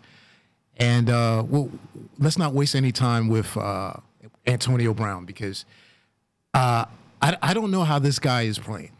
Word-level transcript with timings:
And 0.76 1.10
uh, 1.10 1.42
well, 1.48 1.68
let's 2.16 2.38
not 2.38 2.52
waste 2.52 2.76
any 2.76 2.92
time 2.92 3.26
with 3.26 3.56
uh, 3.56 3.94
Antonio 4.46 4.94
Brown 4.94 5.24
because 5.24 5.64
uh, 6.54 6.86
I, 7.20 7.36
I 7.42 7.54
don't 7.54 7.70
know 7.70 7.84
how 7.84 7.98
this 7.98 8.18
guy 8.18 8.42
is 8.42 8.58
playing. 8.58 8.92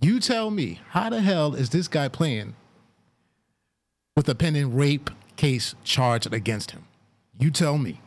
You 0.00 0.20
tell 0.20 0.50
me, 0.50 0.80
how 0.90 1.10
the 1.10 1.20
hell 1.20 1.54
is 1.54 1.70
this 1.70 1.88
guy 1.88 2.08
playing 2.08 2.54
with 4.16 4.28
a 4.28 4.34
pending 4.34 4.74
rape 4.74 5.10
case 5.36 5.74
charged 5.82 6.32
against 6.32 6.72
him? 6.72 6.84
You 7.38 7.50
tell 7.50 7.78
me. 7.78 8.00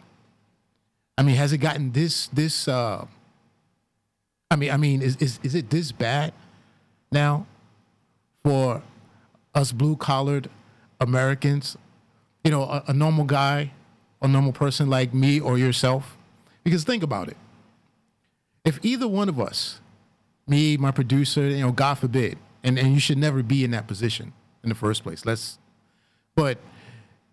I 1.17 1.23
mean, 1.23 1.35
has 1.35 1.51
it 1.53 1.57
gotten 1.57 1.91
this 1.91 2.27
this? 2.27 2.67
Uh, 2.67 3.07
I 4.51 4.55
mean, 4.55 4.71
I 4.71 4.77
mean, 4.77 5.01
is 5.01 5.15
is 5.17 5.39
is 5.43 5.55
it 5.55 5.69
this 5.69 5.91
bad 5.91 6.33
now 7.11 7.47
for 8.43 8.83
us 9.55 9.71
blue 9.71 9.95
collared 9.95 10.49
Americans? 11.01 11.77
You 12.43 12.51
know, 12.51 12.63
a, 12.63 12.83
a 12.87 12.93
normal 12.93 13.25
guy, 13.25 13.71
a 14.21 14.27
normal 14.27 14.53
person 14.53 14.89
like 14.89 15.13
me 15.13 15.39
or 15.39 15.57
yourself. 15.57 16.16
Because 16.67 16.83
think 16.83 17.01
about 17.01 17.29
it. 17.29 17.37
If 18.65 18.77
either 18.83 19.07
one 19.07 19.29
of 19.29 19.39
us, 19.39 19.79
me, 20.45 20.75
my 20.75 20.91
producer, 20.91 21.47
you 21.47 21.61
know, 21.61 21.71
God 21.71 21.93
forbid, 21.93 22.37
and, 22.61 22.77
and 22.77 22.93
you 22.93 22.99
should 22.99 23.17
never 23.17 23.41
be 23.41 23.63
in 23.63 23.71
that 23.71 23.87
position 23.87 24.33
in 24.63 24.67
the 24.67 24.75
first 24.75 25.01
place. 25.01 25.25
Let's, 25.25 25.59
but, 26.35 26.57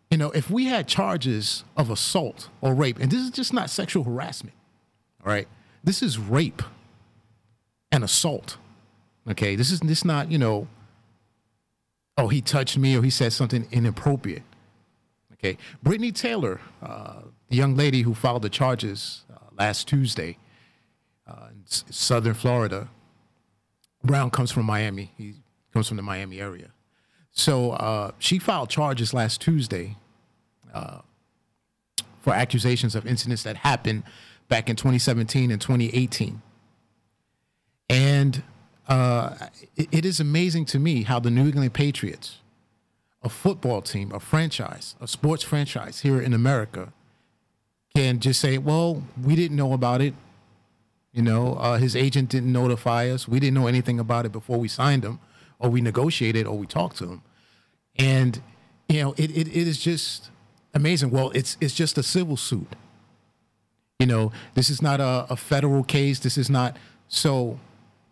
you 0.08 0.18
know, 0.18 0.30
if 0.30 0.52
we 0.52 0.66
had 0.66 0.86
charges 0.86 1.64
of 1.76 1.91
assault 1.91 2.48
or 2.60 2.74
rape, 2.74 3.00
and 3.00 3.10
this 3.10 3.22
is 3.22 3.30
just 3.30 3.52
not 3.52 3.70
sexual 3.70 4.04
harassment, 4.04 4.54
all 5.26 5.32
right? 5.32 5.48
This 5.82 6.00
is 6.00 6.16
rape 6.16 6.62
and 7.91 8.04
assault, 8.04 8.56
okay? 9.28 9.56
This 9.56 9.72
is 9.72 9.80
this 9.80 10.04
not, 10.04 10.30
you 10.30 10.38
know, 10.38 10.69
oh, 12.16 12.28
he 12.28 12.41
touched 12.41 12.78
me 12.78 12.96
or 12.96 13.02
he 13.02 13.10
said 13.10 13.32
something 13.32 13.66
inappropriate, 13.72 14.44
okay? 15.32 15.58
Brittany 15.82 16.12
Taylor, 16.12 16.60
uh, 16.80 17.22
the 17.50 17.56
young 17.56 17.76
lady 17.76 18.02
who 18.02 18.14
filed 18.14 18.42
the 18.42 18.48
charges 18.48 19.23
last 19.56 19.88
Tuesday 19.88 20.38
uh, 21.27 21.48
in 21.50 21.62
s- 21.66 21.84
southern 21.91 22.34
Florida. 22.34 22.88
Brown 24.02 24.30
comes 24.30 24.50
from 24.50 24.66
Miami. 24.66 25.12
He 25.16 25.34
comes 25.72 25.88
from 25.88 25.97
the 25.97 26.02
Miami 26.02 26.41
area. 26.41 26.70
So 27.33 27.72
uh, 27.72 28.12
she 28.19 28.38
filed 28.38 28.70
charges 28.70 29.12
last 29.12 29.41
Tuesday 29.41 29.97
uh, 30.72 31.00
for 32.20 32.32
accusations 32.32 32.94
of 32.94 33.06
incidents 33.06 33.42
that 33.42 33.56
happened 33.56 34.05
back 34.48 34.69
in 34.70 34.77
2017 34.77 35.50
and 35.50 35.60
2018. 35.60 36.41
And 37.91 38.42
uh, 38.88 39.34
it, 39.76 39.88
it 39.92 40.04
is 40.06 40.21
amazing 40.21 40.65
to 40.66 40.78
me 40.78 41.03
how 41.03 41.19
the 41.19 41.31
New 41.31 41.44
England 41.44 41.72
Patriots, 41.75 42.38
a 43.22 43.28
football 43.28 43.82
team, 43.82 44.12
a 44.12 44.21
franchise, 44.21 44.94
a 45.00 45.09
sports 45.09 45.42
franchise 45.42 46.00
here 46.00 46.21
in 46.21 46.32
America, 46.32 46.92
can 47.94 48.19
just 48.19 48.41
say, 48.41 48.59
well, 48.59 49.05
we 49.22 49.37
didn't 49.37 49.56
know 49.56 49.72
about 49.72 50.00
it. 50.00 50.15
You 51.12 51.22
know, 51.22 51.55
uh, 51.55 51.78
his 51.78 51.94
agent 51.94 52.28
didn't 52.28 52.53
notify 52.53 53.09
us. 53.09 53.28
We 53.28 53.38
didn't 53.38 53.55
know 53.55 53.69
anything 53.69 54.00
about 54.00 54.27
it 54.27 54.32
before 54.32 54.59
we 54.59 54.66
signed 54.66 55.05
him, 55.05 55.21
or 55.60 55.71
we 55.71 55.81
negotiated, 55.81 56.44
or 56.44 56.59
we 56.59 56.66
talked 56.66 56.97
to 56.97 57.04
him. 57.04 57.22
And 57.97 58.43
you 58.88 59.00
know, 59.00 59.12
it, 59.16 59.31
it, 59.31 59.47
it 59.47 59.69
is 59.69 59.78
just 59.78 60.31
amazing. 60.75 61.10
Well, 61.10 61.31
it's 61.31 61.56
it's 61.60 61.75
just 61.75 61.97
a 61.97 62.03
civil 62.03 62.37
suit. 62.37 62.75
You 64.00 64.06
know, 64.06 64.33
this 64.54 64.71
is 64.71 64.83
not 64.83 65.00
a, 65.00 65.27
a 65.31 65.37
federal 65.37 65.84
case. 65.84 66.19
This 66.19 66.37
is 66.37 66.50
not 66.50 66.77
so. 67.06 67.60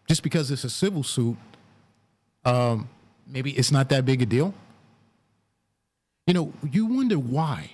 Just 0.09 0.23
because 0.23 0.51
it's 0.51 0.65
a 0.65 0.71
civil 0.71 1.03
suit, 1.03 1.37
um, 2.45 2.89
maybe 3.27 3.51
it's 3.53 3.73
not 3.73 3.89
that 3.89 4.05
big 4.05 4.23
a 4.23 4.27
deal. 4.27 4.55
You 6.27 6.35
know, 6.35 6.53
you 6.71 6.87
wonder 6.87 7.19
why 7.19 7.73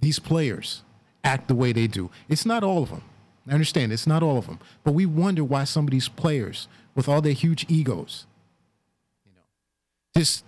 these 0.00 0.18
players 0.18 0.82
act 1.24 1.48
the 1.48 1.54
way 1.54 1.72
they 1.72 1.86
do. 1.86 2.10
It's 2.28 2.46
not 2.46 2.62
all 2.62 2.82
of 2.82 2.90
them. 2.90 3.02
I 3.48 3.52
understand 3.52 3.92
it's 3.92 4.06
not 4.06 4.22
all 4.22 4.38
of 4.38 4.46
them, 4.46 4.58
but 4.84 4.92
we 4.92 5.06
wonder 5.06 5.42
why 5.42 5.64
some 5.64 5.86
of 5.86 5.90
these 5.90 6.08
players, 6.08 6.68
with 6.94 7.08
all 7.08 7.20
their 7.20 7.32
huge 7.32 7.66
egos, 7.68 8.26
you 9.24 9.32
know, 9.34 9.42
just 10.14 10.44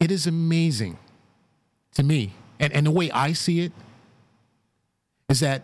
it 0.00 0.10
is 0.10 0.26
amazing 0.26 0.98
to 1.94 2.02
me, 2.02 2.32
and 2.58 2.72
and 2.72 2.86
the 2.86 2.90
way 2.90 3.10
I 3.10 3.32
see 3.32 3.60
it 3.60 3.72
is 5.28 5.40
that 5.40 5.62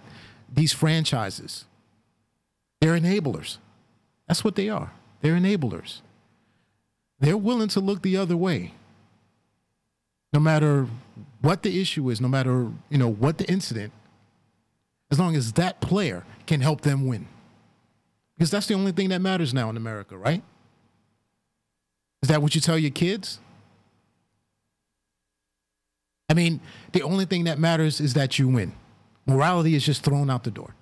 these 0.52 0.72
franchises, 0.72 1.64
they're 2.80 2.98
enablers. 2.98 3.58
That's 4.28 4.44
what 4.44 4.54
they 4.54 4.68
are. 4.68 4.92
They're 5.20 5.34
enablers. 5.34 6.00
They're 7.18 7.36
willing 7.36 7.68
to 7.68 7.80
look 7.80 8.02
the 8.02 8.16
other 8.16 8.36
way, 8.36 8.72
no 10.32 10.40
matter 10.40 10.86
what 11.40 11.62
the 11.62 11.80
issue 11.80 12.08
is, 12.10 12.20
no 12.20 12.28
matter 12.28 12.70
you 12.88 12.98
know 12.98 13.08
what 13.08 13.38
the 13.38 13.50
incident 13.50 13.92
as 15.10 15.18
long 15.18 15.34
as 15.34 15.52
that 15.54 15.80
player 15.80 16.24
can 16.46 16.60
help 16.60 16.82
them 16.82 17.06
win. 17.06 17.26
Because 18.36 18.50
that's 18.50 18.66
the 18.66 18.74
only 18.74 18.92
thing 18.92 19.08
that 19.10 19.20
matters 19.20 19.52
now 19.52 19.68
in 19.68 19.76
America, 19.76 20.16
right? 20.16 20.42
Is 22.22 22.28
that 22.28 22.40
what 22.40 22.54
you 22.54 22.60
tell 22.60 22.78
your 22.78 22.90
kids? 22.90 23.40
I 26.28 26.34
mean, 26.34 26.60
the 26.92 27.02
only 27.02 27.24
thing 27.24 27.44
that 27.44 27.58
matters 27.58 28.00
is 28.00 28.14
that 28.14 28.38
you 28.38 28.48
win. 28.48 28.72
Morality 29.26 29.74
is 29.74 29.84
just 29.84 30.04
thrown 30.04 30.30
out 30.30 30.44
the 30.44 30.50
door. 30.50 30.74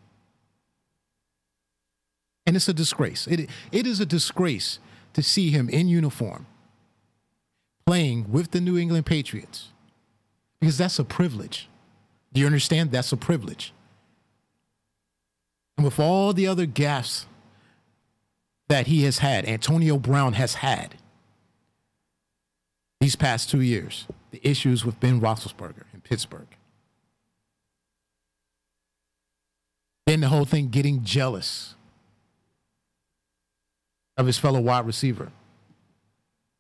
And 2.47 2.55
it's 2.55 2.69
a 2.69 2.75
disgrace. 2.75 3.27
It, 3.27 3.49
it 3.73 3.87
is 3.87 3.99
a 4.01 4.07
disgrace 4.07 4.79
to 5.15 5.23
see 5.23 5.51
him 5.51 5.69
in 5.69 5.89
uniform 5.89 6.47
playing 7.87 8.31
with 8.31 8.51
the 8.51 8.61
New 8.61 8.77
England 8.77 9.07
Patriots 9.07 9.71
because 10.61 10.79
that's 10.79 10.99
a 10.99 11.05
privilege. 11.05 11.69
Do 12.33 12.41
you 12.41 12.47
understand? 12.47 12.91
That's 12.91 13.13
a 13.13 13.17
privilege. 13.17 13.73
And 15.77 15.85
with 15.85 16.01
all 16.01 16.33
the 16.33 16.47
other 16.47 16.67
gaffes 16.67 17.27
that 18.69 18.89
he 18.89 19.05
has 19.05 19.19
had, 19.19 19.47
Antonio 19.47 19.97
Brown 19.97 20.35
has 20.35 20.57
had 20.57 20.97
these 23.01 23.17
past 23.17 23.49
two 23.49 23.61
years, 23.61 24.07
the 24.31 24.41
issues 24.43 24.85
with 24.85 24.99
Ben 25.01 25.21
Roethlisberger 25.21 25.85
in 25.95 26.01
Pittsburgh. 26.01 26.49
Then 30.07 30.21
the 30.21 30.29
whole 30.29 30.45
thing 30.45 30.69
getting 30.69 31.05
jealous 31.05 31.75
of 34.17 34.27
his 34.27 34.39
fellow 34.39 34.61
wide 34.61 34.87
receiver 34.87 35.31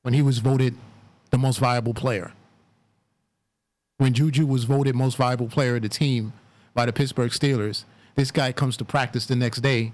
when 0.02 0.14
he 0.14 0.22
was 0.22 0.38
voted 0.38 0.74
the 1.30 1.38
most 1.38 1.58
valuable 1.58 1.94
player. 1.94 2.32
When 3.98 4.14
Juju 4.14 4.46
was 4.46 4.64
voted 4.64 4.94
most 4.94 5.16
valuable 5.16 5.48
player 5.48 5.76
of 5.76 5.82
the 5.82 5.88
team 5.88 6.32
by 6.72 6.86
the 6.86 6.92
Pittsburgh 6.92 7.32
Steelers, 7.32 7.84
this 8.14 8.30
guy 8.30 8.52
comes 8.52 8.76
to 8.78 8.84
practice 8.84 9.26
the 9.26 9.36
next 9.36 9.60
day 9.60 9.92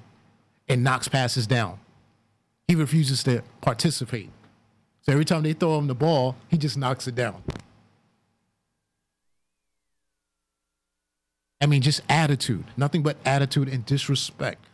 and 0.69 0.85
knocks 0.85 1.09
passes 1.09 1.47
down. 1.47 1.79
He 2.69 2.75
refuses 2.75 3.23
to 3.25 3.43
participate. 3.63 4.31
So 5.03 5.13
every 5.13 5.25
time 5.25 5.43
they 5.43 5.55
throw 5.55 5.79
him 5.79 5.87
the 5.87 5.95
ball, 5.95 6.37
he 6.49 6.59
just 6.59 6.77
knocks 6.77 7.07
it 7.07 7.15
down. 7.15 7.43
I 11.61 11.67
mean, 11.67 11.81
just 11.81 12.03
attitude, 12.09 12.65
nothing 12.77 13.03
but 13.03 13.17
attitude 13.25 13.69
and 13.71 13.87
disrespect 13.87 14.67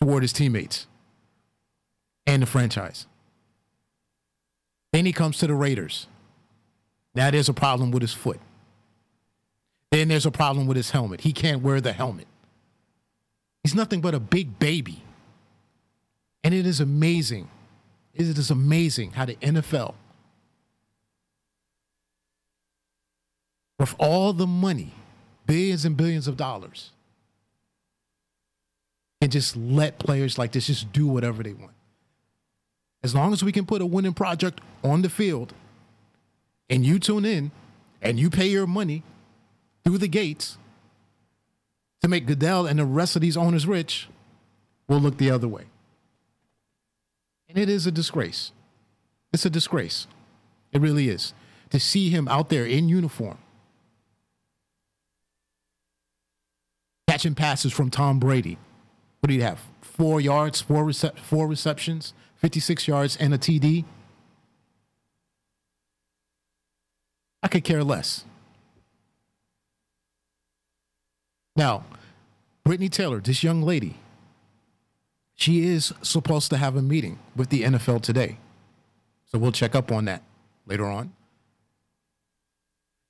toward 0.00 0.22
his 0.22 0.32
teammates 0.32 0.88
and 2.26 2.42
the 2.42 2.46
franchise. 2.46 3.06
Then 4.92 5.06
he 5.06 5.12
comes 5.12 5.38
to 5.38 5.46
the 5.46 5.54
Raiders. 5.54 6.08
Now 7.14 7.30
there's 7.30 7.48
a 7.48 7.54
problem 7.54 7.90
with 7.90 8.02
his 8.02 8.12
foot. 8.12 8.40
Then 9.90 10.08
there's 10.08 10.26
a 10.26 10.30
problem 10.30 10.66
with 10.66 10.76
his 10.76 10.90
helmet. 10.90 11.22
He 11.22 11.32
can't 11.32 11.62
wear 11.62 11.80
the 11.80 11.92
helmet. 11.92 12.28
He's 13.64 13.74
nothing 13.74 14.00
but 14.00 14.14
a 14.14 14.20
big 14.20 14.58
baby. 14.58 15.02
And 16.44 16.54
it 16.54 16.66
is 16.66 16.80
amazing. 16.80 17.48
It 18.14 18.38
is 18.38 18.50
amazing 18.50 19.12
how 19.12 19.24
the 19.24 19.34
NFL, 19.36 19.94
with 23.78 23.94
all 23.98 24.32
the 24.32 24.46
money, 24.46 24.92
billions 25.46 25.84
and 25.84 25.96
billions 25.96 26.28
of 26.28 26.36
dollars, 26.36 26.90
can 29.20 29.30
just 29.30 29.56
let 29.56 29.98
players 29.98 30.38
like 30.38 30.52
this 30.52 30.66
just 30.66 30.92
do 30.92 31.06
whatever 31.06 31.42
they 31.42 31.52
want. 31.52 31.72
As 33.02 33.14
long 33.14 33.32
as 33.32 33.42
we 33.42 33.52
can 33.52 33.66
put 33.66 33.82
a 33.82 33.86
winning 33.86 34.14
project 34.14 34.60
on 34.82 35.02
the 35.02 35.10
field 35.10 35.52
and 36.70 36.86
you 36.86 36.98
tune 36.98 37.26
in 37.26 37.50
and 38.00 38.18
you 38.18 38.30
pay 38.30 38.46
your 38.46 38.66
money 38.66 39.02
through 39.84 39.98
the 39.98 40.08
gates, 40.08 40.56
to 42.00 42.08
make 42.08 42.24
Goodell 42.24 42.66
and 42.66 42.78
the 42.78 42.86
rest 42.86 43.14
of 43.14 43.20
these 43.20 43.36
owners 43.36 43.66
rich 43.66 44.08
We'll 44.90 44.98
look 44.98 45.18
the 45.18 45.30
other 45.30 45.46
way. 45.46 45.66
And 47.48 47.56
it 47.56 47.68
is 47.68 47.86
a 47.86 47.92
disgrace. 47.92 48.50
It's 49.32 49.46
a 49.46 49.50
disgrace. 49.50 50.08
It 50.72 50.80
really 50.80 51.08
is. 51.08 51.32
To 51.70 51.78
see 51.78 52.10
him 52.10 52.26
out 52.26 52.48
there 52.48 52.66
in 52.66 52.88
uniform, 52.88 53.38
catching 57.06 57.36
passes 57.36 57.72
from 57.72 57.88
Tom 57.88 58.18
Brady. 58.18 58.58
What 59.20 59.28
do 59.28 59.34
you 59.34 59.42
have? 59.42 59.60
Four 59.80 60.20
yards, 60.20 60.60
four, 60.60 60.84
recep- 60.84 61.16
four 61.20 61.46
receptions, 61.46 62.12
56 62.34 62.88
yards, 62.88 63.16
and 63.16 63.32
a 63.32 63.38
TD. 63.38 63.84
I 67.42 67.48
could 67.48 67.64
care 67.64 67.82
less. 67.82 68.24
Now, 71.56 71.84
Brittany 72.64 72.88
Taylor, 72.88 73.20
this 73.20 73.42
young 73.42 73.62
lady, 73.62 73.96
she 75.34 75.66
is 75.66 75.92
supposed 76.02 76.50
to 76.50 76.56
have 76.56 76.76
a 76.76 76.82
meeting 76.82 77.18
with 77.34 77.48
the 77.48 77.62
NFL 77.62 78.02
today. 78.02 78.38
So 79.26 79.38
we'll 79.38 79.52
check 79.52 79.74
up 79.74 79.90
on 79.90 80.04
that 80.06 80.22
later 80.66 80.84
on. 80.86 81.12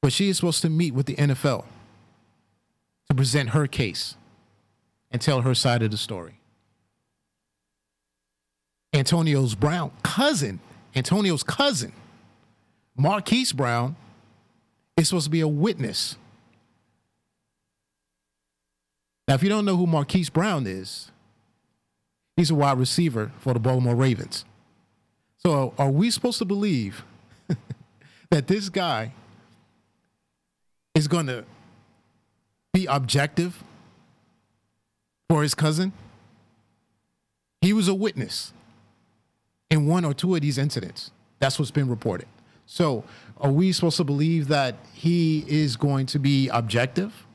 But 0.02 0.12
she 0.12 0.28
is 0.28 0.36
supposed 0.36 0.62
to 0.62 0.70
meet 0.70 0.94
with 0.94 1.06
the 1.06 1.16
NFL 1.16 1.64
to 3.08 3.14
present 3.14 3.50
her 3.50 3.66
case 3.66 4.16
and 5.10 5.20
tell 5.20 5.42
her 5.42 5.54
side 5.54 5.82
of 5.82 5.90
the 5.90 5.96
story. 5.96 6.40
Antonio's 8.92 9.54
Brown 9.54 9.90
cousin, 10.02 10.60
Antonio's 10.94 11.42
cousin, 11.42 11.92
Marquise 12.96 13.52
Brown, 13.52 13.96
is 15.00 15.08
supposed 15.08 15.24
to 15.24 15.30
be 15.30 15.40
a 15.40 15.48
witness. 15.48 16.16
Now, 19.26 19.34
if 19.34 19.42
you 19.42 19.48
don't 19.48 19.64
know 19.64 19.76
who 19.76 19.86
Marquise 19.86 20.28
Brown 20.28 20.66
is, 20.66 21.10
he's 22.36 22.50
a 22.50 22.54
wide 22.54 22.78
receiver 22.78 23.32
for 23.38 23.54
the 23.54 23.60
Baltimore 23.60 23.94
Ravens. 23.94 24.44
So, 25.38 25.72
are 25.78 25.90
we 25.90 26.10
supposed 26.10 26.38
to 26.38 26.44
believe 26.44 27.04
that 28.30 28.46
this 28.46 28.68
guy 28.68 29.12
is 30.94 31.08
going 31.08 31.26
to 31.26 31.44
be 32.72 32.86
objective 32.86 33.62
for 35.28 35.42
his 35.42 35.54
cousin? 35.54 35.92
He 37.62 37.72
was 37.72 37.88
a 37.88 37.94
witness 37.94 38.52
in 39.70 39.86
one 39.86 40.04
or 40.04 40.12
two 40.12 40.34
of 40.34 40.42
these 40.42 40.58
incidents. 40.58 41.10
That's 41.38 41.58
what's 41.58 41.70
been 41.70 41.88
reported. 41.88 42.26
So, 42.66 43.04
are 43.40 43.50
we 43.50 43.72
supposed 43.72 43.96
to 43.96 44.04
believe 44.04 44.48
that 44.48 44.76
he 44.92 45.44
is 45.48 45.76
going 45.76 46.06
to 46.06 46.18
be 46.18 46.48
objective? 46.48 47.26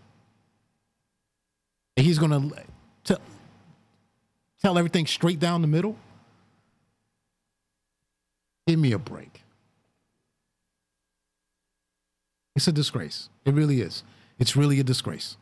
He's 1.96 2.20
going 2.20 2.32
to 2.32 3.20
tell 4.66 4.80
everything 4.80 5.06
straight 5.06 5.40
down 5.40 5.62
the 5.62 5.68
middle? 5.68 5.96
Give 8.66 8.80
me 8.80 8.94
a 8.94 8.98
break. 8.98 9.44
It's 12.56 12.68
a 12.68 12.72
disgrace. 12.72 13.30
It 13.46 13.54
really 13.54 13.82
is. 13.82 14.04
It's 14.40 14.56
really 14.56 14.80
a 14.80 14.84
disgrace. 14.84 15.38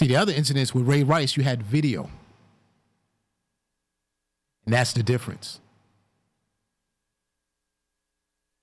See, 0.00 0.08
the 0.08 0.16
other 0.16 0.32
incidents 0.32 0.74
with 0.74 0.88
Ray 0.88 1.04
Rice, 1.04 1.36
you 1.36 1.44
had 1.44 1.62
video. 1.62 2.10
And 4.64 4.74
that's 4.74 4.92
the 4.92 5.04
difference. 5.04 5.60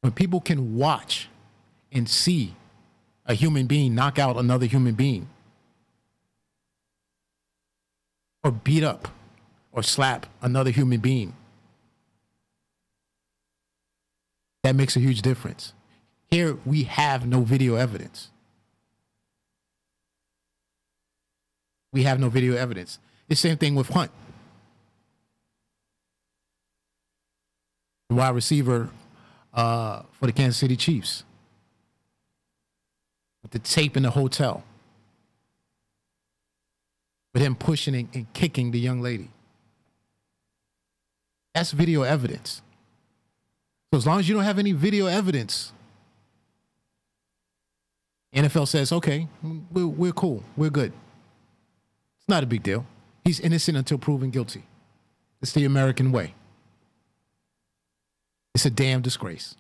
When 0.02 0.12
people 0.12 0.40
can 0.40 0.76
watch 0.76 1.28
and 1.92 2.08
see 2.08 2.56
a 3.26 3.34
human 3.34 3.68
being 3.68 3.96
knock 3.96 4.18
out 4.18 4.38
another 4.38 4.66
human 4.66 4.96
being, 4.96 5.28
or 8.44 8.52
beat 8.52 8.84
up 8.84 9.10
or 9.72 9.84
slap 9.84 10.26
another 10.42 10.72
human 10.72 11.00
being, 11.00 11.36
that 14.64 14.76
makes 14.76 14.96
a 14.96 15.00
huge 15.00 15.22
difference. 15.22 15.74
Here, 16.32 16.58
we 16.66 16.84
have 16.84 17.28
no 17.28 17.42
video 17.42 17.76
evidence. 17.76 18.30
We 21.92 22.04
have 22.04 22.20
no 22.20 22.30
video 22.30 22.56
evidence. 22.56 23.00
The 23.28 23.36
same 23.36 23.58
thing 23.58 23.76
with 23.76 23.90
Hunt. 23.90 24.12
The 28.10 28.16
wide 28.16 28.36
receiver 28.36 28.90
uh, 29.54 30.04
for 30.12 30.26
the 30.26 30.32
Kansas 30.32 30.58
City 30.58 30.76
Chiefs 30.76 31.24
with 33.42 33.52
the 33.52 33.60
tape 33.60 33.98
in 33.98 34.04
the 34.04 34.12
hotel 34.12 34.64
with 37.34 37.44
him 37.44 37.56
pushing 37.56 37.96
and, 37.96 38.10
and 38.14 38.34
kicking 38.34 38.72
the 38.72 38.80
young 38.80 39.02
lady. 39.02 39.30
That's 41.54 41.72
video 41.72 42.04
evidence. 42.04 42.62
So 43.92 43.98
as 43.98 44.06
long 44.06 44.20
as 44.20 44.30
you 44.30 44.36
don't 44.36 44.44
have 44.44 44.60
any 44.60 44.72
video 44.72 45.08
evidence, 45.08 45.74
NFL 48.34 48.68
says, 48.68 48.92
okay, 48.92 49.28
we're, 49.72 49.88
we're 49.88 50.12
cool. 50.12 50.44
We're 50.56 50.70
good. 50.70 50.94
It's 52.20 52.28
not 52.28 52.44
a 52.44 52.46
big 52.46 52.62
deal. 52.62 52.86
He's 53.24 53.40
innocent 53.40 53.78
until 53.78 53.98
proven 53.98 54.30
guilty. 54.30 54.64
It's 55.42 55.54
the 55.54 55.66
American 55.66 56.12
way. 56.12 56.34
It's 58.60 58.66
a 58.66 58.70
damn 58.70 59.02
disgrace. 59.02 59.56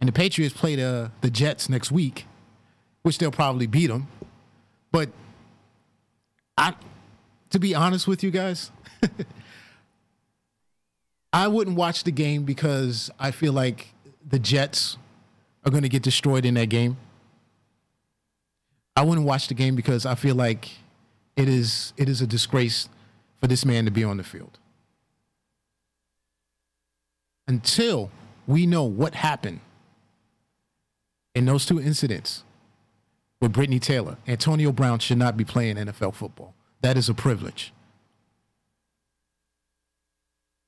And 0.00 0.08
the 0.08 0.12
Patriots 0.12 0.54
play 0.54 0.74
the, 0.76 1.10
the 1.20 1.28
Jets 1.28 1.68
next 1.68 1.92
week, 1.92 2.24
which 3.02 3.18
they'll 3.18 3.30
probably 3.30 3.66
beat 3.66 3.88
them. 3.88 4.08
But 4.90 5.10
I, 6.56 6.72
to 7.50 7.58
be 7.58 7.74
honest 7.74 8.08
with 8.08 8.24
you 8.24 8.30
guys, 8.30 8.70
I 11.34 11.46
wouldn't 11.46 11.76
watch 11.76 12.04
the 12.04 12.12
game 12.12 12.44
because 12.44 13.10
I 13.18 13.32
feel 13.32 13.52
like 13.52 13.92
the 14.26 14.38
Jets 14.38 14.96
are 15.66 15.70
going 15.70 15.82
to 15.82 15.90
get 15.90 16.02
destroyed 16.02 16.46
in 16.46 16.54
that 16.54 16.70
game. 16.70 16.96
I 18.96 19.02
wouldn't 19.02 19.26
watch 19.26 19.48
the 19.48 19.54
game 19.54 19.76
because 19.76 20.06
I 20.06 20.14
feel 20.14 20.36
like 20.36 20.70
it 21.36 21.50
is 21.50 21.92
it 21.98 22.08
is 22.08 22.22
a 22.22 22.26
disgrace 22.26 22.88
for 23.40 23.46
this 23.46 23.64
man 23.64 23.84
to 23.86 23.90
be 23.90 24.04
on 24.04 24.16
the 24.18 24.24
field. 24.24 24.58
Until 27.48 28.10
we 28.46 28.66
know 28.66 28.84
what 28.84 29.14
happened 29.14 29.60
in 31.34 31.46
those 31.46 31.66
two 31.66 31.80
incidents 31.80 32.44
with 33.40 33.52
Brittany 33.52 33.78
Taylor, 33.78 34.18
Antonio 34.28 34.72
Brown 34.72 34.98
should 34.98 35.18
not 35.18 35.36
be 35.36 35.44
playing 35.44 35.76
NFL 35.76 36.14
football. 36.14 36.54
That 36.82 36.96
is 36.96 37.08
a 37.08 37.14
privilege. 37.14 37.72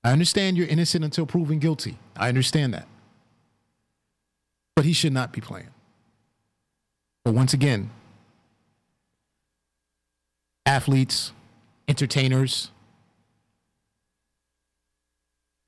I 0.05 0.11
understand 0.11 0.57
you're 0.57 0.67
innocent 0.67 1.05
until 1.05 1.27
proven 1.27 1.59
guilty. 1.59 1.99
I 2.17 2.29
understand 2.29 2.75
that. 2.75 2.89
But 4.75 4.85
he 4.85 4.93
should 4.93 5.13
not 5.13 5.33
be 5.33 5.41
playing. 5.41 5.69
But 7.25 7.35
once 7.35 7.53
again, 7.53 7.91
athletes, 10.67 11.33
entertainers, 11.93 12.71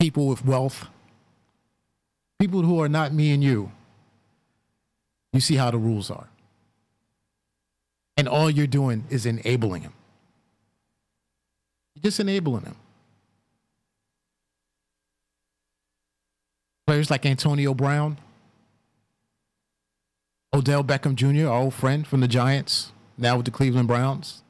people 0.01 0.27
with 0.27 0.43
wealth, 0.43 0.87
people 2.39 2.63
who 2.63 2.81
are 2.81 2.89
not 2.89 3.13
me 3.13 3.31
and 3.33 3.45
you, 3.45 3.71
you 5.35 5.41
see 5.41 5.57
how 5.57 5.71
the 5.71 5.77
rules 5.77 6.11
are. 6.11 6.29
And 8.17 8.27
all 8.27 8.49
you're 8.49 8.67
doing 8.67 9.05
is 9.11 9.27
enabling 9.27 9.83
him. 9.83 9.93
You're 11.95 12.05
just 12.05 12.21
enabling 12.21 12.65
him. 12.65 12.77
Players 16.87 17.11
like 17.11 17.27
Antonio 17.27 17.75
Brown, 17.75 18.17
Odell 20.55 20.83
Beckham 20.83 21.17
Jr., 21.17 21.49
our 21.49 21.65
old 21.65 21.75
friend 21.75 22.07
from 22.07 22.21
the 22.21 22.29
Giants, 22.29 22.93
now 23.19 23.37
with 23.37 23.45
the 23.45 23.51
Cleveland 23.51 23.89
Browns. 23.89 24.44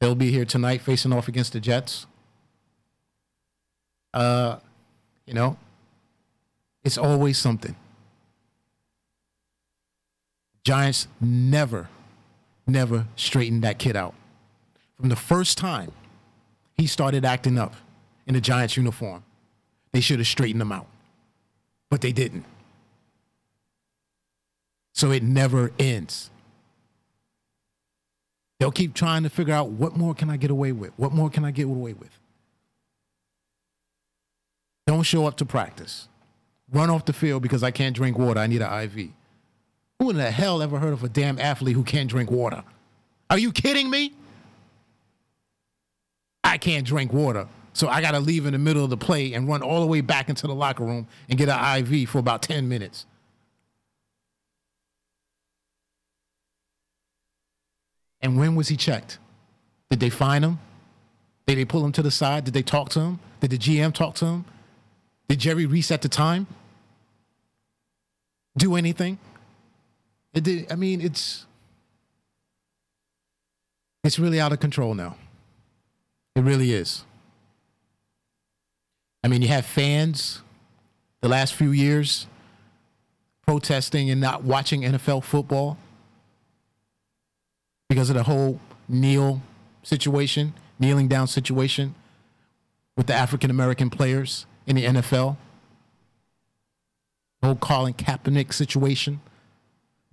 They'll 0.00 0.14
be 0.14 0.30
here 0.30 0.44
tonight 0.44 0.82
facing 0.82 1.12
off 1.12 1.28
against 1.28 1.52
the 1.52 1.60
Jets. 1.60 2.06
Uh, 4.12 4.58
you 5.26 5.34
know, 5.34 5.56
it's 6.84 6.98
always 6.98 7.38
something. 7.38 7.74
Giants 10.64 11.08
never, 11.20 11.88
never 12.66 13.06
straightened 13.16 13.62
that 13.62 13.78
kid 13.78 13.96
out. 13.96 14.14
From 14.98 15.08
the 15.08 15.16
first 15.16 15.58
time 15.58 15.92
he 16.74 16.86
started 16.86 17.24
acting 17.24 17.58
up 17.58 17.74
in 18.26 18.34
the 18.34 18.40
Giants 18.40 18.76
uniform, 18.76 19.24
they 19.92 20.00
should 20.00 20.18
have 20.18 20.26
straightened 20.26 20.62
him 20.62 20.72
out. 20.72 20.86
But 21.88 22.00
they 22.00 22.12
didn't. 22.12 22.44
So 24.92 25.10
it 25.10 25.22
never 25.22 25.72
ends. 25.78 26.30
They'll 28.58 28.72
keep 28.72 28.94
trying 28.94 29.22
to 29.24 29.30
figure 29.30 29.54
out 29.54 29.70
what 29.70 29.96
more 29.96 30.14
can 30.14 30.30
I 30.30 30.36
get 30.36 30.50
away 30.50 30.72
with? 30.72 30.92
What 30.96 31.12
more 31.12 31.28
can 31.30 31.44
I 31.44 31.50
get 31.50 31.64
away 31.64 31.92
with? 31.92 32.10
Don't 34.86 35.02
show 35.02 35.26
up 35.26 35.36
to 35.38 35.44
practice. 35.44 36.08
run 36.72 36.90
off 36.90 37.04
the 37.04 37.12
field 37.12 37.42
because 37.42 37.62
I 37.62 37.70
can't 37.70 37.94
drink 37.94 38.18
water. 38.18 38.40
I 38.40 38.46
need 38.46 38.62
an 38.62 38.82
IV. 38.82 39.10
Who 39.98 40.10
in 40.10 40.16
the 40.16 40.30
hell 40.30 40.62
ever 40.62 40.78
heard 40.78 40.92
of 40.92 41.04
a 41.04 41.08
damn 41.08 41.38
athlete 41.38 41.74
who 41.74 41.84
can't 41.84 42.08
drink 42.08 42.30
water? 42.30 42.62
Are 43.30 43.38
you 43.38 43.52
kidding 43.52 43.90
me? 43.90 44.12
I 46.44 46.58
can't 46.58 46.86
drink 46.86 47.12
water. 47.12 47.48
So 47.72 47.88
I 47.88 48.00
got 48.00 48.12
to 48.12 48.20
leave 48.20 48.46
in 48.46 48.52
the 48.52 48.58
middle 48.58 48.84
of 48.84 48.90
the 48.90 48.96
play 48.96 49.34
and 49.34 49.48
run 49.48 49.62
all 49.62 49.80
the 49.80 49.86
way 49.86 50.00
back 50.00 50.28
into 50.28 50.46
the 50.46 50.54
locker 50.54 50.84
room 50.84 51.06
and 51.28 51.38
get 51.38 51.48
an 51.48 51.84
IV 51.84 52.08
for 52.08 52.18
about 52.18 52.42
10 52.42 52.68
minutes. 52.68 53.04
And 58.20 58.38
when 58.38 58.54
was 58.54 58.68
he 58.68 58.76
checked? 58.76 59.18
Did 59.90 60.00
they 60.00 60.10
find 60.10 60.44
him? 60.44 60.58
Did 61.46 61.58
they 61.58 61.64
pull 61.64 61.84
him 61.84 61.92
to 61.92 62.02
the 62.02 62.10
side? 62.10 62.44
Did 62.44 62.54
they 62.54 62.62
talk 62.62 62.88
to 62.90 63.00
him? 63.00 63.20
Did 63.40 63.50
the 63.50 63.58
GM 63.58 63.92
talk 63.92 64.14
to 64.16 64.26
him? 64.26 64.44
Did 65.28 65.38
Jerry 65.38 65.66
Reese 65.66 65.90
at 65.90 66.02
the 66.02 66.08
time? 66.08 66.46
Do 68.56 68.74
anything? 68.74 69.18
Did, 70.32 70.70
I 70.70 70.76
mean, 70.76 71.00
it's 71.00 71.46
it's 74.04 74.18
really 74.18 74.40
out 74.40 74.52
of 74.52 74.60
control 74.60 74.94
now. 74.94 75.16
It 76.34 76.42
really 76.42 76.72
is. 76.72 77.04
I 79.24 79.28
mean, 79.28 79.42
you 79.42 79.48
have 79.48 79.66
fans 79.66 80.42
the 81.20 81.28
last 81.28 81.54
few 81.54 81.70
years 81.70 82.26
protesting 83.46 84.10
and 84.10 84.20
not 84.20 84.44
watching 84.44 84.82
NFL 84.82 85.24
football 85.24 85.78
because 87.88 88.10
of 88.10 88.16
the 88.16 88.24
whole 88.24 88.60
kneel 88.88 89.40
situation, 89.82 90.54
kneeling 90.78 91.08
down 91.08 91.26
situation 91.26 91.94
with 92.96 93.06
the 93.06 93.14
African 93.14 93.50
American 93.50 93.90
players 93.90 94.46
in 94.66 94.76
the 94.76 94.84
NFL. 94.84 95.36
The 97.40 97.48
whole 97.48 97.56
Colin 97.56 97.94
Kaepernick 97.94 98.52
situation. 98.52 99.20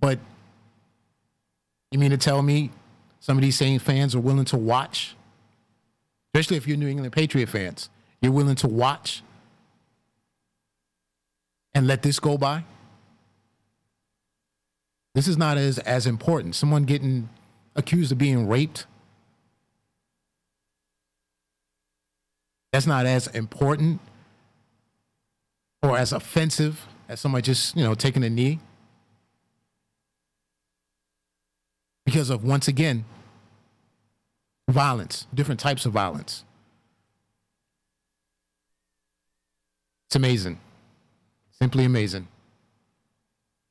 But 0.00 0.18
you 1.90 1.98
mean 1.98 2.10
to 2.10 2.18
tell 2.18 2.42
me 2.42 2.70
some 3.20 3.38
of 3.38 3.42
these 3.42 3.56
same 3.56 3.78
fans 3.78 4.14
are 4.14 4.20
willing 4.20 4.44
to 4.46 4.56
watch? 4.56 5.16
Especially 6.34 6.56
if 6.56 6.66
you're 6.66 6.76
New 6.76 6.88
England 6.88 7.12
Patriot 7.12 7.48
fans. 7.48 7.88
You're 8.20 8.32
willing 8.32 8.56
to 8.56 8.68
watch 8.68 9.22
and 11.74 11.86
let 11.86 12.02
this 12.02 12.20
go 12.20 12.38
by? 12.38 12.64
This 15.14 15.28
is 15.28 15.36
not 15.36 15.56
as, 15.58 15.78
as 15.78 16.06
important. 16.06 16.54
Someone 16.54 16.84
getting 16.84 17.28
accused 17.76 18.12
of 18.12 18.18
being 18.18 18.48
raped. 18.48 18.86
That's 22.72 22.86
not 22.86 23.06
as 23.06 23.28
important 23.28 24.00
or 25.82 25.96
as 25.96 26.12
offensive 26.12 26.86
as 27.08 27.20
somebody 27.20 27.42
just, 27.42 27.76
you 27.76 27.84
know, 27.84 27.94
taking 27.94 28.24
a 28.24 28.30
knee. 28.30 28.58
Because 32.04 32.30
of, 32.30 32.44
once 32.44 32.68
again, 32.68 33.04
violence, 34.68 35.26
different 35.32 35.60
types 35.60 35.86
of 35.86 35.92
violence. 35.92 36.44
It's 40.08 40.16
amazing. 40.16 40.58
Simply 41.50 41.84
amazing. 41.84 42.28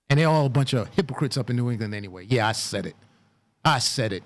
And 0.10 0.20
they're 0.20 0.28
all 0.28 0.46
a 0.46 0.50
bunch 0.50 0.74
of 0.74 0.88
hypocrites 0.90 1.38
up 1.38 1.50
in 1.50 1.56
New 1.56 1.72
England 1.72 1.94
anyway. 1.94 2.26
Yeah, 2.28 2.48
I 2.48 2.52
said 2.52 2.86
it. 2.86 2.96
I 3.66 3.80
said 3.80 4.14
it. 4.14 4.24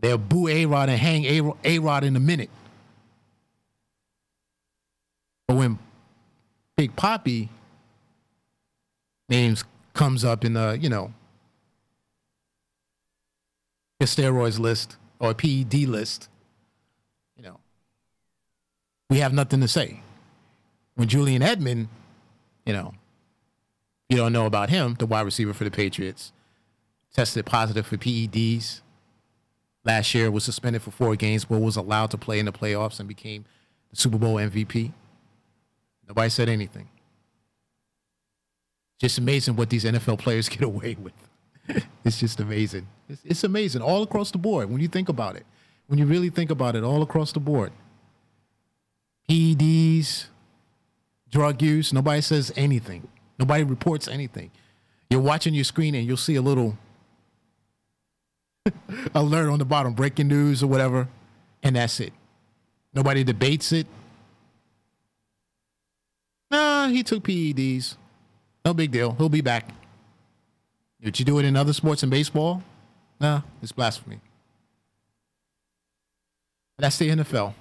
They'll 0.00 0.18
boo 0.18 0.48
A 0.48 0.66
Rod 0.66 0.88
and 0.88 0.98
hang 0.98 1.24
A 1.64 1.78
Rod 1.78 2.04
in 2.04 2.16
a 2.16 2.20
minute. 2.20 2.50
But 5.46 5.56
when 5.56 5.78
Big 6.76 6.96
Papi 6.96 7.48
names 9.28 9.64
comes 9.92 10.24
up 10.24 10.44
in 10.44 10.54
the, 10.54 10.78
you 10.80 10.88
know, 10.88 11.12
a 14.00 14.04
steroids 14.04 14.58
list 14.58 14.96
or 15.18 15.30
a 15.30 15.34
PED 15.34 15.86
list, 15.86 16.28
you 17.36 17.42
know, 17.42 17.58
we 19.10 19.18
have 19.18 19.34
nothing 19.34 19.60
to 19.60 19.68
say. 19.68 20.00
When 20.94 21.08
Julian 21.08 21.42
Edelman, 21.42 21.88
you 22.64 22.72
know, 22.72 22.94
you 24.08 24.16
don't 24.16 24.32
know 24.32 24.46
about 24.46 24.70
him, 24.70 24.94
the 24.94 25.06
wide 25.06 25.22
receiver 25.22 25.52
for 25.52 25.64
the 25.64 25.70
Patriots, 25.70 26.32
tested 27.14 27.46
positive 27.46 27.86
for 27.86 27.96
PEDs. 27.96 28.80
Last 29.84 30.14
year 30.14 30.30
was 30.30 30.44
suspended 30.44 30.82
for 30.82 30.90
four 30.90 31.16
games, 31.16 31.44
but 31.44 31.58
was 31.58 31.76
allowed 31.76 32.10
to 32.10 32.18
play 32.18 32.38
in 32.38 32.46
the 32.46 32.52
playoffs 32.52 33.00
and 33.00 33.08
became 33.08 33.44
the 33.90 33.96
Super 33.96 34.18
Bowl 34.18 34.36
MVP. 34.36 34.92
Nobody 36.06 36.28
said 36.28 36.48
anything. 36.48 36.88
Just 39.00 39.16
amazing 39.16 39.56
what 39.56 39.70
these 39.70 39.84
NFL 39.84 40.18
players 40.18 40.48
get 40.48 40.62
away 40.62 40.96
with. 41.00 41.14
it's 42.04 42.20
just 42.20 42.40
amazing. 42.40 42.86
It's, 43.08 43.22
it's 43.24 43.44
amazing 43.44 43.80
all 43.80 44.02
across 44.02 44.30
the 44.30 44.38
board 44.38 44.70
when 44.70 44.80
you 44.80 44.88
think 44.88 45.08
about 45.08 45.36
it. 45.36 45.46
When 45.86 45.98
you 45.98 46.06
really 46.06 46.30
think 46.30 46.50
about 46.50 46.76
it, 46.76 46.84
all 46.84 47.02
across 47.02 47.32
the 47.32 47.40
board. 47.40 47.72
PEDs, 49.28 50.26
drug 51.30 51.62
use, 51.62 51.92
nobody 51.92 52.20
says 52.20 52.52
anything. 52.56 53.08
Nobody 53.38 53.64
reports 53.64 54.06
anything. 54.06 54.50
You're 55.08 55.20
watching 55.20 55.54
your 55.54 55.64
screen 55.64 55.94
and 55.94 56.06
you'll 56.06 56.16
see 56.16 56.36
a 56.36 56.42
little 56.42 56.76
alert 59.14 59.50
on 59.50 59.58
the 59.58 59.64
bottom, 59.64 59.92
breaking 59.92 60.28
news 60.28 60.62
or 60.62 60.66
whatever, 60.66 61.08
and 61.62 61.76
that's 61.76 62.00
it. 62.00 62.12
Nobody 62.92 63.24
debates 63.24 63.72
it. 63.72 63.86
Nah, 66.50 66.88
he 66.88 67.02
took 67.02 67.22
PEDs. 67.22 67.96
No 68.64 68.74
big 68.74 68.90
deal. 68.90 69.12
He'll 69.12 69.28
be 69.28 69.40
back. 69.40 69.70
Did 71.00 71.18
you 71.18 71.24
do 71.24 71.38
it 71.38 71.44
in 71.44 71.56
other 71.56 71.72
sports 71.72 72.02
and 72.02 72.10
baseball? 72.10 72.62
Nah, 73.20 73.42
it's 73.62 73.72
blasphemy. 73.72 74.20
That's 76.78 76.98
the 76.98 77.10
NFL. 77.10 77.54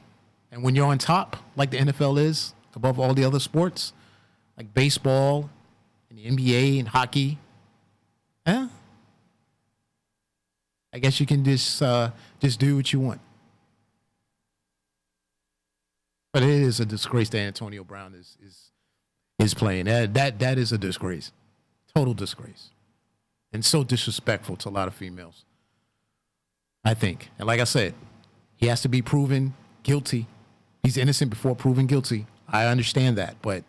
And 0.51 0.63
when 0.63 0.75
you're 0.75 0.87
on 0.87 0.97
top, 0.97 1.37
like 1.55 1.71
the 1.71 1.77
NFL 1.77 2.19
is, 2.19 2.53
above 2.75 2.99
all 2.99 3.13
the 3.13 3.23
other 3.23 3.39
sports, 3.39 3.93
like 4.57 4.73
baseball 4.73 5.49
and 6.09 6.17
the 6.17 6.25
NBA 6.25 6.79
and 6.79 6.87
hockey, 6.87 7.37
eh? 8.45 8.67
I 10.93 10.99
guess 10.99 11.19
you 11.19 11.25
can 11.25 11.43
just 11.43 11.81
uh, 11.81 12.11
just 12.39 12.59
do 12.59 12.75
what 12.75 12.91
you 12.91 12.99
want. 12.99 13.21
But 16.33 16.43
it 16.43 16.49
is 16.49 16.79
a 16.79 16.85
disgrace 16.85 17.29
that 17.29 17.39
Antonio 17.39 17.83
Brown 17.83 18.13
is 18.13 18.37
is 18.45 18.71
is 19.39 19.53
playing. 19.53 19.85
That 19.85 20.13
that 20.13 20.39
that 20.39 20.57
is 20.57 20.71
a 20.71 20.77
disgrace, 20.77 21.31
total 21.93 22.13
disgrace, 22.13 22.69
and 23.53 23.63
so 23.63 23.83
disrespectful 23.83 24.55
to 24.57 24.69
a 24.69 24.71
lot 24.71 24.87
of 24.87 24.93
females. 24.93 25.45
I 26.83 26.93
think, 26.93 27.29
and 27.37 27.45
like 27.45 27.59
I 27.59 27.65
said, 27.65 27.93
he 28.55 28.67
has 28.67 28.81
to 28.81 28.89
be 28.89 29.01
proven 29.01 29.53
guilty. 29.83 30.27
He's 30.83 30.97
innocent 30.97 31.29
before 31.29 31.55
proven 31.55 31.87
guilty. 31.87 32.25
I 32.47 32.65
understand 32.65 33.17
that, 33.17 33.35
but 33.41 33.63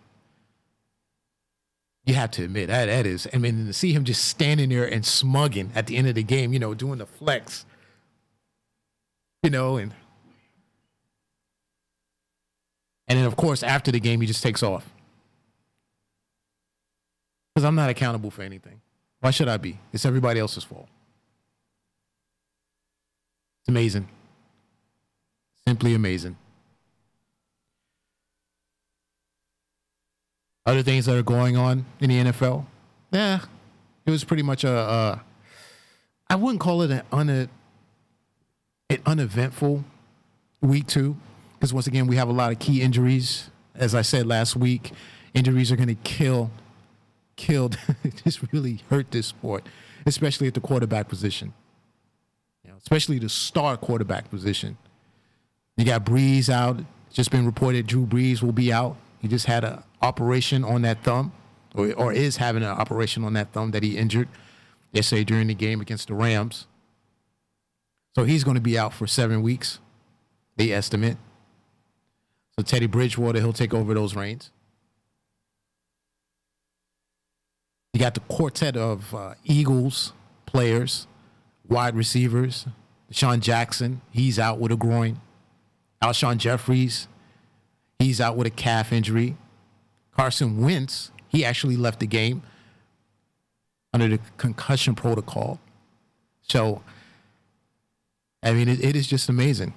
you 2.05 2.15
have 2.15 2.31
to 2.33 2.45
admit 2.45 2.69
that 2.69 2.87
that 2.87 3.07
is. 3.07 3.29
I 3.33 3.39
mean, 3.39 3.67
to 3.67 3.73
see 3.73 3.93
him 3.93 4.05
just 4.05 4.25
standing 4.25 4.71
there 4.71 4.87
and 4.87 5.05
smugging 5.05 5.71
at 5.75 5.87
the 5.87 5.97
end 5.97 6.09
of 6.09 6.15
the 6.15 6.23
game, 6.23 6.53
you 6.53 6.59
know, 6.59 6.75
doing 6.75 6.99
the 6.99 7.07
flex, 7.07 7.67
you 9.43 9.51
know, 9.51 9.77
and 9.77 9.95
and 13.07 13.19
then 13.19 13.27
of 13.27 13.37
course 13.37 13.63
after 13.63 13.91
the 13.91 14.01
game 14.01 14.21
he 14.21 14.27
just 14.27 14.43
takes 14.43 14.63
off 14.63 14.93
because 17.55 17.65
I'm 17.65 17.75
not 17.75 17.91
accountable 17.91 18.31
for 18.31 18.43
anything. 18.43 18.81
Why 19.21 19.31
should 19.31 19.49
I 19.49 19.59
be? 19.59 19.79
It's 19.93 20.07
everybody 20.07 20.41
else's 20.41 20.65
fault. 20.65 20.89
It's 23.61 23.69
amazing. 23.69 24.09
Simply 25.67 25.95
amazing. 25.95 26.37
Other 30.71 30.85
things 30.85 31.07
that 31.07 31.17
are 31.17 31.23
going 31.25 31.57
on 31.57 31.85
in 31.99 32.11
the 32.11 32.31
NFL, 32.31 32.65
yeah, 33.11 33.41
it 34.07 34.11
was 34.13 34.23
pretty 34.23 34.45
much 34.45 34.63
a. 34.63 34.71
a 34.71 35.25
I 36.29 36.37
wouldn't 36.37 36.61
call 36.61 36.83
it 36.83 36.93
an, 36.93 37.03
un, 37.11 37.29
an 38.89 38.99
uneventful 39.05 39.83
week 40.61 40.87
two, 40.87 41.17
because 41.55 41.75
once 41.75 41.89
again 41.89 42.07
we 42.07 42.15
have 42.15 42.29
a 42.29 42.33
lot 42.33 42.53
of 42.53 42.61
key 42.61 42.83
injuries. 42.83 43.51
As 43.75 43.97
I 43.97 44.03
said 44.03 44.29
last 44.29 44.55
week, 44.55 44.93
injuries 45.35 45.73
are 45.73 45.77
going 45.77 45.89
to 45.89 45.97
kill, 45.97 46.53
killed, 47.35 47.77
just 48.25 48.41
really 48.53 48.85
hurt 48.91 49.11
this 49.11 49.27
sport, 49.27 49.67
especially 50.07 50.47
at 50.47 50.55
the 50.55 50.61
quarterback 50.61 51.09
position. 51.09 51.53
You 52.63 52.71
know, 52.71 52.77
especially 52.77 53.19
the 53.19 53.29
star 53.29 53.77
quarterback 53.77 54.31
position. 54.31 54.79
You 55.77 55.85
got 55.85 56.07
Brees 56.07 56.49
out. 56.49 56.79
Just 57.13 57.33
been 57.33 57.45
reported 57.45 57.89
Drew 57.89 58.07
Brees 58.07 58.41
will 58.41 58.53
be 58.53 58.73
out. 58.73 58.97
He 59.21 59.29
just 59.29 59.47
had 59.47 59.65
an 59.65 59.83
operation 60.03 60.65
on 60.65 60.83
that 60.83 61.03
thumb, 61.03 61.33
or, 61.75 61.93
or 61.95 62.13
is 62.13 62.39
having 62.39 62.63
an 62.63 62.71
operation 62.71 63.25
on 63.25 63.35
that 63.35 63.53
thumb 63.53 63.71
that 63.73 63.83
he 63.83 63.97
injured 63.97 64.29
yesterday 64.93 65.25
during 65.25 65.47
the 65.47 65.55
game 65.55 65.81
against 65.81 66.09
the 66.09 66.15
Rams. 66.15 66.67
So 68.17 68.25
he's 68.25 68.45
going 68.45 68.57
to 68.57 68.61
be 68.61 68.79
out 68.79 68.93
for 68.93 69.07
seven 69.07 69.43
weeks, 69.43 69.79
they 70.57 70.73
estimate. 70.73 71.17
So 72.59 72.65
Teddy 72.65 72.87
Bridgewater, 72.87 73.39
he'll 73.39 73.53
take 73.53 73.73
over 73.73 73.95
those 73.95 74.17
reins. 74.17 74.51
You 77.93 78.01
got 78.01 78.15
the 78.15 78.21
quartet 78.21 78.77
of 78.77 79.15
uh, 79.15 79.35
Eagles 79.45 80.13
players, 80.47 81.07
wide 81.69 81.95
receivers. 81.95 82.67
Sean 83.11 83.41
Jackson, 83.41 84.01
he's 84.11 84.39
out 84.39 84.59
with 84.59 84.71
a 84.71 84.77
groin. 84.77 85.21
Alshon 86.03 86.39
Jeffries, 86.39 87.09
he's 88.01 88.21
out 88.21 88.37
with 88.37 88.47
a 88.47 88.51
calf 88.51 88.93
injury. 88.93 89.37
Carson 90.17 90.61
Wentz, 90.61 91.11
he 91.29 91.45
actually 91.45 91.77
left 91.77 92.01
the 92.01 92.07
game 92.07 92.43
under 93.93 94.09
the 94.09 94.21
concussion 94.37 94.95
protocol. 94.95 95.61
So, 96.43 96.83
I 98.43 98.53
mean, 98.53 98.69
it, 98.69 98.83
it 98.83 98.97
is 98.97 99.07
just 99.07 99.29
amazing. 99.29 99.75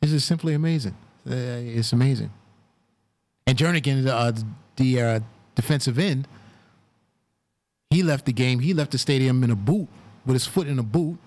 This 0.00 0.12
is 0.12 0.24
simply 0.24 0.54
amazing. 0.54 0.96
Uh, 1.28 1.34
it's 1.34 1.92
amazing. 1.92 2.30
And 3.46 3.56
Jernigan, 3.56 4.06
uh, 4.06 4.32
the 4.76 5.00
uh, 5.00 5.20
defensive 5.54 5.98
end, 5.98 6.26
he 7.90 8.02
left 8.02 8.26
the 8.26 8.32
game. 8.32 8.58
He 8.58 8.74
left 8.74 8.90
the 8.90 8.98
stadium 8.98 9.44
in 9.44 9.50
a 9.50 9.56
boot 9.56 9.88
with 10.26 10.34
his 10.34 10.46
foot 10.46 10.66
in 10.66 10.78
a 10.78 10.82
boot. 10.82 11.18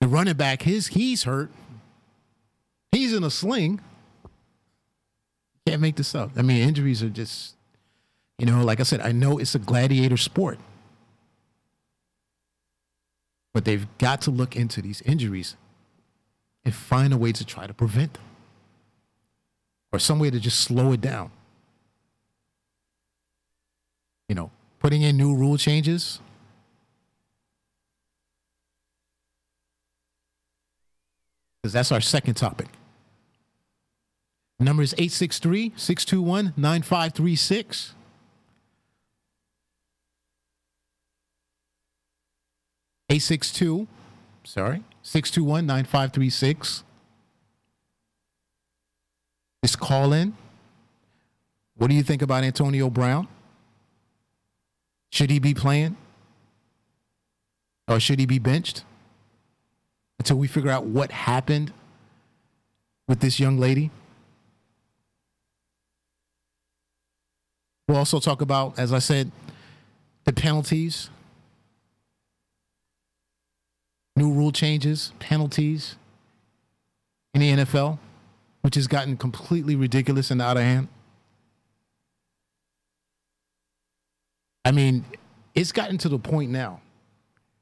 The 0.00 0.08
running 0.08 0.34
back, 0.34 0.62
his 0.62 0.88
he's 0.88 1.24
hurt. 1.24 1.50
He's 2.96 3.12
in 3.12 3.24
a 3.24 3.30
sling. 3.30 3.82
Can't 5.66 5.82
make 5.82 5.96
this 5.96 6.14
up. 6.14 6.30
I 6.34 6.40
mean, 6.40 6.66
injuries 6.66 7.02
are 7.02 7.10
just, 7.10 7.54
you 8.38 8.46
know, 8.46 8.64
like 8.64 8.80
I 8.80 8.84
said, 8.84 9.02
I 9.02 9.12
know 9.12 9.36
it's 9.36 9.54
a 9.54 9.58
gladiator 9.58 10.16
sport. 10.16 10.58
But 13.52 13.66
they've 13.66 13.86
got 13.98 14.22
to 14.22 14.30
look 14.30 14.56
into 14.56 14.80
these 14.80 15.02
injuries 15.02 15.56
and 16.64 16.74
find 16.74 17.12
a 17.12 17.18
way 17.18 17.32
to 17.32 17.44
try 17.44 17.66
to 17.66 17.74
prevent 17.74 18.14
them. 18.14 18.22
Or 19.92 19.98
some 19.98 20.18
way 20.18 20.30
to 20.30 20.40
just 20.40 20.60
slow 20.60 20.92
it 20.92 21.02
down. 21.02 21.30
You 24.30 24.36
know, 24.36 24.50
putting 24.78 25.02
in 25.02 25.18
new 25.18 25.34
rule 25.36 25.58
changes. 25.58 26.18
Because 31.60 31.74
that's 31.74 31.92
our 31.92 32.00
second 32.00 32.34
topic. 32.36 32.68
Number 34.58 34.82
is 34.82 34.94
863 34.94 35.74
621 35.76 36.54
9536. 36.56 37.94
Eight 43.08 43.20
six 43.20 43.52
two, 43.52 43.86
sorry, 44.42 44.82
six 45.00 45.30
two 45.30 45.44
one 45.44 45.64
nine 45.64 45.84
five 45.84 46.12
three 46.12 46.28
six. 46.28 46.82
Just 49.62 49.78
call 49.78 50.12
in. 50.12 50.34
What 51.76 51.88
do 51.88 51.94
you 51.94 52.02
think 52.02 52.20
about 52.20 52.42
Antonio 52.42 52.90
Brown? 52.90 53.28
Should 55.10 55.30
he 55.30 55.38
be 55.38 55.54
playing? 55.54 55.96
Or 57.86 58.00
should 58.00 58.18
he 58.18 58.26
be 58.26 58.40
benched? 58.40 58.84
Until 60.18 60.38
we 60.38 60.48
figure 60.48 60.70
out 60.70 60.84
what 60.84 61.12
happened 61.12 61.72
with 63.06 63.20
this 63.20 63.38
young 63.38 63.56
lady. 63.56 63.90
We'll 67.88 67.98
also 67.98 68.18
talk 68.18 68.40
about, 68.40 68.78
as 68.78 68.92
I 68.92 68.98
said, 68.98 69.30
the 70.24 70.32
penalties, 70.32 71.08
new 74.16 74.32
rule 74.32 74.50
changes, 74.50 75.12
penalties 75.20 75.96
in 77.32 77.40
the 77.40 77.64
NFL, 77.64 77.98
which 78.62 78.74
has 78.74 78.88
gotten 78.88 79.16
completely 79.16 79.76
ridiculous 79.76 80.30
and 80.30 80.42
out 80.42 80.56
of 80.56 80.64
hand. 80.64 80.88
I 84.64 84.72
mean, 84.72 85.04
it's 85.54 85.70
gotten 85.70 85.96
to 85.98 86.08
the 86.08 86.18
point 86.18 86.50
now 86.50 86.80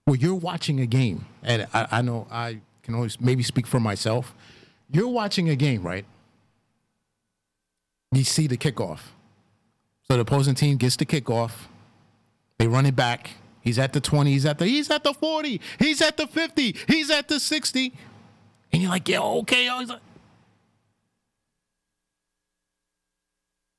where 0.06 0.16
you're 0.16 0.34
watching 0.34 0.80
a 0.80 0.86
game, 0.86 1.26
and 1.42 1.66
I, 1.74 1.86
I 1.90 2.02
know 2.02 2.26
I 2.30 2.60
can 2.82 2.94
always 2.94 3.20
maybe 3.20 3.42
speak 3.42 3.66
for 3.66 3.78
myself. 3.78 4.34
You're 4.90 5.08
watching 5.08 5.50
a 5.50 5.56
game, 5.56 5.82
right? 5.82 6.06
You 8.12 8.24
see 8.24 8.46
the 8.46 8.56
kickoff. 8.56 9.00
So 10.06 10.16
the 10.16 10.20
opposing 10.20 10.54
team 10.54 10.76
gets 10.76 10.96
the 10.96 11.06
kickoff. 11.06 11.52
They 12.58 12.68
run 12.68 12.86
it 12.86 12.94
back. 12.94 13.30
He's 13.62 13.78
at 13.78 13.92
the 13.92 14.00
20. 14.00 14.30
He's 14.30 14.44
at 14.44 14.58
the 14.58 14.66
he's 14.66 14.90
at 14.90 15.04
the 15.04 15.14
40. 15.14 15.60
He's 15.78 16.02
at 16.02 16.16
the 16.16 16.26
50. 16.26 16.76
He's 16.86 17.10
at 17.10 17.28
the 17.28 17.40
60. 17.40 17.92
And 18.72 18.82
you're 18.82 18.90
like, 18.90 19.08
yeah, 19.08 19.20
okay. 19.20 19.70
Like, 19.70 20.00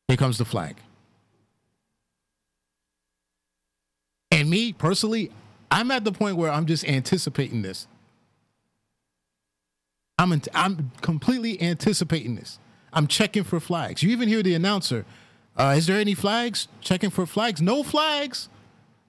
Here 0.07 0.17
comes 0.17 0.37
the 0.37 0.45
flag. 0.45 0.77
And 4.31 4.49
me 4.49 4.73
personally, 4.73 5.31
I'm 5.71 5.91
at 5.91 6.03
the 6.03 6.11
point 6.11 6.37
where 6.37 6.51
I'm 6.51 6.65
just 6.65 6.85
anticipating 6.85 7.61
this. 7.61 7.87
I'm 10.17 10.31
in, 10.31 10.41
I'm 10.53 10.91
completely 11.01 11.61
anticipating 11.61 12.35
this. 12.35 12.59
I'm 12.93 13.07
checking 13.07 13.43
for 13.43 13.59
flags. 13.59 14.01
You 14.01 14.11
even 14.11 14.29
hear 14.29 14.41
the 14.41 14.53
announcer. 14.53 15.05
Uh, 15.55 15.75
is 15.77 15.87
there 15.87 15.99
any 15.99 16.13
flags? 16.13 16.67
Checking 16.81 17.09
for 17.09 17.25
flags. 17.25 17.61
No 17.61 17.83
flags. 17.83 18.49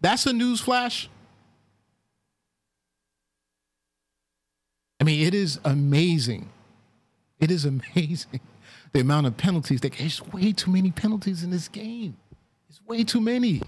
That's 0.00 0.26
a 0.26 0.32
news 0.32 0.60
flash. 0.60 1.08
I 5.00 5.04
mean, 5.04 5.26
it 5.26 5.34
is 5.34 5.58
amazing. 5.64 6.48
It 7.38 7.50
is 7.50 7.64
amazing 7.64 8.40
the 8.92 9.00
amount 9.00 9.26
of 9.26 9.36
penalties. 9.36 9.80
There's 9.80 10.26
way 10.32 10.52
too 10.52 10.70
many 10.70 10.90
penalties 10.90 11.42
in 11.42 11.50
this 11.50 11.68
game. 11.68 12.16
It's 12.68 12.80
way 12.86 13.04
too 13.04 13.20
many. 13.20 13.62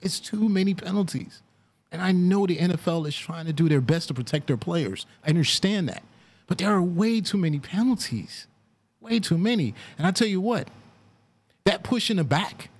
It's 0.00 0.20
too 0.20 0.48
many 0.48 0.74
penalties. 0.74 1.42
And 1.90 2.02
I 2.02 2.12
know 2.12 2.46
the 2.46 2.56
NFL 2.56 3.06
is 3.06 3.16
trying 3.16 3.46
to 3.46 3.52
do 3.52 3.68
their 3.68 3.80
best 3.80 4.08
to 4.08 4.14
protect 4.14 4.48
their 4.48 4.56
players. 4.56 5.06
I 5.24 5.28
understand 5.28 5.88
that. 5.88 6.02
But 6.46 6.58
there 6.58 6.70
are 6.70 6.82
way 6.82 7.20
too 7.20 7.38
many 7.38 7.60
penalties. 7.60 8.46
Way 9.00 9.20
too 9.20 9.38
many. 9.38 9.74
And 9.96 10.06
I 10.06 10.10
tell 10.10 10.26
you 10.28 10.40
what, 10.40 10.68
that 11.64 11.82
push 11.82 12.10
in 12.10 12.16
the 12.18 12.24
back, 12.24 12.70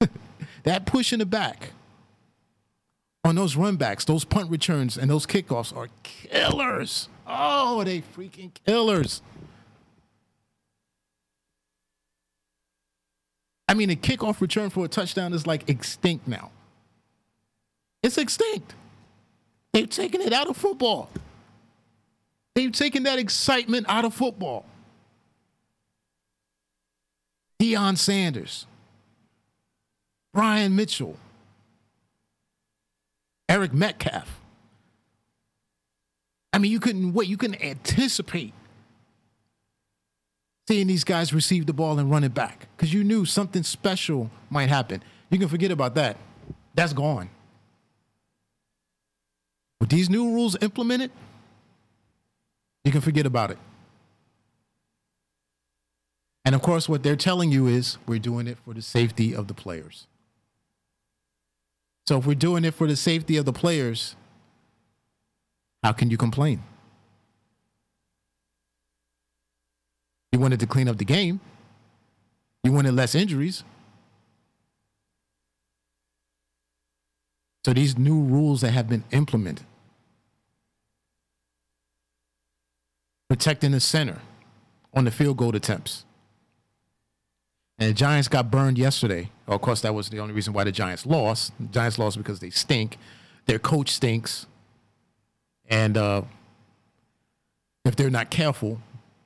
that 0.64 0.86
push 0.86 1.12
in 1.12 1.18
the 1.18 1.26
back 1.26 1.70
on 3.24 3.34
those 3.34 3.56
runbacks, 3.56 4.04
those 4.04 4.24
punt 4.24 4.50
returns, 4.50 4.98
and 4.98 5.10
those 5.10 5.26
kickoffs 5.26 5.74
are 5.74 5.88
killers. 6.02 7.08
Oh, 7.26 7.82
they 7.84 8.02
freaking 8.02 8.50
killers. 8.66 9.22
I 13.66 13.74
mean, 13.74 13.90
a 13.90 13.96
kickoff 13.96 14.40
return 14.40 14.68
for 14.70 14.84
a 14.84 14.88
touchdown 14.88 15.32
is 15.32 15.46
like 15.46 15.68
extinct 15.68 16.28
now. 16.28 16.50
It's 18.02 18.18
extinct. 18.18 18.74
They've 19.72 19.88
taken 19.88 20.20
it 20.20 20.32
out 20.32 20.48
of 20.48 20.56
football. 20.56 21.08
They've 22.54 22.70
taken 22.70 23.04
that 23.04 23.18
excitement 23.18 23.86
out 23.88 24.04
of 24.04 24.12
football. 24.14 24.66
Deion 27.64 27.96
Sanders, 27.96 28.66
Brian 30.34 30.76
Mitchell, 30.76 31.16
Eric 33.48 33.72
Metcalf. 33.72 34.40
I 36.52 36.58
mean, 36.58 36.70
you 36.70 36.78
couldn't 36.78 37.14
wait. 37.14 37.28
You 37.28 37.38
couldn't 37.38 37.64
anticipate 37.64 38.52
seeing 40.68 40.86
these 40.86 41.04
guys 41.04 41.32
receive 41.32 41.64
the 41.64 41.72
ball 41.72 41.98
and 41.98 42.10
run 42.10 42.22
it 42.22 42.34
back 42.34 42.68
because 42.76 42.92
you 42.92 43.02
knew 43.02 43.24
something 43.24 43.62
special 43.62 44.30
might 44.50 44.68
happen. 44.68 45.02
You 45.30 45.38
can 45.38 45.48
forget 45.48 45.70
about 45.70 45.94
that. 45.94 46.18
That's 46.74 46.92
gone. 46.92 47.30
With 49.80 49.88
these 49.88 50.10
new 50.10 50.34
rules 50.34 50.54
implemented, 50.60 51.10
you 52.84 52.92
can 52.92 53.00
forget 53.00 53.24
about 53.24 53.50
it. 53.52 53.58
And 56.44 56.54
of 56.54 56.62
course, 56.62 56.88
what 56.88 57.02
they're 57.02 57.16
telling 57.16 57.50
you 57.50 57.66
is 57.66 57.98
we're 58.06 58.18
doing 58.18 58.46
it 58.46 58.58
for 58.64 58.74
the 58.74 58.82
safety 58.82 59.34
of 59.34 59.48
the 59.48 59.54
players. 59.54 60.06
So 62.06 62.18
if 62.18 62.26
we're 62.26 62.34
doing 62.34 62.64
it 62.64 62.74
for 62.74 62.86
the 62.86 62.96
safety 62.96 63.38
of 63.38 63.46
the 63.46 63.52
players, 63.52 64.14
how 65.82 65.92
can 65.92 66.10
you 66.10 66.18
complain? 66.18 66.62
You 70.32 70.38
wanted 70.38 70.60
to 70.60 70.66
clean 70.66 70.88
up 70.88 70.98
the 70.98 71.04
game. 71.04 71.40
You 72.62 72.72
wanted 72.72 72.94
less 72.94 73.14
injuries. 73.14 73.64
So 77.64 77.72
these 77.72 77.96
new 77.96 78.20
rules 78.20 78.60
that 78.60 78.72
have 78.72 78.88
been 78.88 79.04
implemented, 79.10 79.64
protecting 83.28 83.72
the 83.72 83.80
center 83.80 84.20
on 84.92 85.04
the 85.04 85.10
field 85.10 85.38
goal 85.38 85.56
attempts. 85.56 86.04
And 87.78 87.90
the 87.90 87.94
Giants 87.94 88.28
got 88.28 88.50
burned 88.50 88.78
yesterday. 88.78 89.30
Of 89.46 89.60
course, 89.60 89.80
that 89.80 89.94
was 89.94 90.08
the 90.08 90.20
only 90.20 90.32
reason 90.32 90.52
why 90.52 90.64
the 90.64 90.72
Giants 90.72 91.06
lost. 91.06 91.52
The 91.58 91.66
Giants 91.66 91.98
lost 91.98 92.16
because 92.16 92.38
they 92.40 92.50
stink. 92.50 92.98
Their 93.46 93.58
coach 93.58 93.90
stinks. 93.90 94.46
And 95.68 95.96
uh, 95.96 96.22
if 97.84 97.96
they're 97.96 98.10
not 98.10 98.30
careful, 98.30 98.80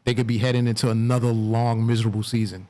they 0.05 0.15
could 0.15 0.27
be 0.27 0.39
heading 0.39 0.67
into 0.67 0.91
another 0.91 1.29
long, 1.29 1.87
miserable 1.87 2.23
season. 2.23 2.69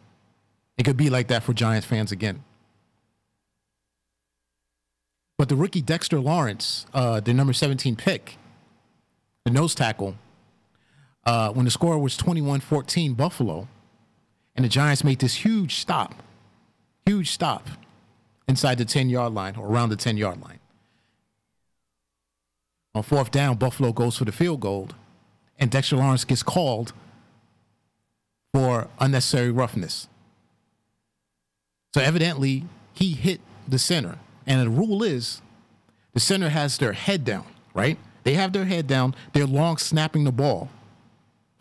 It 0.77 0.85
could 0.85 0.97
be 0.97 1.11
like 1.11 1.29
that 1.29 1.43
for 1.43 1.53
Giants 1.53 1.87
fans 1.87 2.11
again. 2.11 2.43
But 5.37 5.49
the 5.49 5.55
rookie 5.55 5.83
Dexter 5.83 6.19
Lawrence, 6.19 6.87
uh, 6.93 7.21
the 7.21 7.33
number 7.33 7.53
17 7.53 7.95
pick, 7.95 8.37
the 9.45 9.53
nose 9.53 9.75
tackle, 9.75 10.17
uh, 11.25 11.53
when 11.53 11.65
the 11.65 11.71
score 11.71 11.99
was 11.99 12.17
21 12.17 12.61
14 12.61 13.15
Buffalo, 13.15 13.69
and 14.59 14.65
the 14.65 14.69
Giants 14.69 15.05
made 15.05 15.21
this 15.21 15.37
huge 15.37 15.77
stop, 15.77 16.17
huge 17.07 17.31
stop 17.31 17.69
inside 18.49 18.77
the 18.77 18.85
10 18.85 19.09
yard 19.09 19.33
line 19.33 19.55
or 19.55 19.69
around 19.69 19.91
the 19.91 19.97
10 19.97 20.17
yard 20.17 20.43
line. 20.43 20.59
On 22.93 23.05
fourth 23.05 23.31
down, 23.31 23.57
Buffalo 23.57 23.93
goes 23.93 24.17
for 24.19 24.25
the 24.25 24.33
field 24.33 24.59
goal, 24.59 24.89
and 25.61 25.71
Dexter 25.71 25.95
Lawrence 25.95 26.25
gets 26.25 26.43
called 26.43 26.93
for 28.53 28.89
unnecessary 28.99 29.53
roughness. 29.53 30.09
So 31.95 32.01
evidently, 32.01 32.65
he 32.93 33.13
hit 33.13 33.41
the 33.69 33.79
center. 33.79 34.19
And 34.45 34.61
the 34.61 34.71
rule 34.71 35.05
is 35.05 35.41
the 36.15 36.21
center 36.21 36.49
has 36.49 36.79
their 36.79 36.95
head 36.95 37.25
down, 37.25 37.47
right? 37.75 37.97
They 38.25 38.35
have 38.35 38.53
their 38.53 38.65
head 38.65 38.89
down. 38.89 39.15
They're 39.35 39.47
long 39.47 39.77
snapping 39.77 40.25
the 40.25 40.33
ball 40.33 40.69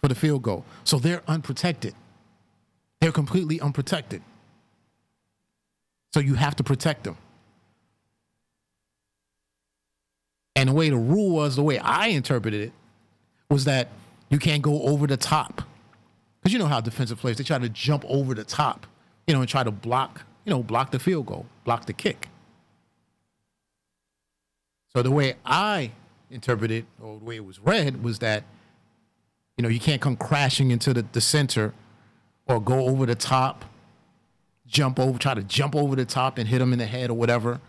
for 0.02 0.08
the 0.08 0.16
field 0.16 0.42
goal. 0.42 0.66
So 0.84 0.98
they're 0.98 1.22
unprotected. 1.28 1.94
They're 3.02 3.12
completely 3.12 3.62
unprotected. 3.62 4.22
So 6.14 6.20
you 6.20 6.36
have 6.36 6.56
to 6.56 6.64
protect 6.64 7.04
them. 7.04 7.18
And 10.56 10.70
the 10.70 10.74
way 10.74 10.90
the 10.90 10.98
rule 10.98 11.30
was, 11.30 11.56
the 11.56 11.64
way 11.64 11.78
I 11.78 12.08
interpreted 12.08 12.62
it, 12.62 12.74
was 13.50 13.66
that 13.66 13.90
you 14.30 14.40
can't 14.40 14.64
go 14.64 14.82
over 14.84 15.06
the 15.06 15.18
top. 15.18 15.62
Because 16.42 16.52
you 16.54 16.60
know 16.60 16.66
how 16.66 16.82
defensive 16.82 17.20
players, 17.20 17.38
they 17.38 17.44
try 17.44 17.60
to 17.60 17.70
jump 17.70 18.04
over 18.08 18.34
the 18.34 18.44
top, 18.44 18.88
you 19.28 19.34
know, 19.34 19.42
and 19.42 19.50
try 19.50 19.64
to 19.64 19.72
block, 19.72 20.24
you 20.46 20.50
know, 20.50 20.64
block 20.64 20.92
the 20.92 21.00
field 21.00 21.28
goal, 21.28 21.46
block 21.64 21.86
the 21.86 21.94
kick. 21.94 22.30
So 24.96 25.04
the 25.04 25.12
way 25.12 25.36
I 25.46 25.92
interpreted, 26.32 26.88
or 27.00 27.20
the 27.20 27.26
way 27.26 27.36
it 27.36 27.46
was 27.46 27.60
read, 27.60 28.04
was 28.04 28.20
that, 28.20 28.44
you 29.58 29.62
know, 29.62 29.70
you 29.70 29.80
can't 29.80 30.02
come 30.02 30.16
crashing 30.16 30.72
into 30.72 30.94
the, 30.94 31.06
the 31.12 31.22
center 31.22 31.74
or 32.48 32.60
go 32.60 32.88
over 32.88 33.06
the 33.06 33.16
top, 33.16 33.66
jump 34.66 35.00
over, 35.00 35.18
try 35.18 35.34
to 35.34 35.44
jump 35.44 35.76
over 35.76 35.96
the 35.96 36.06
top 36.06 36.38
and 36.38 36.48
hit 36.48 36.62
him 36.62 36.74
in 36.74 36.80
the 36.80 36.86
head 36.86 37.10
or 37.10 37.14
whatever. 37.14 37.60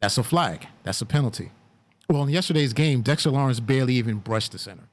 That's 0.00 0.18
a 0.18 0.22
flag. 0.22 0.66
That's 0.84 1.00
a 1.00 1.06
penalty. 1.06 1.50
Well, 2.08 2.22
in 2.22 2.30
yesterday's 2.30 2.72
game, 2.72 3.02
Dexter 3.02 3.30
Lawrence 3.30 3.60
barely 3.60 3.94
even 3.94 4.16
brushed 4.18 4.52
the 4.52 4.58
center. 4.58 4.84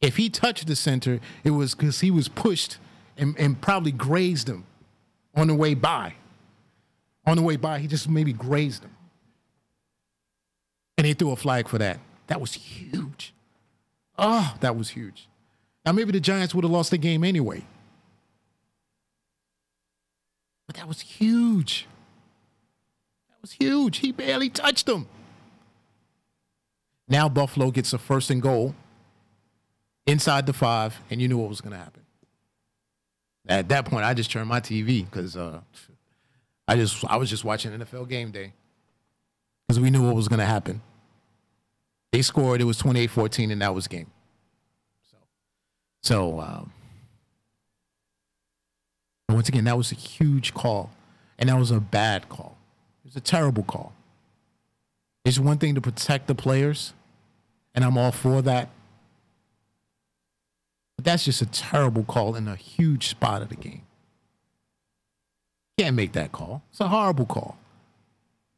If 0.00 0.16
he 0.16 0.28
touched 0.28 0.66
the 0.66 0.76
center, 0.76 1.20
it 1.42 1.50
was 1.50 1.74
because 1.74 2.00
he 2.00 2.10
was 2.10 2.28
pushed 2.28 2.78
and, 3.16 3.34
and 3.38 3.60
probably 3.60 3.92
grazed 3.92 4.48
him 4.48 4.66
on 5.34 5.48
the 5.48 5.54
way 5.54 5.74
by. 5.74 6.14
On 7.26 7.36
the 7.36 7.42
way 7.42 7.56
by, 7.56 7.78
he 7.78 7.86
just 7.86 8.08
maybe 8.08 8.32
grazed 8.32 8.84
him. 8.84 8.94
And 10.98 11.06
they 11.06 11.14
threw 11.14 11.32
a 11.32 11.36
flag 11.36 11.68
for 11.68 11.78
that. 11.78 11.98
That 12.26 12.40
was 12.40 12.52
huge. 12.52 13.32
Oh, 14.18 14.54
that 14.60 14.76
was 14.76 14.90
huge. 14.90 15.28
Now, 15.84 15.92
maybe 15.92 16.12
the 16.12 16.20
Giants 16.20 16.54
would 16.54 16.64
have 16.64 16.70
lost 16.70 16.90
the 16.90 16.98
game 16.98 17.24
anyway. 17.24 17.64
But 20.66 20.76
that 20.76 20.88
was 20.88 21.00
huge. 21.00 21.86
That 23.28 23.42
was 23.42 23.52
huge. 23.52 23.98
He 23.98 24.12
barely 24.12 24.48
touched 24.48 24.86
them. 24.86 25.08
Now 27.08 27.28
Buffalo 27.28 27.70
gets 27.70 27.92
a 27.92 27.98
first 27.98 28.30
and 28.30 28.40
goal 28.40 28.74
inside 30.06 30.46
the 30.46 30.52
five, 30.52 30.98
and 31.10 31.20
you 31.20 31.28
knew 31.28 31.38
what 31.38 31.48
was 31.48 31.60
going 31.60 31.72
to 31.72 31.78
happen. 31.78 32.02
At 33.46 33.68
that 33.68 33.84
point, 33.84 34.04
I 34.04 34.14
just 34.14 34.30
turned 34.30 34.48
my 34.48 34.60
TV 34.60 35.04
because 35.04 35.36
uh, 35.36 35.60
I 36.66 36.76
just 36.76 37.04
I 37.04 37.16
was 37.16 37.28
just 37.28 37.44
watching 37.44 37.72
NFL 37.72 38.08
game 38.08 38.30
day 38.30 38.54
because 39.66 39.78
we 39.80 39.90
knew 39.90 40.02
what 40.02 40.14
was 40.14 40.28
going 40.28 40.38
to 40.38 40.46
happen. 40.46 40.80
They 42.10 42.22
scored. 42.22 42.60
It 42.60 42.64
was 42.64 42.80
28-14, 42.80 43.52
and 43.52 43.60
that 43.60 43.74
was 43.74 43.86
game. 43.86 44.10
So, 46.04 46.38
um, 46.38 46.70
once 49.30 49.48
again, 49.48 49.64
that 49.64 49.78
was 49.78 49.90
a 49.90 49.94
huge 49.94 50.52
call, 50.52 50.90
and 51.38 51.48
that 51.48 51.58
was 51.58 51.70
a 51.70 51.80
bad 51.80 52.28
call. 52.28 52.58
It 53.02 53.08
was 53.08 53.16
a 53.16 53.22
terrible 53.22 53.62
call. 53.62 53.94
It's 55.24 55.38
one 55.38 55.56
thing 55.56 55.74
to 55.76 55.80
protect 55.80 56.26
the 56.26 56.34
players, 56.34 56.92
and 57.74 57.82
I'm 57.82 57.96
all 57.96 58.12
for 58.12 58.42
that. 58.42 58.68
But 60.96 61.06
that's 61.06 61.24
just 61.24 61.40
a 61.40 61.46
terrible 61.46 62.04
call 62.04 62.34
in 62.34 62.48
a 62.48 62.56
huge 62.56 63.08
spot 63.08 63.40
of 63.40 63.48
the 63.48 63.56
game. 63.56 63.80
Can't 65.78 65.96
make 65.96 66.12
that 66.12 66.32
call. 66.32 66.62
It's 66.70 66.80
a 66.80 66.88
horrible 66.88 67.24
call. 67.24 67.56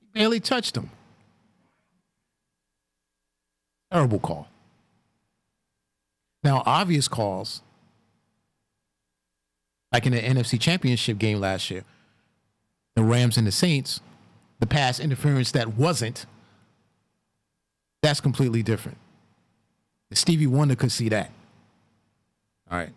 He 0.01 0.07
barely 0.19 0.41
touched 0.41 0.77
him. 0.77 0.91
Terrible 3.93 4.19
call. 4.19 4.49
Now, 6.47 6.63
obvious 6.65 7.09
calls, 7.09 7.61
like 9.93 10.07
in 10.07 10.13
the 10.13 10.21
NFC 10.21 10.61
Championship 10.61 11.19
game 11.19 11.41
last 11.41 11.73
year, 11.73 11.83
the 12.95 13.03
Rams 13.03 13.37
and 13.37 13.45
the 13.45 13.51
Saints, 13.51 14.01
the 14.61 14.67
pass 14.69 15.01
interference 15.01 15.51
that 15.51 15.75
wasn't 15.75 16.25
that's 18.01 18.21
completely 18.21 18.63
different. 18.63 18.97
Stevie 20.13 20.47
Wonder 20.47 20.77
could 20.77 20.93
see 20.93 21.09
that. 21.09 21.33
All 22.71 22.79
right. 22.79 22.93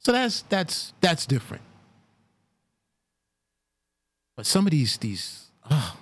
So 0.00 0.10
that's 0.10 0.42
that's 0.48 0.92
that's 1.00 1.24
different. 1.24 1.62
But 4.34 4.44
some 4.44 4.66
of 4.66 4.72
these 4.72 4.96
these 4.96 5.46
oh, 5.70 5.96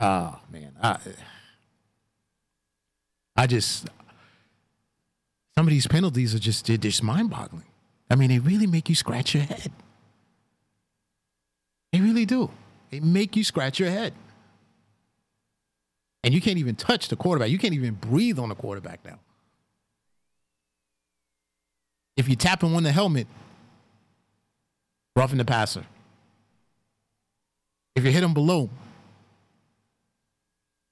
oh 0.00 0.40
man, 0.50 0.72
I 0.82 0.98
I 3.36 3.46
just 3.46 3.88
some 5.58 5.66
of 5.66 5.72
these 5.72 5.88
penalties 5.88 6.36
are 6.36 6.38
just 6.38 6.66
just 6.66 7.02
mind 7.02 7.30
boggling. 7.30 7.64
I 8.08 8.14
mean, 8.14 8.28
they 8.28 8.38
really 8.38 8.68
make 8.68 8.88
you 8.88 8.94
scratch 8.94 9.34
your 9.34 9.42
head. 9.42 9.72
They 11.92 12.00
really 12.00 12.26
do. 12.26 12.52
They 12.92 13.00
make 13.00 13.34
you 13.34 13.42
scratch 13.42 13.80
your 13.80 13.90
head 13.90 14.14
and 16.22 16.32
you 16.32 16.40
can't 16.40 16.58
even 16.58 16.76
touch 16.76 17.08
the 17.08 17.16
quarterback. 17.16 17.50
You 17.50 17.58
can't 17.58 17.74
even 17.74 17.94
breathe 17.94 18.38
on 18.38 18.50
the 18.50 18.54
quarterback 18.54 19.04
now. 19.04 19.18
If 22.16 22.28
you 22.28 22.36
tap 22.36 22.62
him 22.62 22.76
on 22.76 22.84
the 22.84 22.92
helmet, 22.92 23.26
roughing 25.16 25.38
the 25.38 25.44
passer. 25.44 25.84
If 27.96 28.04
you 28.04 28.12
hit 28.12 28.22
him 28.22 28.32
below 28.32 28.70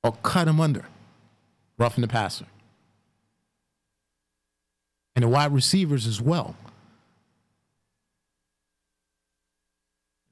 or 0.02 0.10
cut 0.24 0.48
him 0.48 0.60
under, 0.60 0.84
roughing 1.78 2.02
the 2.02 2.08
passer. 2.08 2.46
And 5.16 5.24
the 5.24 5.28
wide 5.28 5.52
receivers 5.52 6.06
as 6.06 6.20
well. 6.20 6.54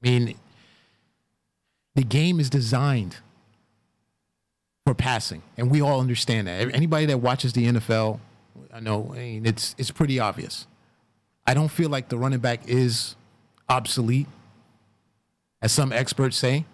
I 0.01 0.07
mean, 0.07 0.37
the 1.95 2.03
game 2.03 2.39
is 2.39 2.49
designed 2.49 3.17
for 4.85 4.93
passing, 4.93 5.41
and 5.57 5.71
we 5.71 5.81
all 5.81 5.99
understand 5.99 6.47
that. 6.47 6.73
Anybody 6.75 7.07
that 7.07 7.17
watches 7.17 7.53
the 7.53 7.65
NFL, 7.65 8.19
I 8.71 8.79
know, 8.79 9.11
I 9.13 9.17
mean, 9.17 9.45
it's 9.47 9.73
it's 9.79 9.89
pretty 9.89 10.19
obvious. 10.19 10.67
I 11.47 11.55
don't 11.55 11.69
feel 11.69 11.89
like 11.89 12.09
the 12.09 12.17
running 12.17 12.39
back 12.39 12.67
is 12.67 13.15
obsolete, 13.67 14.27
as 15.61 15.71
some 15.71 15.91
experts 15.91 16.37
say, 16.37 16.65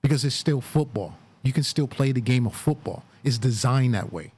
because 0.00 0.24
it's 0.24 0.34
still 0.34 0.62
football. 0.62 1.18
You 1.42 1.52
can 1.52 1.62
still 1.62 1.86
play 1.86 2.12
the 2.12 2.20
game 2.20 2.46
of 2.46 2.54
football. 2.54 3.04
It's 3.22 3.38
designed 3.38 3.94
that 3.94 4.12
way. 4.12 4.32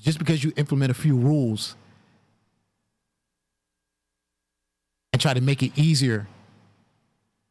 Just 0.00 0.18
because 0.18 0.42
you 0.42 0.52
implement 0.56 0.90
a 0.90 0.94
few 0.94 1.16
rules 1.16 1.76
and 5.12 5.22
try 5.22 5.32
to 5.32 5.40
make 5.40 5.62
it 5.62 5.72
easier 5.76 6.26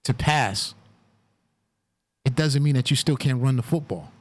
to 0.03 0.13
pass 0.13 0.73
it 2.25 2.35
doesn't 2.35 2.61
mean 2.61 2.75
that 2.75 2.89
you 2.89 2.95
still 2.95 3.17
can't 3.17 3.41
run 3.41 3.55
the 3.55 3.63
football. 3.63 4.11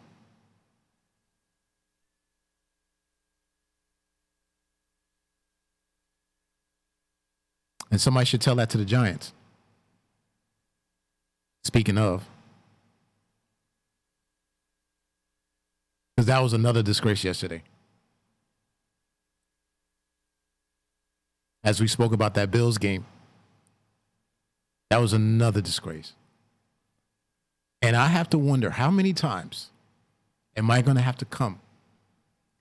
And 7.91 8.01
somebody 8.01 8.25
should 8.27 8.41
tell 8.41 8.55
that 8.57 8.71
to 8.71 8.79
the 8.79 8.85
Giants. 8.85 9.33
Speaking 11.65 11.99
of, 11.99 12.25
because 16.17 16.27
that 16.27 16.41
was 16.41 16.53
another 16.53 16.83
disgrace 16.83 17.25
yesterday. 17.25 17.63
As 21.63 21.81
we 21.81 21.89
spoke 21.89 22.13
about 22.13 22.35
that 22.35 22.51
Bills 22.51 22.79
game, 22.79 23.05
that 24.89 24.99
was 24.99 25.13
another 25.13 25.61
disgrace. 25.61 26.15
And 27.83 27.97
I 27.97 28.07
have 28.09 28.29
to 28.31 28.39
wonder 28.39 28.71
how 28.71 28.91
many 28.91 29.13
times 29.13 29.71
am 30.57 30.71
I 30.71 30.83
going 30.83 30.97
to 30.97 31.03
have 31.03 31.17
to 31.19 31.25
come 31.25 31.61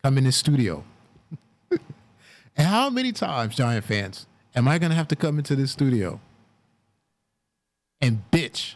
come 0.04 0.18
in 0.18 0.24
the 0.24 0.32
studio. 0.32 0.84
and 1.72 2.68
how 2.68 2.90
many 2.90 3.12
times, 3.12 3.56
Giant 3.56 3.86
fans, 3.86 4.28
am 4.56 4.68
I 4.68 4.80
going 4.80 4.92
to 4.92 4.96
have 4.96 5.08
to 5.10 5.16
come 5.16 5.38
into 5.38 5.56
this 5.56 5.72
studio 5.72 6.20
and 8.02 8.22
bitch 8.32 8.76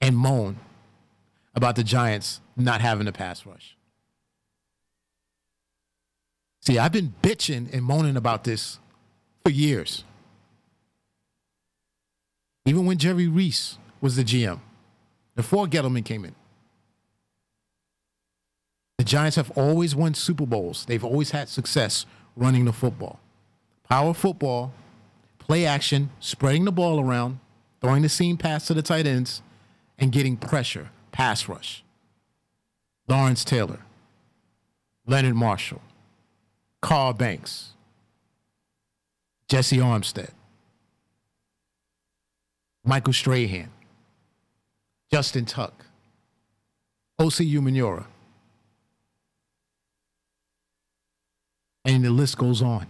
and 0.00 0.16
moan 0.16 0.58
about 1.54 1.76
the 1.76 1.84
Giants 1.84 2.40
not 2.56 2.80
having 2.80 3.08
a 3.08 3.12
pass 3.12 3.44
rush? 3.44 3.73
See, 6.66 6.78
I've 6.78 6.92
been 6.92 7.14
bitching 7.22 7.72
and 7.74 7.82
moaning 7.84 8.16
about 8.16 8.44
this 8.44 8.78
for 9.44 9.50
years. 9.50 10.04
Even 12.64 12.86
when 12.86 12.96
Jerry 12.96 13.28
Reese 13.28 13.76
was 14.00 14.16
the 14.16 14.24
GM, 14.24 14.60
before 15.36 15.66
Gettleman 15.66 16.04
came 16.04 16.24
in. 16.24 16.34
The 18.96 19.04
Giants 19.04 19.36
have 19.36 19.50
always 19.50 19.94
won 19.94 20.14
Super 20.14 20.46
Bowls. 20.46 20.86
They've 20.86 21.04
always 21.04 21.32
had 21.32 21.50
success 21.50 22.06
running 22.36 22.64
the 22.64 22.72
football. 22.72 23.20
Power 23.86 24.14
football, 24.14 24.72
play 25.38 25.66
action, 25.66 26.08
spreading 26.20 26.64
the 26.64 26.72
ball 26.72 26.98
around, 26.98 27.40
throwing 27.82 28.02
the 28.02 28.08
seam 28.08 28.38
pass 28.38 28.66
to 28.68 28.74
the 28.74 28.80
tight 28.80 29.06
ends, 29.06 29.42
and 29.98 30.12
getting 30.12 30.38
pressure, 30.38 30.88
pass 31.12 31.46
rush. 31.46 31.84
Lawrence 33.06 33.44
Taylor, 33.44 33.80
Leonard 35.06 35.34
Marshall, 35.34 35.82
Carl 36.84 37.14
Banks, 37.14 37.70
Jessie 39.48 39.78
Armstead, 39.78 40.32
Michael 42.84 43.14
Strahan, 43.14 43.70
Justin 45.10 45.46
Tuck, 45.46 45.86
Osi 47.18 47.50
Umenyiora. 47.50 48.04
And 51.86 52.04
the 52.04 52.10
list 52.10 52.36
goes 52.36 52.60
on. 52.60 52.86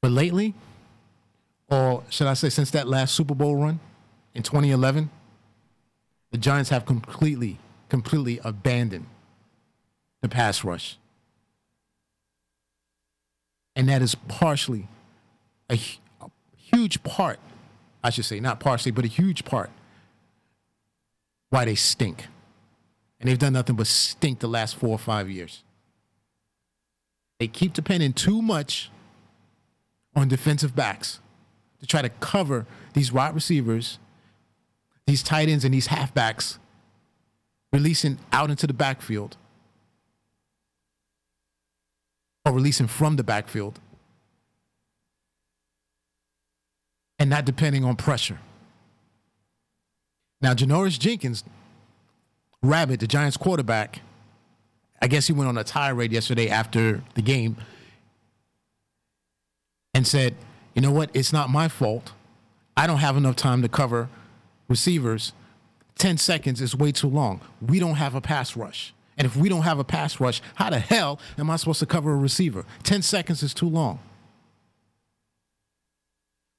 But 0.00 0.12
lately, 0.12 0.54
or 1.68 2.04
should 2.08 2.28
I 2.28 2.34
say 2.34 2.50
since 2.50 2.70
that 2.70 2.86
last 2.86 3.16
Super 3.16 3.34
Bowl 3.34 3.56
run 3.56 3.80
in 4.32 4.44
2011, 4.44 5.10
the 6.30 6.38
Giants 6.38 6.70
have 6.70 6.86
completely, 6.86 7.58
completely 7.88 8.40
abandoned 8.44 9.06
the 10.20 10.28
pass 10.28 10.64
rush. 10.64 10.98
And 13.76 13.88
that 13.88 14.02
is 14.02 14.14
partially 14.14 14.88
a, 15.70 15.74
a 16.20 16.30
huge 16.56 17.02
part, 17.02 17.38
I 18.02 18.10
should 18.10 18.24
say, 18.24 18.40
not 18.40 18.60
partially, 18.60 18.90
but 18.90 19.04
a 19.04 19.08
huge 19.08 19.44
part 19.44 19.70
why 21.50 21.64
they 21.64 21.74
stink. 21.74 22.26
And 23.20 23.28
they've 23.28 23.38
done 23.38 23.52
nothing 23.52 23.76
but 23.76 23.86
stink 23.86 24.40
the 24.40 24.48
last 24.48 24.76
four 24.76 24.90
or 24.90 24.98
five 24.98 25.30
years. 25.30 25.62
They 27.38 27.46
keep 27.46 27.72
depending 27.72 28.12
too 28.12 28.42
much 28.42 28.90
on 30.14 30.28
defensive 30.28 30.74
backs 30.74 31.20
to 31.80 31.86
try 31.86 32.02
to 32.02 32.08
cover 32.08 32.66
these 32.94 33.12
wide 33.12 33.34
receivers, 33.34 33.98
these 35.06 35.22
tight 35.22 35.48
ends, 35.48 35.64
and 35.64 35.72
these 35.72 35.88
halfbacks 35.88 36.58
releasing 37.72 38.18
out 38.32 38.50
into 38.50 38.66
the 38.66 38.72
backfield 38.72 39.36
or 42.44 42.52
releasing 42.52 42.86
from 42.86 43.16
the 43.16 43.24
backfield 43.24 43.80
and 47.18 47.28
not 47.28 47.44
depending 47.44 47.84
on 47.84 47.96
pressure. 47.96 48.38
Now, 50.40 50.54
Janoris 50.54 50.98
Jenkins, 50.98 51.44
Rabbit, 52.62 53.00
the 53.00 53.06
Giants 53.06 53.36
quarterback, 53.36 54.00
I 55.02 55.08
guess 55.08 55.26
he 55.26 55.32
went 55.32 55.48
on 55.48 55.58
a 55.58 55.64
tirade 55.64 56.12
yesterday 56.12 56.48
after 56.48 57.02
the 57.14 57.22
game 57.22 57.56
and 59.94 60.06
said, 60.06 60.34
you 60.74 60.82
know 60.82 60.92
what? 60.92 61.10
It's 61.12 61.32
not 61.32 61.50
my 61.50 61.68
fault. 61.68 62.12
I 62.76 62.86
don't 62.86 62.98
have 62.98 63.16
enough 63.16 63.36
time 63.36 63.62
to 63.62 63.68
cover 63.68 64.08
receivers. 64.68 65.32
10 65.98 66.16
seconds 66.16 66.60
is 66.60 66.74
way 66.74 66.92
too 66.92 67.08
long. 67.08 67.40
We 67.60 67.78
don't 67.80 67.96
have 67.96 68.14
a 68.14 68.20
pass 68.20 68.56
rush. 68.56 68.94
And 69.16 69.26
if 69.26 69.36
we 69.36 69.48
don't 69.48 69.62
have 69.62 69.80
a 69.80 69.84
pass 69.84 70.20
rush, 70.20 70.40
how 70.54 70.70
the 70.70 70.78
hell 70.78 71.18
am 71.36 71.50
I 71.50 71.56
supposed 71.56 71.80
to 71.80 71.86
cover 71.86 72.12
a 72.12 72.16
receiver? 72.16 72.64
10 72.84 73.02
seconds 73.02 73.42
is 73.42 73.52
too 73.52 73.68
long. 73.68 73.98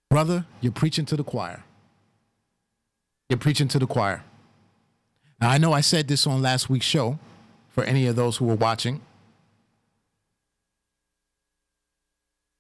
Brother, 0.10 0.46
you're 0.60 0.74
preaching 0.74 1.06
to 1.06 1.16
the 1.16 1.24
choir. 1.24 1.64
You're 3.30 3.40
preaching 3.40 3.68
to 3.70 3.80
the 3.80 3.88
choir. 3.88 4.24
Now, 5.40 5.50
I 5.50 5.58
know 5.58 5.72
I 5.72 5.82
said 5.82 6.08
this 6.08 6.28
on 6.28 6.42
last 6.42 6.70
week's 6.70 6.86
show 6.86 7.18
for 7.70 7.84
any 7.84 8.08
of 8.08 8.16
those 8.16 8.38
who 8.38 8.46
were 8.46 8.56
watching. 8.56 9.02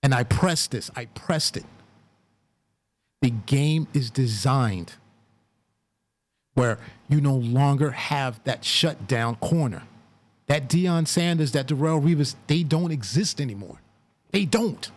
And 0.01 0.13
I 0.13 0.23
pressed 0.23 0.71
this, 0.71 0.89
I 0.95 1.05
pressed 1.05 1.57
it. 1.57 1.65
The 3.21 3.31
game 3.31 3.87
is 3.93 4.09
designed 4.09 4.93
where 6.53 6.77
you 7.07 7.21
no 7.21 7.35
longer 7.35 7.91
have 7.91 8.43
that 8.43 8.65
shutdown 8.65 9.35
corner. 9.35 9.83
That 10.47 10.67
Deion 10.67 11.07
Sanders, 11.07 11.51
that 11.51 11.67
Darrelle 11.67 12.01
Revis, 12.01 12.35
they 12.47 12.63
don't 12.63 12.91
exist 12.91 13.39
anymore. 13.39 13.79
They 14.31 14.45
don't. 14.45 14.91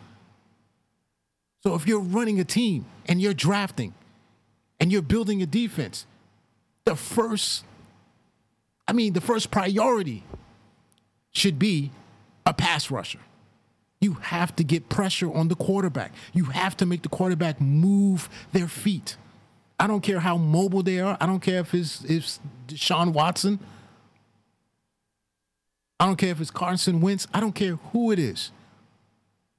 So 1.63 1.75
if 1.75 1.87
you're 1.87 2.01
running 2.01 2.41
a 2.41 2.45
team 2.45 2.87
and 3.07 3.21
you're 3.21 3.35
drafting 3.35 3.95
and 4.81 4.91
you're 4.91 5.03
building 5.03 5.43
a 5.43 5.47
defense, 5.47 6.07
the 6.85 6.97
first, 6.97 7.65
I 8.89 8.93
mean, 8.93 9.13
the 9.13 9.21
first 9.21 9.51
priority 9.51 10.25
should 11.31 11.59
be 11.59 11.93
a 12.45 12.53
pass 12.53 12.91
rusher. 12.91 13.21
You 14.01 14.15
have 14.15 14.57
to 14.57 14.65
get 14.65 14.89
pressure 14.89 15.33
on 15.33 15.47
the 15.47 15.55
quarterback. 15.55 16.13
You 16.33 16.47
have 16.47 16.77
to 16.79 16.87
make 16.87 17.03
the 17.03 17.09
quarterback 17.09 17.61
move 17.61 18.29
their 18.53 18.67
feet. 18.67 19.17
I 19.83 19.89
don't 19.89 20.01
care 20.01 20.21
how 20.21 20.37
mobile 20.37 20.85
they 20.85 21.01
are. 21.01 21.17
I 21.21 21.27
don't 21.27 21.41
care 21.41 21.59
if 21.59 21.75
it's, 21.75 22.05
it's 22.05 22.39
Deshaun 22.69 23.13
Watson. 23.13 23.59
I 25.99 26.07
don't 26.07 26.15
care 26.15 26.31
if 26.31 26.41
it's 26.41 26.53
Carson 26.53 27.01
Wentz. 27.01 27.27
I 27.35 27.41
don't 27.41 27.53
care 27.53 27.75
who 27.91 28.13
it 28.13 28.21
is. 28.21 28.53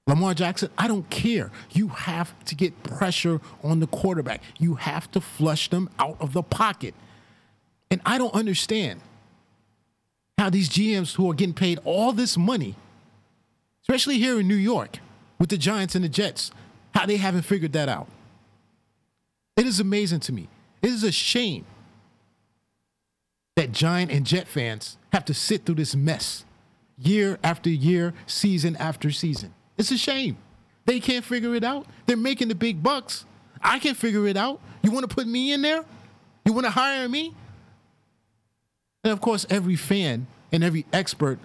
Lamar 0.07 0.33
Jackson, 0.33 0.69
I 0.77 0.87
don't 0.87 1.09
care. 1.09 1.51
You 1.71 1.89
have 1.89 2.33
to 2.45 2.55
get 2.55 2.83
pressure 2.83 3.41
on 3.65 3.81
the 3.81 3.87
quarterback. 3.87 4.41
You 4.59 4.75
have 4.75 5.11
to 5.11 5.19
flush 5.19 5.69
them 5.69 5.89
out 5.99 6.15
of 6.21 6.31
the 6.31 6.41
pocket. 6.41 6.95
And 7.91 7.99
I 8.05 8.17
don't 8.17 8.33
understand 8.33 9.01
how 10.37 10.49
these 10.49 10.69
GMs 10.69 11.15
who 11.15 11.29
are 11.29 11.33
getting 11.33 11.53
paid 11.53 11.79
all 11.83 12.13
this 12.13 12.37
money, 12.37 12.75
especially 13.81 14.19
here 14.19 14.39
in 14.39 14.47
New 14.47 14.55
York 14.55 14.99
with 15.37 15.49
the 15.49 15.57
Giants 15.57 15.95
and 15.95 16.05
the 16.05 16.09
Jets, 16.09 16.49
how 16.93 17.05
they 17.05 17.17
haven't 17.17 17.41
figured 17.41 17.73
that 17.73 17.89
out. 17.89 18.07
It 19.55 19.65
is 19.65 19.79
amazing 19.79 20.21
to 20.21 20.33
me. 20.33 20.49
It 20.81 20.89
is 20.89 21.03
a 21.03 21.11
shame 21.11 21.65
that 23.55 23.71
Giant 23.71 24.11
and 24.11 24.25
Jet 24.25 24.47
fans 24.47 24.97
have 25.11 25.25
to 25.25 25.33
sit 25.33 25.65
through 25.65 25.75
this 25.75 25.95
mess 25.95 26.43
year 26.97 27.37
after 27.43 27.69
year, 27.69 28.13
season 28.25 28.75
after 28.77 29.11
season. 29.11 29.53
It's 29.77 29.91
a 29.91 29.97
shame. 29.97 30.37
They 30.85 30.99
can't 30.99 31.23
figure 31.23 31.55
it 31.55 31.63
out. 31.63 31.85
They're 32.05 32.17
making 32.17 32.47
the 32.49 32.55
big 32.55 32.83
bucks. 32.83 33.25
I 33.61 33.79
can 33.79 33.95
figure 33.95 34.27
it 34.27 34.35
out. 34.35 34.59
You 34.81 34.91
want 34.91 35.07
to 35.09 35.13
put 35.13 35.27
me 35.27 35.53
in 35.53 35.61
there? 35.61 35.85
You 36.45 36.53
want 36.53 36.65
to 36.65 36.71
hire 36.71 37.07
me? 37.07 37.33
And 39.03 39.13
of 39.13 39.21
course, 39.21 39.45
every 39.49 39.75
fan 39.75 40.27
and 40.51 40.63
every 40.63 40.85
expert 40.91 41.39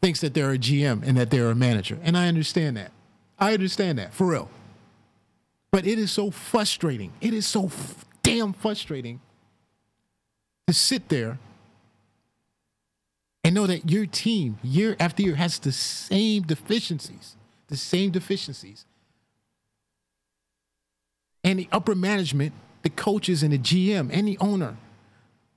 thinks 0.00 0.20
that 0.20 0.34
they're 0.34 0.52
a 0.52 0.58
GM 0.58 1.06
and 1.06 1.16
that 1.16 1.30
they're 1.30 1.50
a 1.50 1.54
manager. 1.54 1.98
And 2.02 2.16
I 2.16 2.26
understand 2.28 2.76
that. 2.76 2.90
I 3.38 3.52
understand 3.54 3.98
that, 3.98 4.12
for 4.12 4.26
real. 4.26 4.50
But 5.72 5.86
it 5.86 5.98
is 5.98 6.10
so 6.10 6.30
frustrating. 6.30 7.12
It 7.20 7.32
is 7.32 7.46
so 7.46 7.66
f- 7.66 8.04
damn 8.22 8.52
frustrating 8.52 9.20
to 10.66 10.74
sit 10.74 11.08
there 11.08 11.38
and 13.44 13.54
know 13.54 13.66
that 13.66 13.90
your 13.90 14.06
team, 14.06 14.58
year 14.62 14.96
after 14.98 15.22
year, 15.22 15.36
has 15.36 15.58
the 15.58 15.72
same 15.72 16.42
deficiencies 16.42 17.36
the 17.70 17.76
same 17.76 18.10
deficiencies. 18.10 18.84
And 21.42 21.58
the 21.58 21.68
upper 21.72 21.94
management, 21.94 22.52
the 22.82 22.90
coaches 22.90 23.42
and 23.42 23.52
the 23.52 23.58
GM 23.58 24.10
and 24.12 24.28
the 24.28 24.36
owner, 24.38 24.76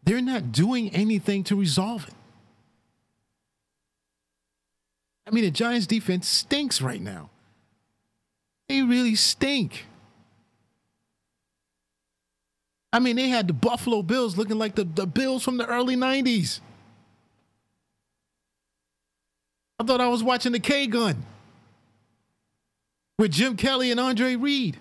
they're 0.03 0.21
not 0.21 0.51
doing 0.53 0.89
anything 0.91 1.43
to 1.45 1.55
resolve 1.55 2.07
it. 2.07 2.13
I 5.27 5.31
mean, 5.31 5.43
the 5.43 5.51
Giants 5.51 5.87
defense 5.87 6.27
stinks 6.27 6.81
right 6.81 7.01
now. 7.01 7.29
They 8.69 8.81
really 8.81 9.15
stink. 9.15 9.85
I 12.93 12.99
mean, 12.99 13.15
they 13.15 13.27
had 13.27 13.47
the 13.47 13.53
Buffalo 13.53 14.03
Bills 14.03 14.37
looking 14.37 14.59
like 14.59 14.75
the, 14.75 14.83
the 14.83 15.07
Bills 15.07 15.43
from 15.43 15.57
the 15.57 15.65
early 15.65 15.95
90s. 15.95 16.59
I 19.79 19.83
thought 19.83 19.99
I 19.99 20.07
was 20.07 20.23
watching 20.23 20.51
the 20.51 20.59
K 20.59 20.85
gun 20.85 21.25
with 23.17 23.31
Jim 23.31 23.57
Kelly 23.57 23.89
and 23.89 23.99
Andre 23.99 24.35
Reed 24.35 24.77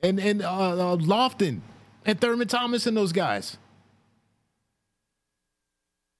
and 0.00 0.20
and 0.20 0.42
uh, 0.42 0.92
uh, 0.92 0.96
Lofton 0.96 1.60
and 2.04 2.20
Thurman 2.20 2.46
Thomas 2.46 2.86
and 2.86 2.96
those 2.96 3.12
guys. 3.12 3.58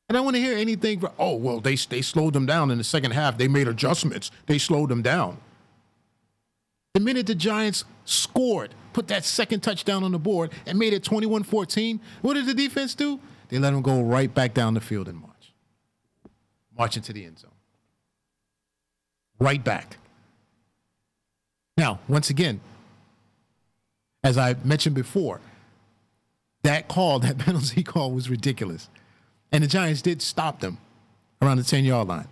And 0.08 0.16
I 0.16 0.20
want 0.20 0.36
to 0.36 0.42
hear 0.42 0.56
anything 0.56 1.00
from, 1.00 1.10
oh, 1.18 1.34
well, 1.34 1.60
they, 1.60 1.74
they 1.74 2.00
slowed 2.00 2.32
them 2.32 2.46
down 2.46 2.70
in 2.70 2.78
the 2.78 2.84
second 2.84 3.10
half. 3.10 3.38
They 3.38 3.48
made 3.48 3.66
adjustments. 3.66 4.30
They 4.46 4.58
slowed 4.58 4.88
them 4.88 5.02
down. 5.02 5.38
The 6.94 7.00
minute 7.00 7.26
the 7.26 7.34
Giants 7.34 7.84
scored, 8.04 8.72
put 8.96 9.08
that 9.08 9.26
second 9.26 9.60
touchdown 9.60 10.02
on 10.02 10.12
the 10.12 10.18
board, 10.18 10.50
and 10.64 10.78
made 10.78 10.94
it 10.94 11.04
21 11.04 11.42
14, 11.42 12.00
what 12.22 12.32
did 12.32 12.46
the 12.46 12.54
defense 12.54 12.94
do? 12.94 13.20
They 13.50 13.58
let 13.58 13.72
them 13.72 13.82
go 13.82 14.00
right 14.00 14.32
back 14.32 14.54
down 14.54 14.72
the 14.72 14.80
field 14.80 15.06
and 15.06 15.20
march. 15.20 15.52
March 16.78 16.96
into 16.96 17.12
the 17.12 17.26
end 17.26 17.38
zone. 17.38 17.50
Right 19.38 19.62
back. 19.62 19.98
Now, 21.76 22.00
once 22.08 22.30
again, 22.30 22.58
as 24.24 24.38
I 24.38 24.54
mentioned 24.64 24.94
before, 24.94 25.42
that 26.62 26.88
call, 26.88 27.18
that 27.26 27.36
penalty 27.36 27.82
call 27.82 28.12
was 28.12 28.30
ridiculous. 28.30 28.88
And 29.52 29.62
the 29.62 29.68
Giants 29.68 30.00
did 30.00 30.22
stop 30.22 30.60
them 30.60 30.78
around 31.42 31.58
the 31.58 31.64
10 31.64 31.84
yard 31.84 32.08
line. 32.08 32.28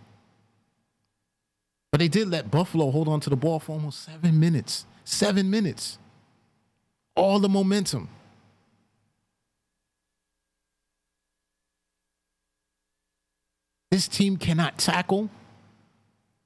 But 1.92 1.98
they 1.98 2.08
did 2.08 2.30
let 2.30 2.50
Buffalo 2.50 2.90
hold 2.90 3.06
on 3.06 3.20
to 3.20 3.28
the 3.28 3.36
ball 3.36 3.60
for 3.60 3.72
almost 3.72 4.02
seven 4.02 4.40
minutes. 4.40 4.86
Seven 5.04 5.50
minutes. 5.50 5.98
All 7.16 7.38
the 7.38 7.48
momentum. 7.48 8.08
This 13.90 14.08
team 14.08 14.36
cannot 14.36 14.76
tackle. 14.76 15.30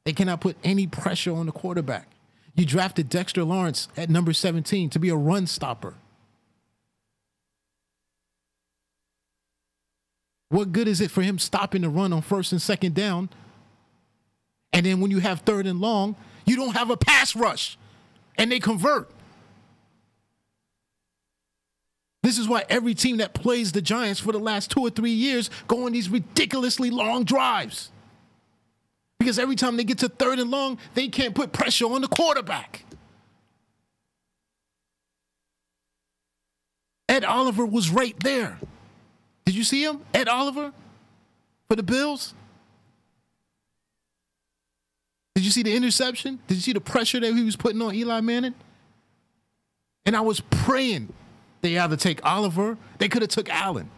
They 0.05 0.13
cannot 0.13 0.43
put 0.43 0.57
any 0.63 0.87
pressure 0.87 1.35
on 1.35 1.47
the 1.47 1.53
quarterback. 1.53 2.09
You 2.55 2.67
drafted 2.67 3.09
Dexter 3.09 3.45
Lawrence 3.45 3.89
at 3.97 4.11
number 4.11 4.33
17 4.33 4.91
to 4.91 4.99
be 4.99 5.09
a 5.09 5.17
run 5.17 5.47
stopper. 5.47 5.95
What 10.51 10.73
good 10.73 10.89
is 10.89 11.01
it 11.01 11.11
for 11.11 11.23
him 11.23 11.39
stopping 11.39 11.83
the 11.83 11.89
run 11.89 12.13
on 12.13 12.23
first 12.23 12.53
and 12.53 12.61
second 12.61 12.95
down? 12.95 13.29
And 14.73 14.85
then 14.87 15.01
when 15.01 15.11
you 15.11 15.21
have 15.21 15.41
third 15.41 15.67
and 15.67 15.81
long, 15.81 16.17
you 16.47 16.57
don't 16.57 16.75
have 16.75 16.91
a 16.91 16.97
pass 16.97 17.37
rush 17.37 17.79
and 18.37 18.51
they 18.51 18.61
convert. 18.61 19.11
This 22.38 22.44
is 22.44 22.48
why 22.48 22.64
every 22.68 22.94
team 22.94 23.16
that 23.16 23.35
plays 23.35 23.72
the 23.72 23.83
Giants 23.83 24.20
for 24.20 24.31
the 24.31 24.38
last 24.38 24.70
two 24.70 24.79
or 24.79 24.90
three 24.90 25.11
years 25.11 25.51
go 25.66 25.87
on 25.87 25.92
these 25.92 26.09
ridiculously 26.09 26.88
long 26.88 27.24
drives. 27.24 27.90
Because 29.18 29.40
every 29.40 29.57
time 29.57 29.77
they 29.77 29.83
get 29.83 29.98
to 29.98 30.09
third 30.09 30.38
and 30.38 30.48
long, 30.48 30.79
they 30.94 31.09
can't 31.09 31.35
put 31.35 31.51
pressure 31.51 31.87
on 31.87 32.01
the 32.01 32.07
quarterback. 32.07 32.85
Ed 37.09 37.24
Oliver 37.24 37.66
was 37.66 37.90
right 37.90 38.14
there. 38.20 38.61
Did 39.44 39.57
you 39.57 39.64
see 39.64 39.83
him? 39.83 40.03
Ed 40.14 40.29
Oliver 40.29 40.72
for 41.66 41.74
the 41.74 41.83
Bills? 41.83 42.35
Did 45.35 45.44
you 45.44 45.51
see 45.51 45.64
the 45.64 45.74
interception? 45.74 46.38
Did 46.46 46.55
you 46.55 46.61
see 46.61 46.72
the 46.72 46.81
pressure 46.81 47.18
that 47.18 47.35
he 47.35 47.42
was 47.42 47.57
putting 47.57 47.83
on 47.83 47.96
Eli 47.96 48.20
Manning? 48.20 48.55
And 50.07 50.14
I 50.14 50.20
was 50.20 50.38
praying 50.38 51.12
they 51.61 51.79
either 51.79 51.97
take 51.97 52.25
Oliver, 52.25 52.77
they 52.99 53.09
could 53.09 53.23
have 53.23 53.31
took 53.31 53.49
Allen. 53.49 53.90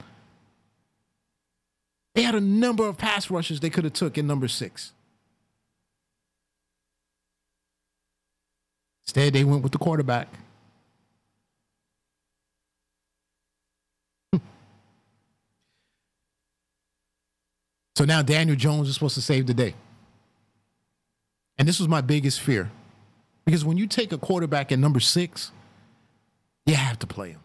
They 2.15 2.23
had 2.23 2.35
a 2.35 2.41
number 2.41 2.87
of 2.87 2.99
pass 2.99 3.31
rushes 3.31 3.61
they 3.61 3.71
could 3.71 3.85
have 3.85 3.93
took 3.93 4.19
in 4.19 4.27
number 4.27 4.49
six. 4.49 4.93
Instead, 9.05 9.33
they 9.33 9.45
went 9.45 9.63
with 9.63 9.73
the 9.73 9.79
quarterback. 9.79 10.29
So 17.97 18.07
now 18.07 18.23
Daniel 18.23 18.57
Jones 18.57 18.89
is 18.89 18.95
supposed 18.95 19.17
to 19.17 19.21
save 19.21 19.47
the 19.47 19.53
day. 19.53 19.75
And 21.59 21.69
this 21.69 21.79
was 21.79 21.87
my 21.87 22.01
biggest 22.01 22.41
fear. 22.41 22.71
Because 23.45 23.63
when 23.63 23.77
you 23.77 23.87
take 23.87 24.11
a 24.11 24.17
quarterback 24.17 24.73
at 24.73 24.79
number 24.79 25.01
six, 25.01 25.53
you 26.65 26.77
have 26.77 26.99
to 27.01 27.07
play 27.07 27.33
him. 27.33 27.41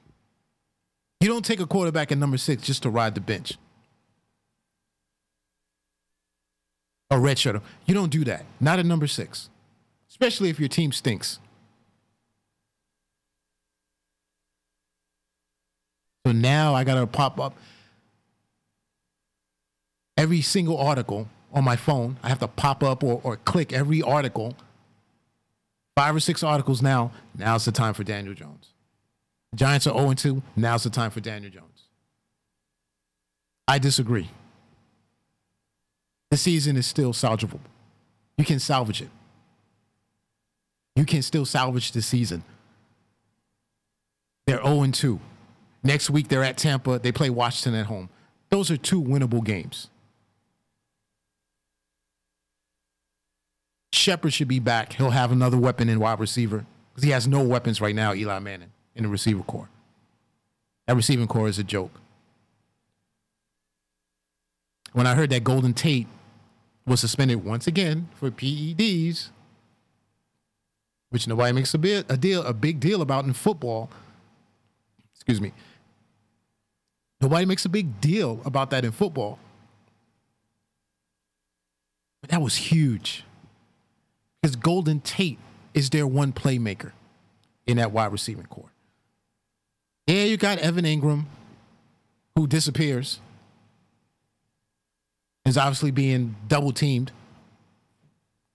You 1.25 1.31
don't 1.31 1.43
take 1.43 1.59
a 1.59 1.65
quarterback 1.65 2.11
at 2.11 2.19
number 2.19 2.37
six 2.37 2.61
just 2.61 2.83
to 2.83 2.91
ride 2.91 3.15
the 3.15 3.19
bench. 3.19 3.57
A 7.09 7.15
redshirt. 7.15 7.59
You 7.87 7.95
don't 7.95 8.11
do 8.11 8.23
that. 8.25 8.45
Not 8.59 8.77
at 8.77 8.85
number 8.85 9.07
six. 9.07 9.49
Especially 10.07 10.51
if 10.51 10.59
your 10.59 10.69
team 10.69 10.91
stinks. 10.91 11.39
So 16.27 16.31
now 16.31 16.75
I 16.75 16.83
got 16.83 16.99
to 16.99 17.07
pop 17.07 17.39
up 17.39 17.57
every 20.17 20.41
single 20.41 20.77
article 20.77 21.27
on 21.51 21.63
my 21.63 21.75
phone. 21.75 22.17
I 22.21 22.29
have 22.29 22.37
to 22.37 22.47
pop 22.47 22.83
up 22.83 23.03
or, 23.03 23.19
or 23.23 23.37
click 23.37 23.73
every 23.73 24.03
article. 24.03 24.55
Five 25.97 26.15
or 26.15 26.19
six 26.19 26.43
articles 26.43 26.83
now. 26.83 27.11
Now's 27.35 27.65
the 27.65 27.71
time 27.71 27.95
for 27.95 28.03
Daniel 28.03 28.35
Jones. 28.35 28.74
Giants 29.55 29.87
are 29.87 29.97
0 29.97 30.13
2. 30.13 30.41
Now's 30.55 30.83
the 30.83 30.89
time 30.89 31.11
for 31.11 31.21
Daniel 31.21 31.51
Jones. 31.51 31.87
I 33.67 33.79
disagree. 33.79 34.29
The 36.31 36.37
season 36.37 36.75
is 36.77 36.85
still 36.85 37.13
salvageable. 37.13 37.59
You 38.37 38.45
can 38.45 38.59
salvage 38.59 39.01
it. 39.01 39.09
You 40.95 41.05
can 41.05 41.21
still 41.21 41.45
salvage 41.45 41.91
the 41.91 42.01
season. 42.01 42.43
They're 44.45 44.63
0 44.63 44.87
2. 44.91 45.19
Next 45.83 46.09
week, 46.09 46.27
they're 46.27 46.43
at 46.43 46.57
Tampa. 46.57 46.99
They 46.99 47.11
play 47.11 47.29
Washington 47.29 47.79
at 47.79 47.85
home. 47.85 48.09
Those 48.49 48.71
are 48.71 48.77
two 48.77 49.01
winnable 49.01 49.43
games. 49.43 49.89
Shepard 53.91 54.33
should 54.33 54.47
be 54.47 54.59
back. 54.59 54.93
He'll 54.93 55.11
have 55.11 55.31
another 55.31 55.57
weapon 55.57 55.89
in 55.89 55.99
wide 55.99 56.19
receiver 56.19 56.65
because 56.91 57.03
he 57.03 57.11
has 57.11 57.27
no 57.27 57.43
weapons 57.43 57.81
right 57.81 57.95
now, 57.95 58.13
Eli 58.13 58.39
Manning, 58.39 58.71
in 58.95 59.03
the 59.03 59.09
receiver 59.09 59.43
corps. 59.43 59.69
That 60.87 60.95
receiving 60.95 61.27
corps 61.27 61.47
is 61.47 61.59
a 61.59 61.63
joke. 61.63 61.91
When 64.93 65.07
I 65.07 65.15
heard 65.15 65.29
that 65.31 65.43
Golden 65.43 65.73
Tate 65.73 66.07
was 66.85 66.99
suspended 66.99 67.43
once 67.43 67.67
again 67.67 68.07
for 68.15 68.31
PEDs, 68.31 69.29
which 71.09 71.27
nobody 71.27 71.53
makes 71.53 71.73
a, 71.73 71.77
bit, 71.77 72.05
a 72.09 72.17
deal 72.17 72.43
a 72.43 72.53
big 72.53 72.79
deal 72.79 73.01
about 73.01 73.25
in 73.25 73.33
football. 73.33 73.89
Excuse 75.13 75.41
me. 75.41 75.51
Nobody 77.21 77.45
makes 77.45 77.65
a 77.65 77.69
big 77.69 77.99
deal 78.01 78.39
about 78.45 78.69
that 78.69 78.85
in 78.85 78.91
football. 78.91 79.39
But 82.21 82.31
that 82.31 82.41
was 82.41 82.55
huge 82.55 83.23
because 84.41 84.55
Golden 84.55 84.99
Tate 84.99 85.39
is 85.73 85.89
their 85.89 86.07
one 86.07 86.33
playmaker 86.33 86.91
in 87.65 87.77
that 87.77 87.91
wide 87.91 88.11
receiving 88.11 88.45
corps. 88.45 88.74
Yeah, 90.07 90.23
you 90.23 90.37
got 90.37 90.59
Evan 90.59 90.85
Engram, 90.85 91.25
who 92.35 92.45
disappears, 92.47 93.19
is 95.45 95.57
obviously 95.57 95.91
being 95.91 96.35
double 96.47 96.71
teamed. 96.71 97.11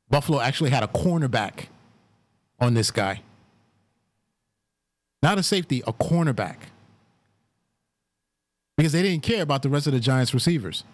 Buffalo 0.08 0.40
actually 0.40 0.70
had 0.70 0.82
a 0.82 0.88
cornerback 0.88 1.66
on 2.60 2.74
this 2.74 2.90
guy. 2.90 3.22
Not 5.22 5.38
a 5.38 5.42
safety, 5.42 5.82
a 5.86 5.92
cornerback. 5.92 6.56
Because 8.76 8.92
they 8.92 9.02
didn't 9.02 9.22
care 9.22 9.42
about 9.42 9.62
the 9.62 9.68
rest 9.68 9.86
of 9.86 9.92
the 9.92 10.00
Giants 10.00 10.32
receivers. 10.32 10.84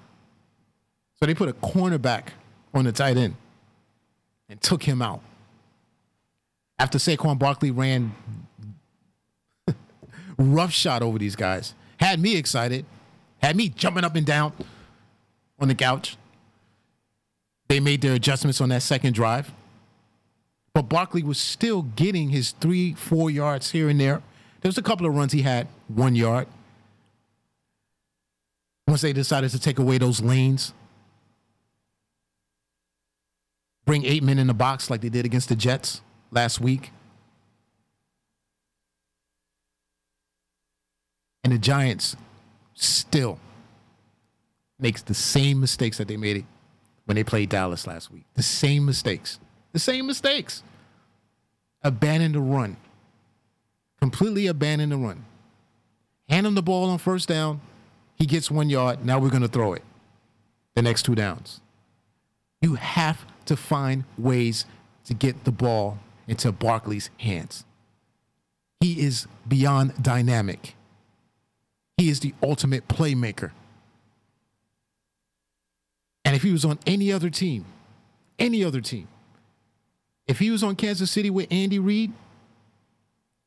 So 1.14 1.26
they 1.26 1.34
put 1.34 1.48
a 1.48 1.52
cornerback 1.54 2.28
on 2.74 2.84
the 2.84 2.92
tight 2.92 3.16
end 3.16 3.36
and 4.48 4.60
took 4.60 4.82
him 4.82 5.00
out. 5.00 5.20
After 6.78 6.98
Saquon 6.98 7.38
Barkley 7.38 7.70
ran 7.70 8.14
rough 10.38 10.72
shot 10.72 11.02
over 11.02 11.18
these 11.18 11.36
guys, 11.36 11.74
had 11.98 12.20
me 12.20 12.36
excited, 12.36 12.84
had 13.42 13.56
me 13.56 13.68
jumping 13.68 14.04
up 14.04 14.16
and 14.16 14.26
down 14.26 14.52
on 15.58 15.68
the 15.68 15.74
couch. 15.74 16.16
They 17.68 17.80
made 17.80 18.00
their 18.00 18.14
adjustments 18.14 18.60
on 18.60 18.68
that 18.68 18.82
second 18.82 19.14
drive. 19.14 19.50
But 20.72 20.90
Barkley 20.90 21.22
was 21.22 21.38
still 21.38 21.82
getting 21.82 22.28
his 22.28 22.50
three, 22.50 22.92
four 22.92 23.30
yards 23.30 23.70
here 23.70 23.88
and 23.88 23.98
there. 23.98 24.22
There 24.60 24.68
was 24.68 24.78
a 24.78 24.82
couple 24.82 25.06
of 25.06 25.14
runs 25.14 25.32
he 25.32 25.42
had 25.42 25.68
one 25.88 26.14
yard. 26.14 26.46
Once 28.86 29.00
they 29.00 29.12
decided 29.12 29.50
to 29.50 29.58
take 29.58 29.78
away 29.78 29.98
those 29.98 30.20
lanes, 30.20 30.74
bring 33.84 34.04
eight 34.04 34.22
men 34.22 34.38
in 34.38 34.46
the 34.46 34.54
box 34.54 34.90
like 34.90 35.00
they 35.00 35.08
did 35.08 35.24
against 35.24 35.48
the 35.48 35.56
Jets 35.56 36.02
last 36.30 36.60
week. 36.60 36.92
And 41.46 41.52
the 41.52 41.58
Giants 41.58 42.16
still 42.74 43.38
makes 44.80 45.02
the 45.02 45.14
same 45.14 45.60
mistakes 45.60 45.96
that 45.98 46.08
they 46.08 46.16
made 46.16 46.44
when 47.04 47.14
they 47.14 47.22
played 47.22 47.50
Dallas 47.50 47.86
last 47.86 48.10
week. 48.10 48.24
The 48.34 48.42
same 48.42 48.84
mistakes. 48.84 49.38
The 49.72 49.78
same 49.78 50.08
mistakes. 50.08 50.64
Abandon 51.84 52.32
the 52.32 52.40
run. 52.40 52.76
Completely 54.00 54.48
abandon 54.48 54.88
the 54.88 54.96
run. 54.96 55.24
Hand 56.28 56.48
him 56.48 56.56
the 56.56 56.64
ball 56.64 56.90
on 56.90 56.98
first 56.98 57.28
down. 57.28 57.60
He 58.16 58.26
gets 58.26 58.50
one 58.50 58.68
yard. 58.68 59.04
Now 59.06 59.20
we're 59.20 59.30
going 59.30 59.42
to 59.42 59.48
throw 59.48 59.72
it. 59.74 59.84
the 60.74 60.82
next 60.82 61.04
two 61.04 61.14
downs. 61.14 61.60
You 62.60 62.74
have 62.74 63.24
to 63.44 63.56
find 63.56 64.02
ways 64.18 64.66
to 65.04 65.14
get 65.14 65.44
the 65.44 65.52
ball 65.52 65.98
into 66.26 66.50
Barkley's 66.50 67.08
hands. 67.20 67.64
He 68.80 69.00
is 69.00 69.28
beyond 69.46 70.02
dynamic. 70.02 70.75
He 71.96 72.08
is 72.08 72.20
the 72.20 72.34
ultimate 72.42 72.88
playmaker. 72.88 73.52
And 76.24 76.34
if 76.34 76.42
he 76.42 76.52
was 76.52 76.64
on 76.64 76.78
any 76.86 77.12
other 77.12 77.30
team, 77.30 77.64
any 78.38 78.64
other 78.64 78.80
team, 78.80 79.08
if 80.26 80.38
he 80.38 80.50
was 80.50 80.62
on 80.62 80.76
Kansas 80.76 81.10
City 81.10 81.30
with 81.30 81.46
Andy 81.50 81.78
Reid 81.78 82.12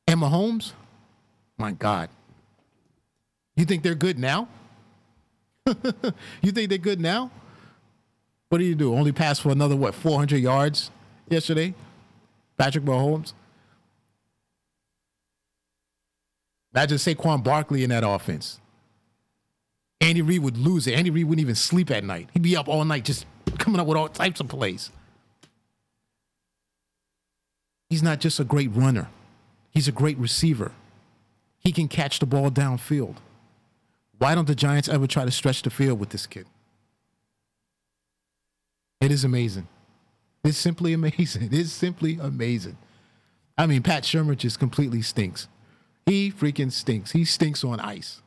and 0.07 0.19
Mahomes, 0.19 0.71
my 1.57 1.71
God. 1.71 2.09
You 3.55 3.65
think 3.65 3.83
they're 3.83 3.95
good 3.95 4.17
now? 4.17 4.47
you 6.41 6.51
think 6.51 6.69
they're 6.69 6.77
good 6.77 7.01
now? 7.01 7.29
What 8.47 8.59
do 8.59 8.63
you 8.63 8.75
do? 8.75 8.95
Only 8.95 9.11
pass 9.11 9.39
for 9.39 9.49
another, 9.49 9.75
what, 9.75 9.93
400 9.93 10.37
yards 10.37 10.89
yesterday? 11.29 11.73
Patrick 12.57 12.85
Mahomes? 12.85 13.33
Imagine 16.73 16.97
Saquon 16.97 17.43
Barkley 17.43 17.83
in 17.83 17.89
that 17.89 18.03
offense. 18.05 18.59
Andy 20.01 20.21
Reid 20.21 20.41
would 20.41 20.57
lose 20.57 20.87
it. 20.87 20.93
Andy 20.93 21.09
Reid 21.09 21.25
wouldn't 21.25 21.41
even 21.41 21.55
sleep 21.55 21.91
at 21.91 22.03
night. 22.03 22.29
He'd 22.33 22.41
be 22.41 22.55
up 22.55 22.67
all 22.67 22.85
night 22.85 23.05
just 23.05 23.25
coming 23.57 23.79
up 23.81 23.87
with 23.87 23.97
all 23.97 24.07
types 24.07 24.39
of 24.39 24.47
plays. 24.47 24.91
He's 27.89 28.03
not 28.03 28.19
just 28.19 28.39
a 28.39 28.43
great 28.43 28.69
runner, 28.73 29.09
he's 29.71 29.87
a 29.87 29.91
great 29.91 30.17
receiver. 30.17 30.71
He 31.61 31.73
can 31.73 31.89
catch 31.89 32.19
the 32.19 32.25
ball 32.25 32.49
downfield. 32.49 33.17
Why 34.17 34.33
don't 34.33 34.47
the 34.47 34.55
Giants 34.55 34.87
ever 34.87 35.07
try 35.07 35.25
to 35.25 35.31
stretch 35.31 35.61
the 35.61 35.69
field 35.69 35.99
with 35.99 36.09
this 36.09 36.25
kid? 36.25 36.45
It 39.01 39.11
is 39.11 39.25
amazing. 39.25 39.67
It's 40.43 40.57
simply 40.57 40.93
amazing. 40.99 41.43
It 41.43 41.53
is 41.53 41.73
simply 41.73 42.17
amazing. 42.21 42.77
I 43.57 43.65
mean, 43.65 43.83
Pat 43.83 44.03
Shurmur 44.03 44.37
just 44.37 44.57
completely 44.57 45.01
stinks. 45.01 45.49
He 46.09 46.31
freaking 46.31 46.71
stinks. 46.71 47.11
He 47.11 47.23
stinks 47.23 47.63
on 47.63 47.79
ice. 47.79 48.23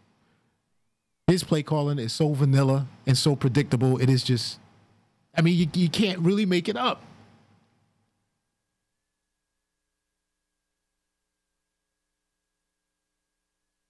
His 1.26 1.42
play 1.42 1.64
calling 1.64 1.98
is 1.98 2.12
so 2.12 2.32
vanilla 2.32 2.86
and 3.08 3.18
so 3.18 3.34
predictable. 3.34 3.98
It 3.98 4.08
is 4.08 4.22
just, 4.22 4.60
I 5.36 5.42
mean, 5.42 5.58
you, 5.58 5.66
you 5.74 5.88
can't 5.88 6.20
really 6.20 6.46
make 6.46 6.68
it 6.68 6.76
up. 6.76 7.02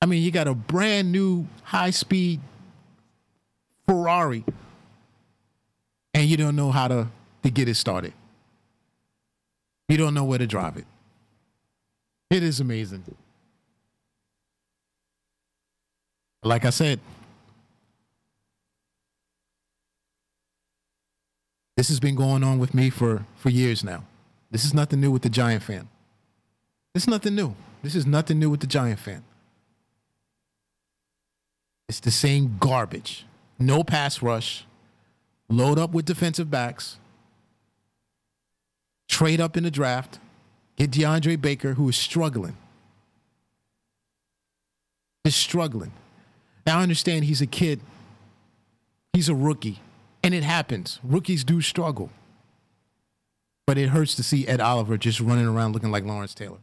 I 0.01 0.07
mean, 0.07 0.22
you 0.22 0.30
got 0.30 0.49
a 0.49 0.55
brand 0.55 1.12
new 1.12 1.47
high 1.62 1.90
speed 1.90 2.40
Ferrari 3.86 4.43
and 6.14 6.26
you 6.26 6.38
don't 6.38 6.57
know 6.57 6.70
how 6.70 6.88
to, 6.88 7.09
to 7.43 7.51
get 7.51 7.68
it 7.68 7.74
started. 7.74 8.14
You 9.90 9.99
don't 9.99 10.14
know 10.14 10.24
where 10.24 10.38
to 10.38 10.47
drive 10.47 10.78
it. 10.78 10.86
It 12.30 12.43
is 12.43 12.59
amazing. 12.59 13.05
Like 16.43 16.64
I 16.64 16.70
said, 16.70 16.99
this 21.76 21.88
has 21.88 22.01
been 22.01 22.16
going 22.16 22.43
on 22.43 22.59
with 22.59 22.74
me 22.74 22.90
for, 22.90 23.24
for 23.36 23.51
years 23.51 23.84
now. 23.84 24.05
This 24.51 24.64
is 24.64 24.74
nothing 24.74 25.01
new 25.01 25.11
with 25.11 25.22
the 25.22 25.28
Giant 25.28 25.62
fan. 25.62 25.88
This 26.95 27.05
is 27.05 27.09
nothing 27.09 27.34
new. 27.34 27.55
This 27.82 27.95
is 27.95 28.07
nothing 28.07 28.38
new 28.38 28.51
with 28.51 28.61
the 28.61 28.66
Giant 28.66 28.99
fan. 28.99 29.24
It's 31.88 32.01
the 32.01 32.11
same 32.11 32.57
garbage. 32.59 33.24
No 33.59 33.84
pass 33.84 34.22
rush. 34.22 34.66
Load 35.49 35.78
up 35.78 35.93
with 35.93 36.05
defensive 36.05 36.51
backs. 36.51 36.99
Trade 39.09 39.40
up 39.40 39.57
in 39.57 39.64
the 39.64 39.70
draft. 39.70 40.18
Get 40.76 40.90
DeAndre 40.90 41.40
Baker, 41.40 41.74
who 41.74 41.88
is 41.88 41.97
struggling. 41.97 42.57
Is 45.24 45.36
struggling. 45.36 45.93
Now 46.67 46.79
I 46.79 46.83
understand 46.83 47.25
he's 47.25 47.41
a 47.41 47.47
kid. 47.47 47.81
He's 49.13 49.29
a 49.29 49.35
rookie. 49.35 49.81
And 50.23 50.35
it 50.35 50.45
happens. 50.45 51.01
Rookies 51.03 51.45
do 51.45 51.61
struggle. 51.61 52.11
But 53.67 53.79
it 53.79 53.89
hurts 53.89 54.15
to 54.17 54.23
see 54.23 54.47
Ed 54.47 54.61
Oliver 54.61 54.97
just 54.97 55.21
running 55.21 55.47
around 55.47 55.73
looking 55.73 55.91
like 55.91 56.05
Lawrence 56.05 56.35
Taylor. 56.35 56.59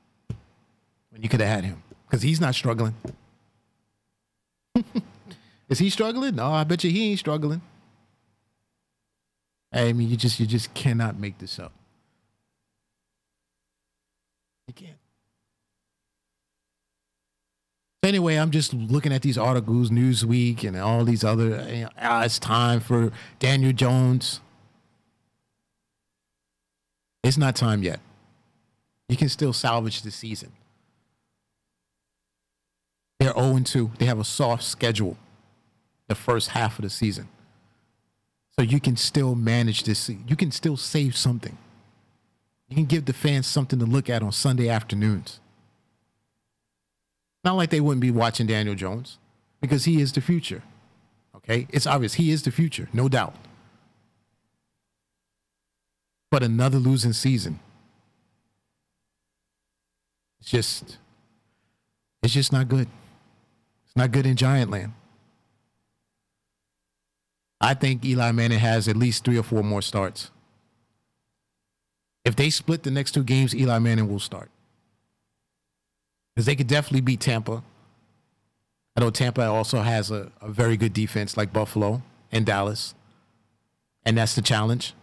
When 1.12 1.22
you 1.22 1.30
could 1.30 1.42
have 1.42 1.50
had 1.50 1.64
him. 1.64 1.84
Because 2.08 2.22
he's 2.22 2.42
not 2.42 2.56
struggling. 2.56 2.96
Is 5.70 5.80
he 5.80 5.90
struggling? 5.90 6.36
No, 6.36 6.52
I 6.52 6.64
bet 6.64 6.84
you 6.84 6.90
he 6.90 7.12
ain't 7.12 7.20
struggling. 7.20 7.62
I 9.72 9.94
mean, 9.94 10.10
you 10.10 10.18
just 10.18 10.40
you 10.40 10.48
just 10.48 10.74
cannot 10.74 11.20
make 11.20 11.38
this 11.38 11.60
up. 11.60 11.72
You 14.68 14.74
can't. 14.74 14.98
Anyway, 18.02 18.36
I'm 18.36 18.52
just 18.52 18.74
looking 18.74 19.12
at 19.12 19.22
these 19.22 19.38
articles, 19.38 19.90
Newsweek, 19.90 20.64
and 20.64 20.78
all 20.78 21.04
these 21.04 21.24
other. 21.24 21.68
You 21.70 21.84
know, 21.84 21.90
ah, 22.00 22.24
it's 22.24 22.40
time 22.40 22.80
for 22.80 23.12
Daniel 23.40 23.74
Jones. 23.74 24.40
It's 27.24 27.38
not 27.38 27.56
time 27.56 27.84
yet. 27.84 28.00
You 29.10 29.18
can 29.18 29.28
still 29.28 29.52
salvage 29.52 30.02
the 30.02 30.12
season. 30.12 30.54
They're 33.20 33.34
0 33.34 33.60
2. 33.60 33.92
They 34.00 34.06
have 34.06 34.20
a 34.20 34.24
soft 34.24 34.64
schedule 34.64 35.18
the 36.08 36.16
first 36.16 36.50
half 36.50 36.80
of 36.80 36.84
the 36.84 36.90
season. 36.90 37.28
So 38.58 38.64
you 38.64 38.80
can 38.80 38.98
still 38.98 39.36
manage 39.36 39.84
this. 39.84 40.10
You 40.10 40.36
can 40.36 40.52
still 40.52 40.76
save 40.76 41.16
something. 41.16 41.58
You 42.68 42.76
can 42.76 42.86
give 42.86 43.06
the 43.06 43.14
fans 43.14 43.48
something 43.48 43.80
to 43.80 43.86
look 43.86 44.10
at 44.10 44.22
on 44.22 44.32
Sunday 44.32 44.70
afternoons. 44.70 45.40
Not 47.44 47.56
like 47.56 47.70
they 47.70 47.80
wouldn't 47.80 48.02
be 48.02 48.12
watching 48.12 48.48
Daniel 48.48 48.76
Jones 48.76 49.18
because 49.62 49.86
he 49.86 50.02
is 50.02 50.12
the 50.12 50.22
future. 50.22 50.62
Okay? 51.36 51.68
It's 51.70 51.88
obvious. 51.88 52.16
He 52.16 52.32
is 52.32 52.44
the 52.44 52.52
future, 52.52 52.90
no 52.94 53.08
doubt. 53.08 53.36
But 56.32 56.44
another 56.44 56.78
losing 56.78 57.14
season. 57.14 57.60
It's 60.40 60.52
just, 60.52 60.98
it's 62.22 62.34
just 62.34 62.52
not 62.52 62.68
good. 62.68 62.88
It's 63.86 63.96
not 63.96 64.12
good 64.12 64.26
in 64.26 64.36
Giant 64.36 64.70
Land. 64.70 64.94
I 67.62 67.74
think 67.74 68.06
Eli 68.06 68.32
Manning 68.32 68.60
has 68.60 68.88
at 68.88 68.96
least 68.96 69.26
three 69.26 69.38
or 69.38 69.44
four 69.44 69.64
more 69.64 69.82
starts. 69.82 70.32
If 72.24 72.36
they 72.36 72.50
split 72.50 72.84
the 72.84 72.92
next 72.92 73.14
two 73.14 73.24
games, 73.24 73.56
Eli 73.56 73.80
Manning 73.80 74.08
will 74.08 74.20
start. 74.20 74.50
Because 76.40 76.46
they 76.46 76.56
could 76.56 76.68
definitely 76.68 77.02
beat 77.02 77.20
Tampa. 77.20 77.62
I 78.96 79.02
know 79.02 79.10
Tampa 79.10 79.44
also 79.44 79.82
has 79.82 80.10
a, 80.10 80.32
a 80.40 80.48
very 80.48 80.78
good 80.78 80.94
defense 80.94 81.36
like 81.36 81.52
Buffalo 81.52 82.02
and 82.32 82.46
Dallas. 82.46 82.96
And 84.06 84.18
that's 84.18 84.36
the 84.36 84.42
challenge. 84.42 84.94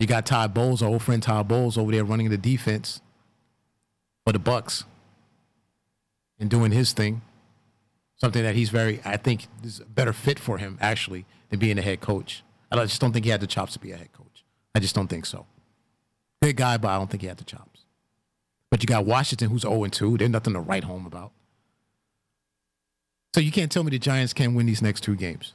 You 0.00 0.08
got 0.08 0.26
Todd 0.26 0.52
Bowles, 0.52 0.82
our 0.82 0.88
old 0.88 1.04
friend 1.04 1.22
Todd 1.22 1.46
Bowles, 1.46 1.78
over 1.78 1.92
there 1.92 2.04
running 2.04 2.28
the 2.28 2.36
defense 2.36 3.02
for 4.24 4.32
the 4.32 4.40
Bucs 4.40 4.82
and 6.40 6.50
doing 6.50 6.72
his 6.72 6.92
thing 6.92 7.22
something 8.16 8.42
that 8.42 8.56
he's 8.56 8.70
very, 8.70 9.00
I 9.04 9.16
think, 9.16 9.46
is 9.62 9.78
a 9.78 9.84
better 9.84 10.12
fit 10.12 10.40
for 10.40 10.58
him 10.58 10.76
actually 10.80 11.24
than 11.50 11.60
being 11.60 11.78
a 11.78 11.82
head 11.82 12.00
coach. 12.00 12.42
I 12.72 12.84
just 12.84 13.00
don't 13.00 13.12
think 13.12 13.26
he 13.26 13.30
had 13.30 13.40
the 13.40 13.46
chops 13.46 13.74
to 13.74 13.78
be 13.78 13.92
a 13.92 13.96
head 13.96 14.12
coach. 14.12 14.44
I 14.74 14.80
just 14.80 14.96
don't 14.96 15.06
think 15.06 15.24
so. 15.24 15.46
Big 16.40 16.56
guy, 16.56 16.78
but 16.78 16.88
I 16.88 16.98
don't 16.98 17.08
think 17.08 17.20
he 17.20 17.28
had 17.28 17.38
the 17.38 17.44
chops. 17.44 17.79
But 18.70 18.82
you 18.82 18.86
got 18.86 19.04
Washington, 19.04 19.50
who's 19.50 19.62
0 19.62 19.86
2. 19.86 20.18
There's 20.18 20.30
nothing 20.30 20.54
to 20.54 20.60
write 20.60 20.84
home 20.84 21.06
about. 21.06 21.32
So 23.34 23.40
you 23.40 23.52
can't 23.52 23.70
tell 23.70 23.84
me 23.84 23.90
the 23.90 23.98
Giants 23.98 24.32
can't 24.32 24.54
win 24.54 24.66
these 24.66 24.82
next 24.82 25.02
two 25.02 25.16
games. 25.16 25.54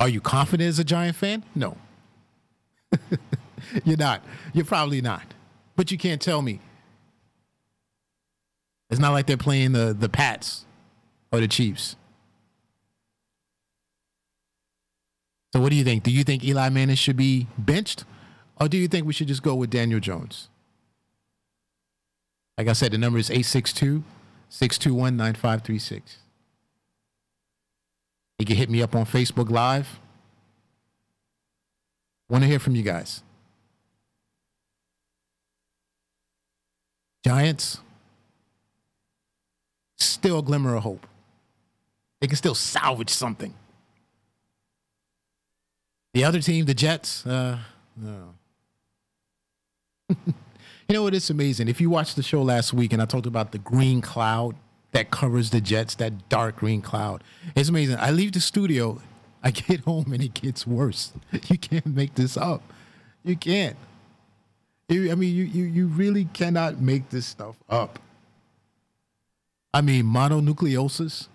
Are 0.00 0.08
you 0.08 0.20
confident 0.20 0.68
as 0.68 0.78
a 0.78 0.84
Giant 0.84 1.16
fan? 1.16 1.44
No. 1.54 1.76
You're 3.84 3.96
not. 3.96 4.22
You're 4.52 4.64
probably 4.64 5.00
not. 5.00 5.22
But 5.76 5.90
you 5.90 5.98
can't 5.98 6.20
tell 6.20 6.42
me 6.42 6.60
it's 8.90 9.00
not 9.00 9.12
like 9.12 9.26
they're 9.26 9.36
playing 9.36 9.72
the 9.72 9.96
the 9.98 10.08
Pats 10.08 10.64
or 11.32 11.40
the 11.40 11.48
Chiefs. 11.48 11.96
So 15.52 15.60
what 15.60 15.70
do 15.70 15.76
you 15.76 15.84
think? 15.84 16.02
Do 16.02 16.10
you 16.10 16.24
think 16.24 16.44
Eli 16.44 16.68
Manning 16.68 16.96
should 16.96 17.16
be 17.16 17.46
benched? 17.56 18.04
Or 18.60 18.68
do 18.68 18.76
you 18.76 18.88
think 18.88 19.06
we 19.06 19.12
should 19.12 19.28
just 19.28 19.42
go 19.42 19.54
with 19.54 19.70
Daniel 19.70 20.00
Jones? 20.00 20.48
Like 22.56 22.68
I 22.68 22.72
said, 22.72 22.92
the 22.92 22.98
number 22.98 23.18
is 23.18 23.30
862 23.30 24.04
621 24.48 25.16
9536. 25.16 26.18
You 28.38 28.46
can 28.46 28.56
hit 28.56 28.70
me 28.70 28.82
up 28.82 28.94
on 28.94 29.06
Facebook 29.06 29.50
Live. 29.50 29.98
Want 32.28 32.42
to 32.42 32.48
hear 32.48 32.58
from 32.58 32.76
you 32.76 32.82
guys. 32.82 33.22
Giants 37.24 37.80
still 39.96 40.38
a 40.38 40.42
glimmer 40.42 40.74
of 40.74 40.82
hope. 40.82 41.06
They 42.20 42.26
can 42.26 42.36
still 42.36 42.54
salvage 42.54 43.10
something. 43.10 43.54
The 46.12 46.24
other 46.24 46.40
team, 46.40 46.64
the 46.64 46.74
Jets, 46.74 47.26
uh, 47.26 47.58
no. 47.96 48.34
you 50.26 50.34
know 50.90 51.02
what? 51.02 51.14
It's 51.14 51.30
amazing. 51.30 51.68
If 51.68 51.80
you 51.80 51.90
watched 51.90 52.16
the 52.16 52.22
show 52.22 52.42
last 52.42 52.72
week 52.72 52.92
and 52.92 53.00
I 53.00 53.06
talked 53.06 53.26
about 53.26 53.52
the 53.52 53.58
green 53.58 54.00
cloud 54.00 54.56
that 54.92 55.10
covers 55.10 55.50
the 55.50 55.60
Jets, 55.60 55.94
that 55.96 56.28
dark 56.28 56.56
green 56.56 56.82
cloud, 56.82 57.24
it's 57.56 57.68
amazing. 57.68 57.96
I 57.98 58.10
leave 58.10 58.32
the 58.32 58.40
studio, 58.40 59.00
I 59.42 59.50
get 59.50 59.80
home, 59.84 60.12
and 60.12 60.22
it 60.22 60.34
gets 60.34 60.66
worse. 60.66 61.12
You 61.48 61.58
can't 61.58 61.86
make 61.86 62.14
this 62.14 62.36
up. 62.36 62.62
You 63.24 63.36
can't. 63.36 63.76
I 64.90 65.14
mean, 65.14 65.34
you, 65.34 65.44
you, 65.44 65.64
you 65.64 65.86
really 65.86 66.26
cannot 66.26 66.78
make 66.78 67.08
this 67.08 67.26
stuff 67.26 67.56
up. 67.70 67.98
I 69.72 69.80
mean, 69.80 70.04
mononucleosis. 70.04 71.28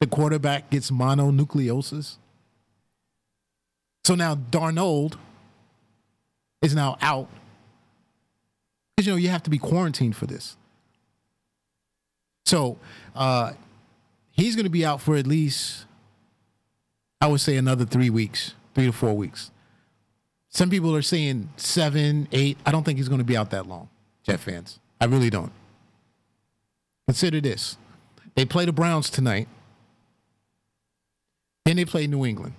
The 0.00 0.06
quarterback 0.06 0.70
gets 0.70 0.90
mononucleosis. 0.90 2.16
So 4.04 4.14
now 4.14 4.34
Darnold 4.34 5.14
is 6.62 6.74
now 6.74 6.98
out. 7.00 7.28
You 8.98 9.12
know, 9.12 9.16
you 9.16 9.28
have 9.28 9.44
to 9.44 9.50
be 9.50 9.58
quarantined 9.58 10.16
for 10.16 10.26
this. 10.26 10.56
So 12.46 12.78
uh, 13.14 13.52
he's 14.32 14.56
going 14.56 14.64
to 14.64 14.70
be 14.70 14.84
out 14.84 15.00
for 15.00 15.16
at 15.16 15.26
least, 15.26 15.84
I 17.20 17.28
would 17.28 17.40
say, 17.40 17.56
another 17.56 17.84
three 17.84 18.10
weeks, 18.10 18.54
three 18.74 18.86
to 18.86 18.92
four 18.92 19.14
weeks. 19.14 19.52
Some 20.48 20.68
people 20.68 20.96
are 20.96 21.02
saying 21.02 21.50
seven, 21.56 22.26
eight. 22.32 22.58
I 22.66 22.72
don't 22.72 22.82
think 22.82 22.98
he's 22.98 23.08
going 23.08 23.18
to 23.20 23.24
be 23.24 23.36
out 23.36 23.50
that 23.50 23.66
long, 23.66 23.88
Jet 24.24 24.40
fans. 24.40 24.80
I 25.00 25.04
really 25.04 25.30
don't. 25.30 25.52
Consider 27.06 27.40
this 27.40 27.76
they 28.34 28.44
play 28.44 28.64
the 28.64 28.72
Browns 28.72 29.10
tonight, 29.10 29.48
then 31.64 31.76
they 31.76 31.84
play 31.84 32.06
New 32.06 32.24
England. 32.24 32.54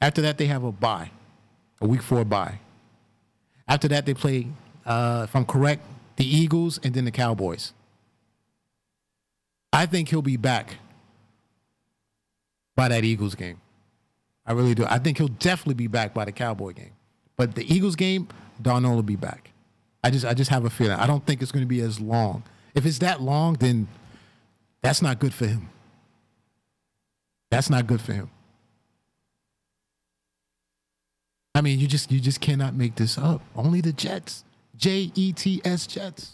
After 0.00 0.20
that, 0.22 0.36
they 0.36 0.46
have 0.46 0.64
a 0.64 0.72
bye, 0.72 1.10
a 1.80 1.86
week 1.86 2.02
four 2.02 2.24
bye. 2.24 2.58
After 3.66 3.88
that, 3.88 4.04
they 4.04 4.14
play, 4.14 4.48
uh, 4.84 5.22
if 5.24 5.34
I'm 5.34 5.44
correct, 5.44 5.82
the 6.16 6.24
Eagles 6.24 6.78
and 6.82 6.94
then 6.94 7.04
the 7.04 7.10
Cowboys. 7.10 7.72
I 9.72 9.86
think 9.86 10.08
he'll 10.08 10.22
be 10.22 10.36
back 10.36 10.76
by 12.76 12.88
that 12.88 13.04
Eagles 13.04 13.34
game. 13.34 13.60
I 14.46 14.52
really 14.52 14.74
do. 14.74 14.84
I 14.88 14.98
think 14.98 15.18
he'll 15.18 15.28
definitely 15.28 15.74
be 15.74 15.86
back 15.86 16.14
by 16.14 16.24
the 16.24 16.32
Cowboy 16.32 16.72
game. 16.72 16.92
But 17.36 17.54
the 17.54 17.74
Eagles 17.74 17.96
game, 17.96 18.28
Darnold 18.62 18.94
will 18.94 19.02
be 19.02 19.16
back. 19.16 19.50
I 20.02 20.10
just 20.10 20.24
I 20.24 20.34
just 20.34 20.50
have 20.50 20.64
a 20.64 20.70
feeling. 20.70 20.98
I 20.98 21.06
don't 21.06 21.24
think 21.26 21.42
it's 21.42 21.50
going 21.50 21.64
to 21.64 21.68
be 21.68 21.80
as 21.80 21.98
long. 21.98 22.42
If 22.74 22.84
it's 22.84 22.98
that 22.98 23.20
long, 23.22 23.54
then 23.54 23.88
that's 24.82 25.00
not 25.00 25.18
good 25.18 25.32
for 25.32 25.46
him. 25.46 25.70
That's 27.50 27.70
not 27.70 27.86
good 27.86 28.00
for 28.00 28.12
him. 28.12 28.30
I 31.54 31.60
mean, 31.60 31.78
you 31.78 31.86
just 31.86 32.12
you 32.12 32.20
just 32.20 32.40
cannot 32.40 32.74
make 32.74 32.96
this 32.96 33.16
up. 33.16 33.40
Only 33.56 33.80
the 33.80 33.92
Jets. 33.92 34.44
J 34.76 35.10
E 35.14 35.32
T 35.32 35.60
S 35.64 35.86
Jets. 35.86 36.32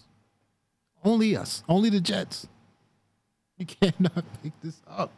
Only 1.04 1.36
us. 1.36 1.62
Only 1.68 1.90
the 1.90 2.00
Jets. 2.00 2.46
You 3.58 3.66
cannot 3.80 4.24
pick 4.42 4.52
this 4.62 4.80
up. 4.88 5.12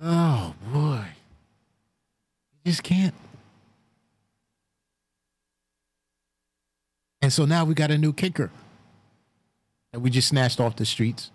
Oh 0.00 0.54
boy. 0.72 1.04
You 2.64 2.72
just 2.72 2.82
can't. 2.82 3.14
And 7.22 7.32
so 7.32 7.44
now 7.44 7.64
we 7.64 7.74
got 7.74 7.90
a 7.90 7.98
new 7.98 8.12
kicker 8.12 8.50
that 9.92 10.00
we 10.00 10.10
just 10.10 10.28
snatched 10.28 10.60
off 10.60 10.76
the 10.76 10.84
streets. 10.84 11.30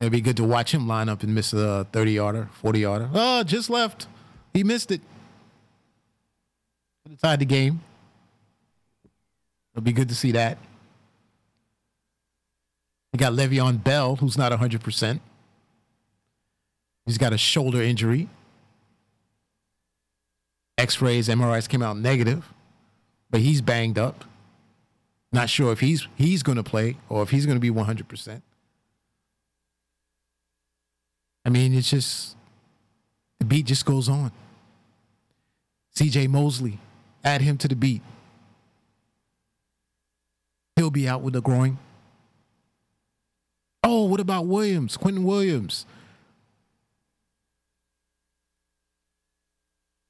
It'd 0.00 0.12
be 0.12 0.20
good 0.20 0.36
to 0.38 0.44
watch 0.44 0.74
him 0.74 0.88
line 0.88 1.08
up 1.08 1.22
and 1.22 1.32
miss 1.34 1.52
a 1.52 1.86
30 1.92 2.12
yarder, 2.12 2.48
40 2.54 2.80
yarder. 2.80 3.10
Oh, 3.14 3.44
just 3.44 3.70
left. 3.70 4.08
He 4.52 4.64
missed 4.64 4.90
it. 4.90 5.00
Have 7.20 7.38
the 7.38 7.44
game. 7.44 7.80
It'll 9.72 9.82
be 9.82 9.92
good 9.92 10.08
to 10.08 10.14
see 10.14 10.32
that. 10.32 10.58
We 13.12 13.18
got 13.18 13.32
Le'Veon 13.32 13.82
Bell, 13.82 14.16
who's 14.16 14.38
not 14.38 14.52
100%. 14.52 15.20
He's 17.06 17.18
got 17.18 17.32
a 17.32 17.38
shoulder 17.38 17.82
injury. 17.82 18.28
X 20.78 21.02
rays, 21.02 21.28
MRIs 21.28 21.68
came 21.68 21.82
out 21.82 21.98
negative, 21.98 22.52
but 23.30 23.40
he's 23.40 23.60
banged 23.60 23.98
up. 23.98 24.24
Not 25.30 25.48
sure 25.48 25.72
if 25.72 25.80
he's 25.80 26.06
he's 26.16 26.42
going 26.42 26.56
to 26.56 26.62
play 26.62 26.96
or 27.08 27.22
if 27.22 27.30
he's 27.30 27.46
going 27.46 27.56
to 27.56 27.60
be 27.60 27.70
100%. 27.70 28.42
I 31.44 31.48
mean, 31.48 31.74
it's 31.74 31.90
just 31.90 32.36
the 33.38 33.44
beat 33.44 33.66
just 33.66 33.84
goes 33.84 34.08
on. 34.08 34.32
CJ 35.96 36.28
Mosley, 36.28 36.78
add 37.24 37.40
him 37.40 37.56
to 37.58 37.68
the 37.68 37.76
beat. 37.76 38.02
He'll 40.76 40.90
be 40.90 41.08
out 41.08 41.22
with 41.22 41.34
the 41.34 41.42
groin. 41.42 41.78
Oh, 43.84 44.04
what 44.04 44.20
about 44.20 44.46
Williams? 44.46 44.96
Quinnen 44.96 45.24
Williams. 45.24 45.86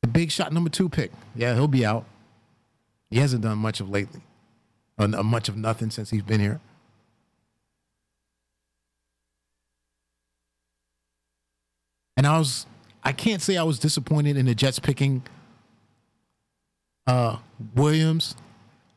The 0.03 0.09
big 0.09 0.31
shot 0.31 0.53
number 0.53 0.71
two 0.71 0.89
pick. 0.89 1.13
Yeah, 1.35 1.55
he'll 1.55 1.69
be 1.69 1.87
out. 1.87 2.05
He 3.11 3.19
hasn't 3.19 3.43
done 3.43 3.59
much 3.59 3.81
of 3.81 3.91
lately, 3.91 4.23
uh, 4.99 5.09
or 5.13 5.21
uh, 5.21 5.23
much 5.23 5.49
of 5.49 5.57
nothing 5.57 5.91
since 5.91 6.11
he's 6.11 6.23
been 6.23 6.41
here. 6.41 6.61
And 12.17 12.27
I 12.27 12.39
was, 12.39 12.67
I 13.03 13.13
can't 13.13 13.43
say 13.43 13.57
I 13.57 13.63
was 13.63 13.79
disappointed 13.79 14.37
in 14.37 14.47
the 14.47 14.55
Jets 14.55 14.79
picking 14.79 15.23
uh, 17.07 17.37
Williams, 17.75 18.37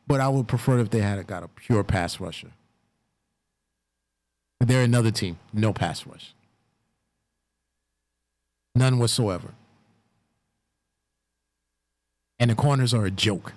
but 0.08 0.22
I 0.22 0.28
would 0.28 0.48
prefer 0.48 0.80
if 0.80 0.90
they 0.90 1.02
had 1.02 1.26
got 1.28 1.44
a 1.44 1.48
pure 1.48 1.84
pass 1.84 2.20
rusher. 2.20 2.52
They're 4.60 4.84
another 4.84 5.12
team, 5.12 5.38
no 5.54 5.74
pass 5.74 6.06
rush. 6.08 6.34
None 8.74 8.98
whatsoever. 9.00 9.54
And 12.40 12.52
the 12.52 12.56
corners 12.56 12.94
are 12.94 13.06
a 13.06 13.12
joke. 13.12 13.54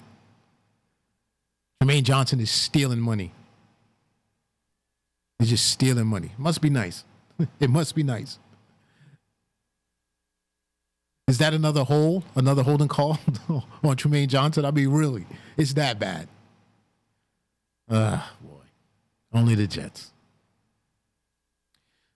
Jermaine 1.83 2.03
Johnson 2.03 2.41
is 2.41 2.51
stealing 2.51 3.01
money. 3.01 3.33
He's 5.39 5.51
just 5.51 5.67
stealing 5.67 6.07
money. 6.07 6.33
Must 6.37 6.61
be 6.61 6.71
nice. 6.71 7.05
it 7.61 7.71
must 7.71 7.95
be 7.95 8.03
nice. 8.03 8.39
Is 11.29 11.37
that 11.39 11.53
another 11.53 11.85
hole, 11.85 12.25
another 12.37 12.63
holding 12.63 12.89
call 12.89 13.19
on 13.49 13.97
Trumaine 13.97 14.29
Johnson? 14.29 14.65
I 14.65 14.71
mean, 14.71 14.89
really, 14.89 15.27
it's 15.59 15.75
that 15.75 15.99
bad. 15.99 16.27
Ah, 17.91 18.33
boy. 18.41 18.65
Only 19.35 19.55
the 19.55 19.67
Jets. 19.67 20.11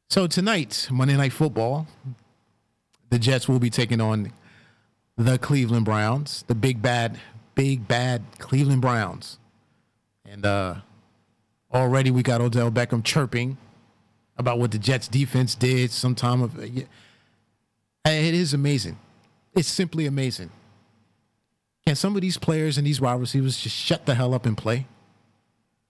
So 0.09 0.27
tonight, 0.27 0.89
Monday 0.91 1.15
Night 1.15 1.35
Football, 1.35 1.87
the 3.11 3.19
Jets 3.19 3.49
will 3.49 3.59
be 3.59 3.69
taking 3.69 4.01
on 4.01 4.33
the 5.19 5.37
Cleveland 5.39 5.85
Browns, 5.85 6.45
the 6.47 6.55
big 6.55 6.81
bad, 6.81 7.21
big 7.55 7.87
bad 7.87 8.23
Cleveland 8.39 8.81
Browns. 8.81 9.39
And 10.25 10.47
uh, 10.47 10.77
already 11.71 12.11
we 12.11 12.23
got 12.23 12.41
Odell 12.41 12.71
Beckham 12.71 13.05
chirping 13.05 13.59
about 14.39 14.59
what 14.59 14.71
the 14.71 14.79
Jets 14.79 15.07
defense 15.07 15.55
did 15.55 15.91
sometime 15.91 16.41
of 16.41 16.59
it 18.11 18.35
is 18.35 18.55
amazing. 18.55 18.99
It's 19.55 19.69
simply 19.69 20.07
amazing. 20.07 20.51
Can 21.87 21.97
some 21.97 22.15
of 22.17 22.23
these 22.23 22.39
players 22.39 22.79
and 22.79 22.87
these 22.87 23.01
wide 23.01 23.21
receivers 23.21 23.59
just 23.59 23.77
shut 23.77 24.07
the 24.07 24.15
hell 24.15 24.35
up 24.35 24.47
and 24.47 24.57
play? 24.57 24.87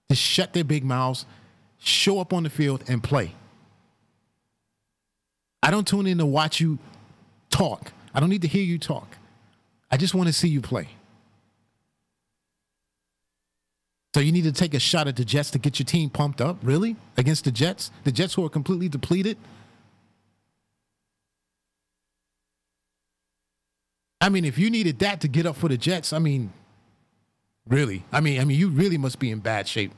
Just 0.09 0.21
shut 0.21 0.53
their 0.53 0.63
big 0.63 0.83
mouths, 0.83 1.25
show 1.79 2.19
up 2.19 2.33
on 2.33 2.43
the 2.43 2.49
field 2.49 2.83
and 2.87 3.03
play. 3.03 3.33
I 5.61 5.71
don't 5.71 5.87
tune 5.87 6.07
in 6.07 6.17
to 6.17 6.25
watch 6.25 6.59
you 6.59 6.77
talk. 7.49 7.91
I 8.13 8.19
don't 8.19 8.29
need 8.29 8.41
to 8.41 8.47
hear 8.47 8.63
you 8.63 8.77
talk. 8.77 9.17
I 9.89 9.97
just 9.97 10.13
want 10.13 10.27
to 10.27 10.33
see 10.33 10.49
you 10.49 10.61
play. 10.61 10.89
So 14.13 14.19
you 14.19 14.31
need 14.31 14.43
to 14.43 14.51
take 14.51 14.73
a 14.73 14.79
shot 14.79 15.07
at 15.07 15.15
the 15.15 15.25
Jets 15.25 15.49
to 15.51 15.59
get 15.59 15.79
your 15.79 15.85
team 15.85 16.09
pumped 16.09 16.41
up, 16.41 16.57
really? 16.61 16.95
Against 17.17 17.45
the 17.45 17.51
Jets? 17.51 17.89
The 18.03 18.11
Jets 18.11 18.35
who 18.35 18.45
are 18.45 18.49
completely 18.49 18.87
depleted? 18.89 19.37
I 24.23 24.29
mean, 24.29 24.45
if 24.45 24.57
you 24.57 24.69
needed 24.69 24.99
that 24.99 25.19
to 25.19 25.27
get 25.27 25.45
up 25.45 25.57
for 25.57 25.67
the 25.67 25.77
Jets, 25.77 26.13
I 26.13 26.19
mean, 26.19 26.53
really, 27.67 28.05
I 28.09 28.21
mean, 28.21 28.39
I 28.39 28.45
mean, 28.45 28.57
you 28.57 28.69
really 28.69 28.97
must 28.97 29.19
be 29.19 29.29
in 29.29 29.39
bad 29.39 29.67
shape. 29.67 29.91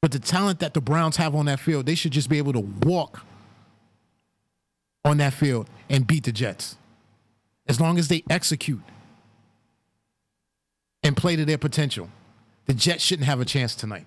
But 0.00 0.12
the 0.12 0.18
talent 0.18 0.60
that 0.60 0.72
the 0.72 0.80
Browns 0.80 1.18
have 1.18 1.34
on 1.34 1.44
that 1.44 1.60
field, 1.60 1.84
they 1.84 1.94
should 1.94 2.12
just 2.12 2.30
be 2.30 2.38
able 2.38 2.54
to 2.54 2.60
walk 2.60 3.20
on 5.04 5.18
that 5.18 5.34
field 5.34 5.68
and 5.90 6.06
beat 6.06 6.24
the 6.24 6.32
Jets. 6.32 6.78
As 7.68 7.78
long 7.78 7.98
as 7.98 8.08
they 8.08 8.24
execute. 8.30 8.80
and 11.02 11.18
play 11.18 11.36
to 11.36 11.44
their 11.44 11.58
potential, 11.58 12.08
the 12.64 12.72
Jets 12.72 13.04
shouldn't 13.04 13.26
have 13.26 13.42
a 13.42 13.44
chance 13.44 13.74
tonight. 13.74 14.06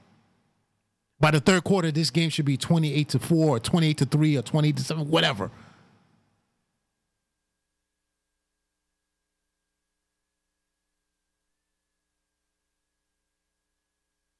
By 1.19 1.29
the 1.29 1.39
third 1.39 1.63
quarter, 1.63 1.91
this 1.91 2.09
game 2.09 2.31
should 2.31 2.45
be 2.45 2.57
28 2.57 3.09
to 3.09 3.19
4 3.19 3.57
or 3.57 3.59
28 3.59 3.97
to 3.99 4.05
3 4.05 4.37
or 4.37 4.41
20 4.41 4.73
to 4.73 4.83
7, 4.83 5.11
whatever. 5.11 5.51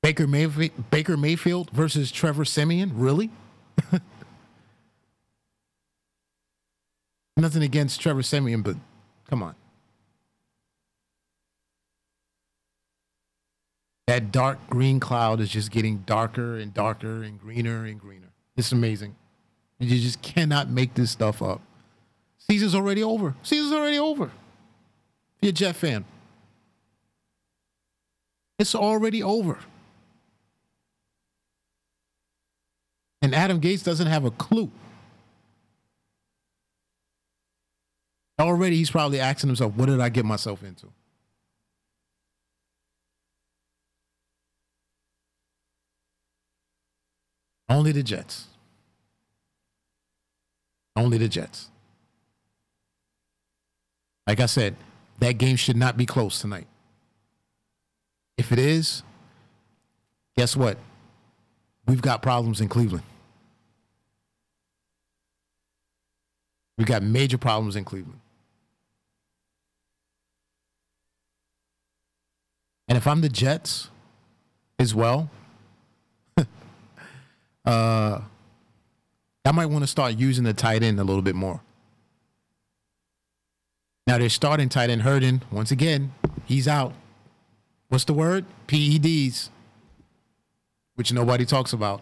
Baker 0.08 0.26
Mayfield, 0.26 0.90
Baker 0.90 1.18
Mayfield 1.18 1.70
versus 1.72 2.14
Trevor 2.14 2.46
Siemian, 2.46 2.98
Really? 2.98 3.30
Nothing 7.36 7.62
against 7.62 8.00
Trevor 8.00 8.24
Siemian, 8.24 8.62
but 8.62 8.78
come 9.30 9.44
on. 9.44 9.54
That 14.08 14.32
dark 14.32 14.70
green 14.70 15.02
cloud 15.02 15.42
is 15.42 15.50
just 15.50 15.72
getting 15.72 15.98
darker 16.06 16.56
and 16.56 16.74
darker 16.74 17.22
and 17.24 17.38
greener 17.38 17.84
and 17.84 18.00
greener. 18.00 18.30
It's 18.56 18.72
amazing. 18.72 19.14
You 19.78 20.00
just 20.00 20.22
cannot 20.22 20.70
make 20.70 20.94
this 20.94 21.12
stuff 21.12 21.42
up. 21.42 21.60
Season's 22.38 22.76
already 22.76 23.04
over. 23.04 23.36
Season's 23.44 23.74
already 23.74 24.00
over. 24.00 24.28
If 24.28 24.32
you're 25.42 25.50
a 25.50 25.52
Jet 25.52 25.76
fan, 25.76 26.06
it's 28.58 28.74
already 28.74 29.22
over. 29.22 29.60
And 33.28 33.36
Adam 33.36 33.60
Gase 33.60 33.84
doesn't 33.84 34.08
have 34.08 34.24
a 34.24 34.32
clue. 34.32 34.72
Already, 38.40 38.78
he's 38.78 38.90
probably 38.90 39.20
asking 39.20 39.50
himself, 39.50 39.74
what 39.74 39.88
did 39.88 40.00
I 40.00 40.08
get 40.08 40.24
myself 40.24 40.64
into? 40.64 40.88
Only 47.68 47.92
the 47.92 48.02
Jets. 48.02 48.48
Only 50.96 51.18
the 51.18 51.28
Jets. 51.28 51.70
Like 54.26 54.40
I 54.40 54.46
said, 54.46 54.78
that 55.20 55.34
game 55.34 55.58
should 55.58 55.76
not 55.76 55.98
be 55.98 56.06
close 56.06 56.40
tonight. 56.40 56.68
If 58.38 58.54
it 58.54 58.60
is, 58.60 59.04
guess 60.38 60.56
what? 60.56 60.78
We've 61.86 62.02
got 62.02 62.22
problems 62.22 62.62
in 62.62 62.70
Cleveland. 62.70 63.04
We've 66.78 66.88
got 66.88 67.02
major 67.02 67.38
problems 67.38 67.76
in 67.76 67.84
Cleveland. 67.84 68.20
And 72.88 72.98
if 72.98 73.08
I'm 73.08 73.22
the 73.22 73.30
Jets 73.30 73.90
as 74.80 74.96
well, 74.96 75.30
uh, 76.38 76.46
I 77.66 79.52
might 79.52 79.66
want 79.66 79.84
to 79.84 79.88
start 79.88 80.18
using 80.18 80.44
the 80.44 80.54
tight 80.54 80.84
end 80.84 81.00
a 81.00 81.04
little 81.04 81.22
bit 81.22 81.36
more. 81.36 81.62
Now 84.06 84.18
they're 84.18 84.30
starting 84.30 84.70
tight 84.70 84.90
end 84.90 85.02
Herndon. 85.02 85.44
Once 85.52 85.72
again, 85.72 86.14
he's 86.46 86.68
out. 86.68 86.94
What's 87.90 88.06
the 88.06 88.14
word? 88.14 88.46
PEDs, 88.68 89.50
which 90.96 91.12
nobody 91.12 91.46
talks 91.46 91.74
about. 91.74 92.02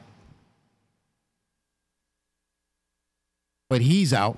But 3.70 3.82
he's 3.82 4.14
out. 4.14 4.38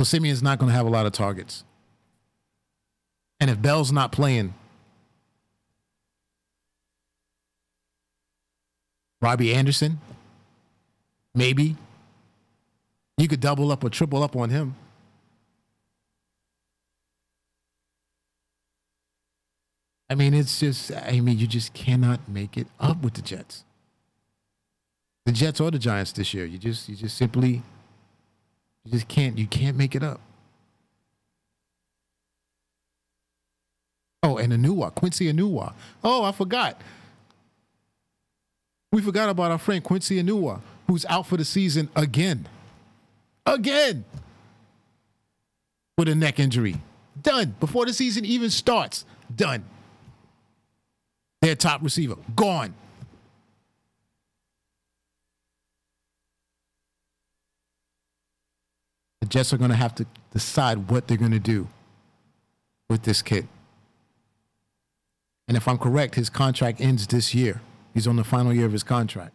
So 0.00 0.04
Siemian's 0.04 0.42
not 0.42 0.58
going 0.58 0.70
to 0.70 0.74
have 0.74 0.86
a 0.86 0.88
lot 0.88 1.04
of 1.04 1.12
targets. 1.12 1.62
And 3.38 3.50
if 3.50 3.60
Bell's 3.60 3.92
not 3.92 4.12
playing, 4.12 4.54
Robbie 9.20 9.52
Anderson, 9.52 10.00
maybe. 11.34 11.76
You 13.18 13.28
could 13.28 13.40
double 13.40 13.70
up 13.70 13.84
or 13.84 13.90
triple 13.90 14.22
up 14.22 14.36
on 14.36 14.48
him. 14.48 14.74
I 20.08 20.14
mean, 20.14 20.32
it's 20.32 20.60
just, 20.60 20.92
I 20.92 21.20
mean, 21.20 21.38
you 21.38 21.46
just 21.46 21.74
cannot 21.74 22.26
make 22.26 22.56
it 22.56 22.68
up 22.80 23.02
with 23.02 23.12
the 23.12 23.22
Jets. 23.22 23.64
The 25.26 25.32
Jets 25.32 25.60
or 25.60 25.70
the 25.70 25.78
Giants 25.78 26.12
this 26.12 26.32
year. 26.32 26.46
You 26.46 26.56
just, 26.56 26.88
you 26.88 26.96
just 26.96 27.18
simply, 27.18 27.60
you 28.84 28.92
just 28.92 29.08
can't, 29.08 29.38
you 29.38 29.46
can't 29.46 29.76
make 29.76 29.94
it 29.94 30.02
up. 30.02 30.20
Oh, 34.22 34.36
and 34.36 34.52
Enunwa, 34.52 34.94
Quincy 34.94 35.32
Enunwa. 35.32 35.72
Oh, 36.04 36.24
I 36.24 36.32
forgot. 36.32 36.80
We 38.92 39.02
forgot 39.02 39.28
about 39.28 39.50
our 39.50 39.58
friend 39.58 39.82
Quincy 39.82 40.22
Enunwa, 40.22 40.60
who's 40.86 41.06
out 41.06 41.26
for 41.26 41.36
the 41.36 41.44
season 41.44 41.88
again. 41.96 42.48
Again. 43.46 44.04
With 45.96 46.08
a 46.08 46.14
neck 46.14 46.38
injury. 46.38 46.76
Done. 47.22 47.54
Before 47.60 47.86
the 47.86 47.92
season 47.92 48.24
even 48.24 48.50
starts. 48.50 49.04
Done. 49.34 49.64
Their 51.40 51.54
top 51.54 51.82
receiver. 51.82 52.16
Gone. 52.36 52.74
Jets 59.30 59.52
are 59.52 59.58
going 59.58 59.70
to 59.70 59.76
have 59.76 59.94
to 59.94 60.06
decide 60.32 60.90
what 60.90 61.06
they're 61.06 61.16
going 61.16 61.30
to 61.30 61.38
do 61.38 61.68
with 62.88 63.02
this 63.02 63.22
kid. 63.22 63.48
And 65.48 65.56
if 65.56 65.66
I'm 65.66 65.78
correct, 65.78 66.16
his 66.16 66.28
contract 66.28 66.80
ends 66.80 67.06
this 67.06 67.34
year. 67.34 67.60
He's 67.94 68.06
on 68.06 68.16
the 68.16 68.24
final 68.24 68.52
year 68.52 68.66
of 68.66 68.72
his 68.72 68.82
contract. 68.82 69.32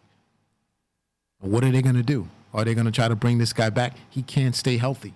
What 1.40 1.64
are 1.64 1.70
they 1.70 1.82
going 1.82 1.96
to 1.96 2.02
do? 2.02 2.28
Are 2.54 2.64
they 2.64 2.74
going 2.74 2.86
to 2.86 2.92
try 2.92 3.08
to 3.08 3.16
bring 3.16 3.38
this 3.38 3.52
guy 3.52 3.70
back? 3.70 3.96
He 4.08 4.22
can't 4.22 4.54
stay 4.54 4.76
healthy. 4.76 5.14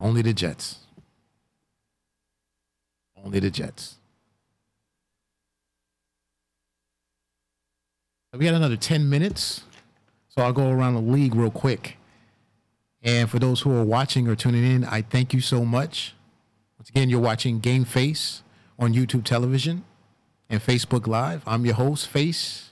Only 0.00 0.22
the 0.22 0.32
Jets. 0.32 0.78
Only 3.24 3.40
the 3.40 3.50
Jets. 3.50 3.96
We 8.34 8.44
got 8.44 8.54
another 8.54 8.76
10 8.76 9.08
minutes. 9.08 9.64
So 10.28 10.42
I'll 10.42 10.52
go 10.52 10.70
around 10.70 10.94
the 10.94 11.00
league 11.00 11.34
real 11.34 11.50
quick. 11.50 11.96
And 13.02 13.30
for 13.30 13.38
those 13.38 13.62
who 13.62 13.74
are 13.74 13.84
watching 13.84 14.28
or 14.28 14.36
tuning 14.36 14.64
in, 14.64 14.84
I 14.84 15.02
thank 15.02 15.32
you 15.32 15.40
so 15.40 15.64
much. 15.64 16.14
Once 16.78 16.90
again, 16.90 17.08
you're 17.08 17.20
watching 17.20 17.58
Game 17.58 17.84
Face 17.84 18.42
on 18.78 18.92
YouTube 18.92 19.24
television 19.24 19.84
and 20.50 20.60
Facebook 20.60 21.06
Live. 21.06 21.42
I'm 21.46 21.64
your 21.64 21.74
host, 21.74 22.06
Face. 22.06 22.70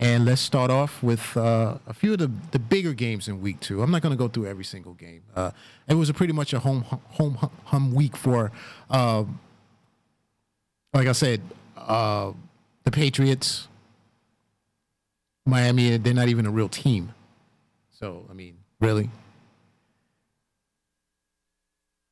And 0.00 0.24
let's 0.24 0.40
start 0.40 0.70
off 0.70 1.02
with 1.02 1.36
uh, 1.36 1.78
a 1.86 1.94
few 1.94 2.14
of 2.14 2.18
the, 2.18 2.30
the 2.50 2.58
bigger 2.58 2.92
games 2.92 3.28
in 3.28 3.40
week 3.40 3.60
two. 3.60 3.82
I'm 3.82 3.90
not 3.92 4.02
going 4.02 4.12
to 4.12 4.18
go 4.18 4.26
through 4.26 4.46
every 4.46 4.64
single 4.64 4.94
game. 4.94 5.22
Uh, 5.36 5.52
it 5.88 5.94
was 5.94 6.10
a 6.10 6.14
pretty 6.14 6.32
much 6.32 6.52
a 6.52 6.58
home 6.58 6.82
home 6.82 7.38
hum 7.66 7.94
week 7.94 8.16
for, 8.16 8.50
uh, 8.90 9.24
like 10.92 11.06
I 11.06 11.12
said, 11.12 11.40
uh, 11.76 12.32
the 12.82 12.90
Patriots, 12.90 13.68
Miami. 15.46 15.96
They're 15.96 16.14
not 16.14 16.28
even 16.28 16.46
a 16.46 16.50
real 16.50 16.68
team. 16.68 17.14
So 17.90 18.26
I 18.30 18.32
mean, 18.32 18.58
really, 18.80 19.04
you 19.04 19.10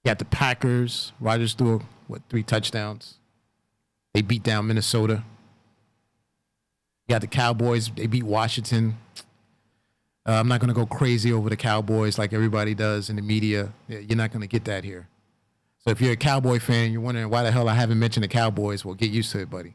got 0.05 0.18
the 0.18 0.24
Packers. 0.24 1.12
Rodgers 1.20 1.55
threw 1.55 1.83
what 2.07 2.22
three 2.28 2.43
touchdowns. 2.43 3.18
They 4.14 4.22
beat 4.22 4.43
down 4.43 4.66
Minnesota. 4.66 5.24
You 7.07 7.14
got 7.14 7.20
the 7.22 7.26
Cowboys. 7.26 7.91
They 7.91 8.07
beat 8.07 8.24
Washington. 8.24 8.99
Uh, 10.24 10.35
I'm 10.35 10.47
not 10.47 10.61
going 10.61 10.68
to 10.68 10.74
go 10.74 10.87
crazy 10.87 11.33
over 11.33 11.51
the 11.51 11.57
Cowboys 11.57 12.16
like 12.18 12.33
everybody 12.33 12.74
does 12.74 13.11
in 13.11 13.16
the 13.16 13.22
media. 13.22 13.72
You're 13.89 14.16
not 14.16 14.30
going 14.30 14.43
to 14.43 14.47
get 14.47 14.64
that 14.66 14.85
here. 14.85 15.09
So 15.78 15.91
if 15.91 16.01
you're 16.01 16.12
a 16.12 16.16
Cowboy 16.16 16.61
fan, 16.61 16.93
you're 16.93 17.01
wondering 17.01 17.28
why 17.28 17.43
the 17.43 17.51
hell 17.51 17.68
I 17.68 17.74
haven't 17.74 17.99
mentioned 17.99 18.22
the 18.22 18.28
Cowboys. 18.28 18.85
Well, 18.85 18.95
get 18.95 19.11
used 19.11 19.33
to 19.33 19.41
it, 19.41 19.51
buddy. 19.51 19.74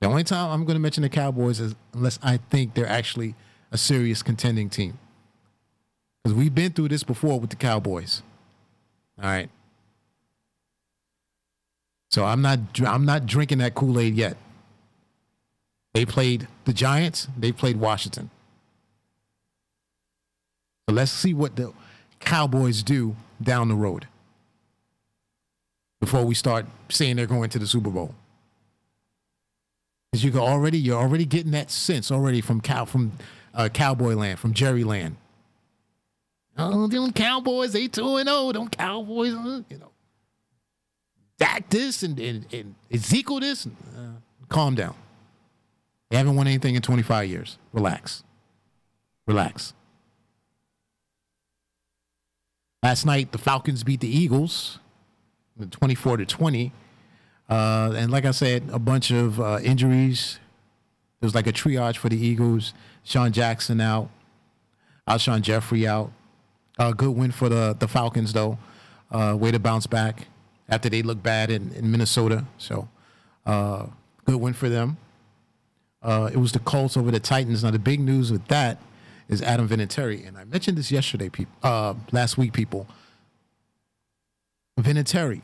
The 0.00 0.06
only 0.06 0.24
time 0.24 0.50
I'm 0.50 0.64
going 0.64 0.76
to 0.76 0.80
mention 0.80 1.02
the 1.02 1.08
Cowboys 1.08 1.60
is 1.60 1.74
unless 1.92 2.18
I 2.22 2.36
think 2.36 2.74
they're 2.74 2.86
actually 2.86 3.34
a 3.72 3.78
serious 3.78 4.22
contending 4.22 4.70
team. 4.70 4.98
Because 6.22 6.36
we've 6.36 6.54
been 6.54 6.72
through 6.72 6.88
this 6.88 7.02
before 7.02 7.40
with 7.40 7.50
the 7.50 7.56
Cowboys. 7.56 8.22
All 9.20 9.28
right. 9.28 9.50
So 12.10 12.24
I'm 12.24 12.40
not 12.40 12.60
I'm 12.80 13.04
not 13.04 13.26
drinking 13.26 13.58
that 13.58 13.74
Kool 13.74 13.98
Aid 13.98 14.14
yet. 14.14 14.36
They 15.94 16.06
played 16.06 16.46
the 16.64 16.72
Giants. 16.72 17.28
They 17.36 17.52
played 17.52 17.76
Washington. 17.76 18.30
So 20.88 20.94
let's 20.94 21.10
see 21.10 21.34
what 21.34 21.56
the 21.56 21.72
Cowboys 22.20 22.82
do 22.82 23.16
down 23.42 23.68
the 23.68 23.74
road 23.74 24.06
before 26.00 26.24
we 26.24 26.34
start 26.34 26.66
saying 26.88 27.16
they're 27.16 27.26
going 27.26 27.50
to 27.50 27.58
the 27.58 27.66
Super 27.66 27.90
Bowl. 27.90 28.14
Because 30.10 30.24
you 30.24 30.30
can 30.30 30.40
already 30.40 30.78
you're 30.78 30.98
already 30.98 31.24
getting 31.24 31.52
that 31.52 31.70
sense 31.70 32.10
already 32.10 32.40
from 32.40 32.60
cow 32.60 32.84
from 32.84 33.12
uh, 33.54 33.68
Cowboy 33.68 34.14
Land 34.14 34.38
from 34.38 34.54
Jerry 34.54 34.84
Land. 34.84 35.16
Oh, 36.58 36.88
them 36.88 37.12
Cowboys, 37.12 37.72
they 37.72 37.86
2 37.86 38.16
and 38.16 38.28
0. 38.28 38.52
Them 38.52 38.68
Cowboys, 38.68 39.32
uh, 39.32 39.62
you 39.70 39.78
know. 39.78 39.90
Dak 41.38 41.70
this 41.70 42.02
and, 42.02 42.18
and, 42.18 42.52
and 42.52 42.74
Ezekiel 42.92 43.38
this. 43.38 43.66
Uh, 43.66 44.18
calm 44.48 44.74
down. 44.74 44.96
They 46.10 46.16
haven't 46.16 46.34
won 46.34 46.48
anything 46.48 46.74
in 46.74 46.82
25 46.82 47.28
years. 47.28 47.58
Relax. 47.72 48.24
Relax. 49.26 49.72
Last 52.82 53.06
night, 53.06 53.30
the 53.30 53.38
Falcons 53.38 53.84
beat 53.84 54.00
the 54.00 54.08
Eagles 54.08 54.80
24 55.70 56.18
to 56.18 56.26
20. 56.26 56.72
Uh, 57.48 57.94
and 57.96 58.10
like 58.10 58.24
I 58.24 58.30
said, 58.32 58.64
a 58.72 58.78
bunch 58.78 59.10
of 59.10 59.40
uh, 59.40 59.58
injuries. 59.62 60.38
There 61.20 61.26
was 61.26 61.34
like 61.34 61.46
a 61.46 61.52
triage 61.52 61.96
for 61.96 62.08
the 62.08 62.16
Eagles. 62.16 62.74
Sean 63.04 63.32
Jackson 63.32 63.80
out. 63.80 64.10
Alshon 65.08 65.40
Jeffery 65.40 65.86
out. 65.86 66.12
Uh, 66.78 66.92
good 66.92 67.16
win 67.16 67.32
for 67.32 67.48
the, 67.48 67.74
the 67.78 67.88
Falcons, 67.88 68.32
though. 68.32 68.58
Uh, 69.10 69.36
way 69.38 69.50
to 69.50 69.58
bounce 69.58 69.86
back 69.86 70.28
after 70.68 70.88
they 70.88 71.02
looked 71.02 71.22
bad 71.22 71.50
in, 71.50 71.72
in 71.72 71.90
Minnesota. 71.90 72.44
So, 72.58 72.88
uh, 73.46 73.86
good 74.26 74.36
win 74.36 74.52
for 74.52 74.68
them. 74.68 74.98
Uh, 76.02 76.30
it 76.32 76.36
was 76.36 76.52
the 76.52 76.58
Colts 76.60 76.96
over 76.96 77.10
the 77.10 77.18
Titans. 77.18 77.64
Now, 77.64 77.70
the 77.70 77.78
big 77.78 78.00
news 78.00 78.30
with 78.30 78.46
that 78.48 78.78
is 79.28 79.42
Adam 79.42 79.68
Vinatieri. 79.68 80.26
And 80.28 80.36
I 80.36 80.44
mentioned 80.44 80.78
this 80.78 80.92
yesterday, 80.92 81.28
people, 81.28 81.54
uh, 81.62 81.94
last 82.12 82.38
week, 82.38 82.52
people. 82.52 82.86
Vinatieri, 84.78 85.40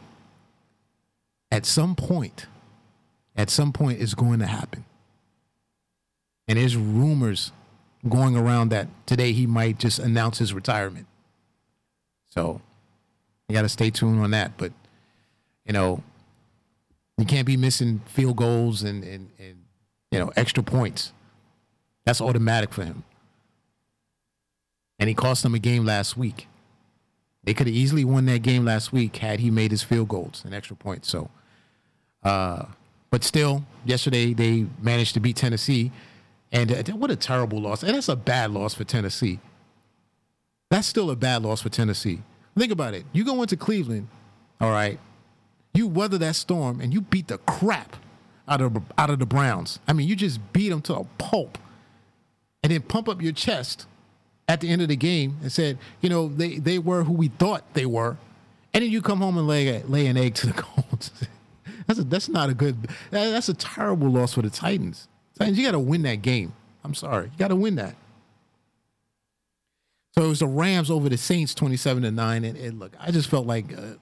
at 1.54 1.66
some 1.66 1.94
point, 1.94 2.46
at 3.36 3.50
some 3.50 3.72
point, 3.72 4.00
is 4.00 4.14
going 4.14 4.38
to 4.40 4.46
happen. 4.46 4.84
And 6.48 6.58
there's 6.58 6.76
rumors 6.76 7.52
going 8.08 8.36
around 8.36 8.68
that 8.70 8.88
today 9.06 9.32
he 9.32 9.46
might 9.46 9.78
just 9.78 9.98
announce 9.98 10.38
his 10.38 10.52
retirement. 10.52 11.06
So 12.28 12.60
you 13.48 13.54
got 13.54 13.62
to 13.62 13.68
stay 13.68 13.90
tuned 13.90 14.20
on 14.20 14.32
that. 14.32 14.56
But, 14.56 14.72
you 15.64 15.72
know, 15.72 16.02
you 17.16 17.24
can't 17.24 17.46
be 17.46 17.56
missing 17.56 18.02
field 18.06 18.36
goals 18.36 18.82
and, 18.82 19.02
and, 19.04 19.30
and 19.38 19.56
you 20.10 20.18
know, 20.18 20.32
extra 20.36 20.62
points. 20.62 21.12
That's 22.04 22.20
automatic 22.20 22.72
for 22.72 22.84
him 22.84 23.04
and 24.98 25.08
he 25.08 25.14
cost 25.14 25.42
them 25.42 25.54
a 25.54 25.58
game 25.58 25.84
last 25.84 26.16
week. 26.16 26.48
They 27.42 27.52
could 27.52 27.66
have 27.66 27.76
easily 27.76 28.04
won 28.04 28.26
that 28.26 28.42
game 28.42 28.64
last 28.64 28.92
week 28.92 29.16
had 29.16 29.40
he 29.40 29.50
made 29.50 29.70
his 29.70 29.82
field 29.82 30.08
goals 30.08 30.42
and 30.44 30.54
extra 30.54 30.76
points. 30.76 31.10
So, 31.10 31.30
uh, 32.24 32.66
but 33.10 33.24
still, 33.24 33.64
yesterday 33.84 34.34
they 34.34 34.66
managed 34.80 35.14
to 35.14 35.20
beat 35.20 35.36
Tennessee, 35.36 35.92
and 36.52 36.72
uh, 36.72 36.92
what 36.92 37.10
a 37.10 37.16
terrible 37.16 37.60
loss! 37.60 37.82
And 37.82 37.94
that's 37.94 38.08
a 38.08 38.16
bad 38.16 38.50
loss 38.50 38.74
for 38.74 38.84
Tennessee. 38.84 39.40
That's 40.70 40.86
still 40.86 41.10
a 41.10 41.16
bad 41.16 41.42
loss 41.42 41.62
for 41.62 41.68
Tennessee. 41.68 42.20
Think 42.56 42.72
about 42.72 42.94
it. 42.94 43.04
You 43.12 43.24
go 43.24 43.42
into 43.42 43.56
Cleveland, 43.56 44.08
all 44.60 44.70
right. 44.70 44.98
You 45.74 45.88
weather 45.88 46.18
that 46.18 46.36
storm 46.36 46.80
and 46.80 46.92
you 46.94 47.00
beat 47.00 47.28
the 47.28 47.38
crap 47.38 47.96
out 48.46 48.60
of 48.60 48.76
out 48.96 49.10
of 49.10 49.18
the 49.18 49.26
Browns. 49.26 49.80
I 49.86 49.92
mean, 49.92 50.08
you 50.08 50.16
just 50.16 50.40
beat 50.52 50.70
them 50.70 50.82
to 50.82 50.94
a 50.96 51.04
pulp, 51.18 51.58
and 52.62 52.72
then 52.72 52.82
pump 52.82 53.08
up 53.08 53.20
your 53.20 53.32
chest 53.32 53.86
at 54.48 54.60
the 54.60 54.68
end 54.68 54.82
of 54.82 54.88
the 54.88 54.96
game 54.96 55.38
and 55.42 55.50
said, 55.50 55.78
you 56.00 56.08
know, 56.08 56.28
they, 56.28 56.58
they 56.58 56.78
were 56.78 57.04
who 57.04 57.12
we 57.12 57.28
thought 57.28 57.74
they 57.74 57.86
were. 57.86 58.16
And 58.72 58.82
then 58.82 58.90
you 58.90 59.00
come 59.00 59.20
home 59.20 59.38
and 59.38 59.46
lay, 59.46 59.82
lay 59.84 60.06
an 60.06 60.16
egg 60.16 60.34
to 60.36 60.48
the 60.48 60.52
Colts. 60.62 61.10
That's, 61.86 61.98
a, 61.98 62.04
that's 62.04 62.28
not 62.28 62.50
a 62.50 62.54
good, 62.54 62.88
that's 63.10 63.48
a 63.48 63.54
terrible 63.54 64.08
loss 64.08 64.34
for 64.34 64.42
the 64.42 64.50
Titans. 64.50 65.08
Titans, 65.38 65.58
you 65.58 65.64
got 65.64 65.72
to 65.72 65.78
win 65.78 66.02
that 66.02 66.22
game. 66.22 66.54
I'm 66.84 66.94
sorry. 66.94 67.26
You 67.26 67.38
got 67.38 67.48
to 67.48 67.56
win 67.56 67.76
that. 67.76 67.94
So 70.12 70.22
it 70.22 70.28
was 70.28 70.38
the 70.38 70.46
Rams 70.46 70.90
over 70.90 71.08
the 71.08 71.16
Saints 71.16 71.54
27 71.54 72.04
to 72.04 72.10
9. 72.10 72.44
And, 72.44 72.56
and 72.56 72.78
look, 72.78 72.92
I 73.00 73.10
just 73.10 73.28
felt 73.28 73.46
like, 73.46 73.76
uh, 73.76 73.94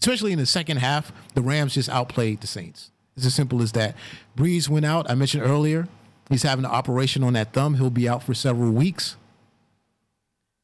especially 0.00 0.32
in 0.32 0.38
the 0.38 0.46
second 0.46 0.78
half, 0.78 1.12
the 1.34 1.42
Rams 1.42 1.74
just 1.74 1.90
outplayed 1.90 2.40
the 2.40 2.46
Saints. 2.46 2.90
It's 3.16 3.26
as 3.26 3.34
simple 3.34 3.62
as 3.62 3.72
that. 3.72 3.96
Brees 4.36 4.68
went 4.68 4.86
out. 4.86 5.10
I 5.10 5.14
mentioned 5.14 5.44
earlier, 5.44 5.88
he's 6.30 6.42
having 6.42 6.64
an 6.64 6.70
operation 6.70 7.22
on 7.22 7.34
that 7.34 7.52
thumb. 7.52 7.74
He'll 7.74 7.90
be 7.90 8.08
out 8.08 8.22
for 8.22 8.34
several 8.34 8.72
weeks. 8.72 9.16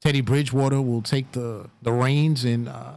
Teddy 0.00 0.22
Bridgewater 0.22 0.80
will 0.80 1.02
take 1.02 1.32
the 1.32 1.68
the 1.82 1.92
reins, 1.92 2.44
and 2.44 2.68
uh, 2.68 2.92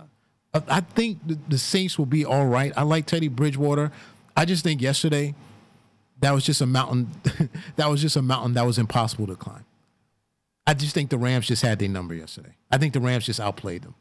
I 0.54 0.82
think 0.82 1.20
the, 1.47 1.58
Saints 1.58 1.97
will 1.97 2.06
be 2.06 2.26
all 2.26 2.45
right. 2.45 2.72
I 2.78 2.84
like 2.84 3.08
Teddy 3.08 3.28
Bridgewater. 3.28 3.91
I 4.38 4.45
just 4.45 4.64
think 4.64 4.82
yesterday 4.82 5.34
that 6.20 6.32
was 6.32 6.43
just 6.45 6.62
a 6.62 6.68
mountain. 6.68 7.10
that 7.76 7.89
was 7.89 8.01
just 8.01 8.16
a 8.16 8.22
mountain 8.22 8.54
that 8.54 8.66
was 8.66 8.78
impossible 8.78 9.26
to 9.28 9.36
climb. 9.36 9.66
I 10.68 10.74
just 10.76 10.93
think 10.93 11.10
the 11.10 11.18
Rams 11.18 11.47
just 11.47 11.64
had 11.64 11.80
their 11.80 11.89
number 11.89 12.14
yesterday. 12.14 12.56
I 12.72 12.78
think 12.78 12.93
the 12.93 13.01
Rams 13.01 13.26
just 13.26 13.39
outplayed 13.39 13.82
them. 13.82 13.95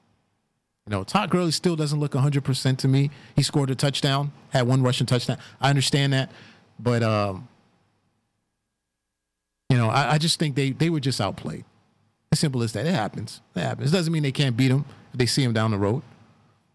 You 0.86 0.90
know, 0.90 1.04
Todd 1.04 1.30
Gurley 1.30 1.52
still 1.52 1.74
doesn't 1.74 1.98
look 1.98 2.12
100% 2.12 2.76
to 2.78 2.88
me. 2.88 3.10
He 3.34 3.42
scored 3.42 3.70
a 3.70 3.74
touchdown, 3.74 4.32
had 4.50 4.66
one 4.66 4.82
rushing 4.82 5.06
touchdown. 5.06 5.38
I 5.60 5.70
understand 5.70 6.12
that, 6.12 6.30
but 6.78 7.02
um, 7.02 7.48
you 9.70 9.78
know, 9.78 9.88
I, 9.88 10.12
I 10.12 10.18
just 10.18 10.38
think 10.38 10.54
they 10.54 10.72
they 10.72 10.90
were 10.90 11.00
just 11.00 11.20
outplayed. 11.20 11.64
As 12.30 12.38
simple 12.38 12.62
as 12.62 12.72
that. 12.72 12.86
It 12.86 12.94
happens. 12.94 13.40
It 13.54 13.60
happens. 13.60 13.92
It 13.92 13.96
doesn't 13.96 14.12
mean 14.12 14.22
they 14.22 14.32
can't 14.32 14.56
beat 14.56 14.68
them 14.68 14.84
if 15.12 15.18
they 15.18 15.26
see 15.26 15.42
him 15.42 15.52
down 15.52 15.70
the 15.70 15.78
road. 15.78 16.02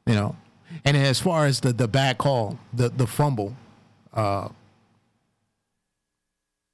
You 0.08 0.16
know. 0.16 0.36
And 0.84 0.98
as 0.98 1.20
far 1.20 1.46
as 1.46 1.60
the 1.60 1.74
the 1.74 1.88
bad 1.88 2.18
call, 2.18 2.58
the 2.74 2.90
the 2.90 3.06
fumble, 3.06 3.56
uh, 4.14 4.50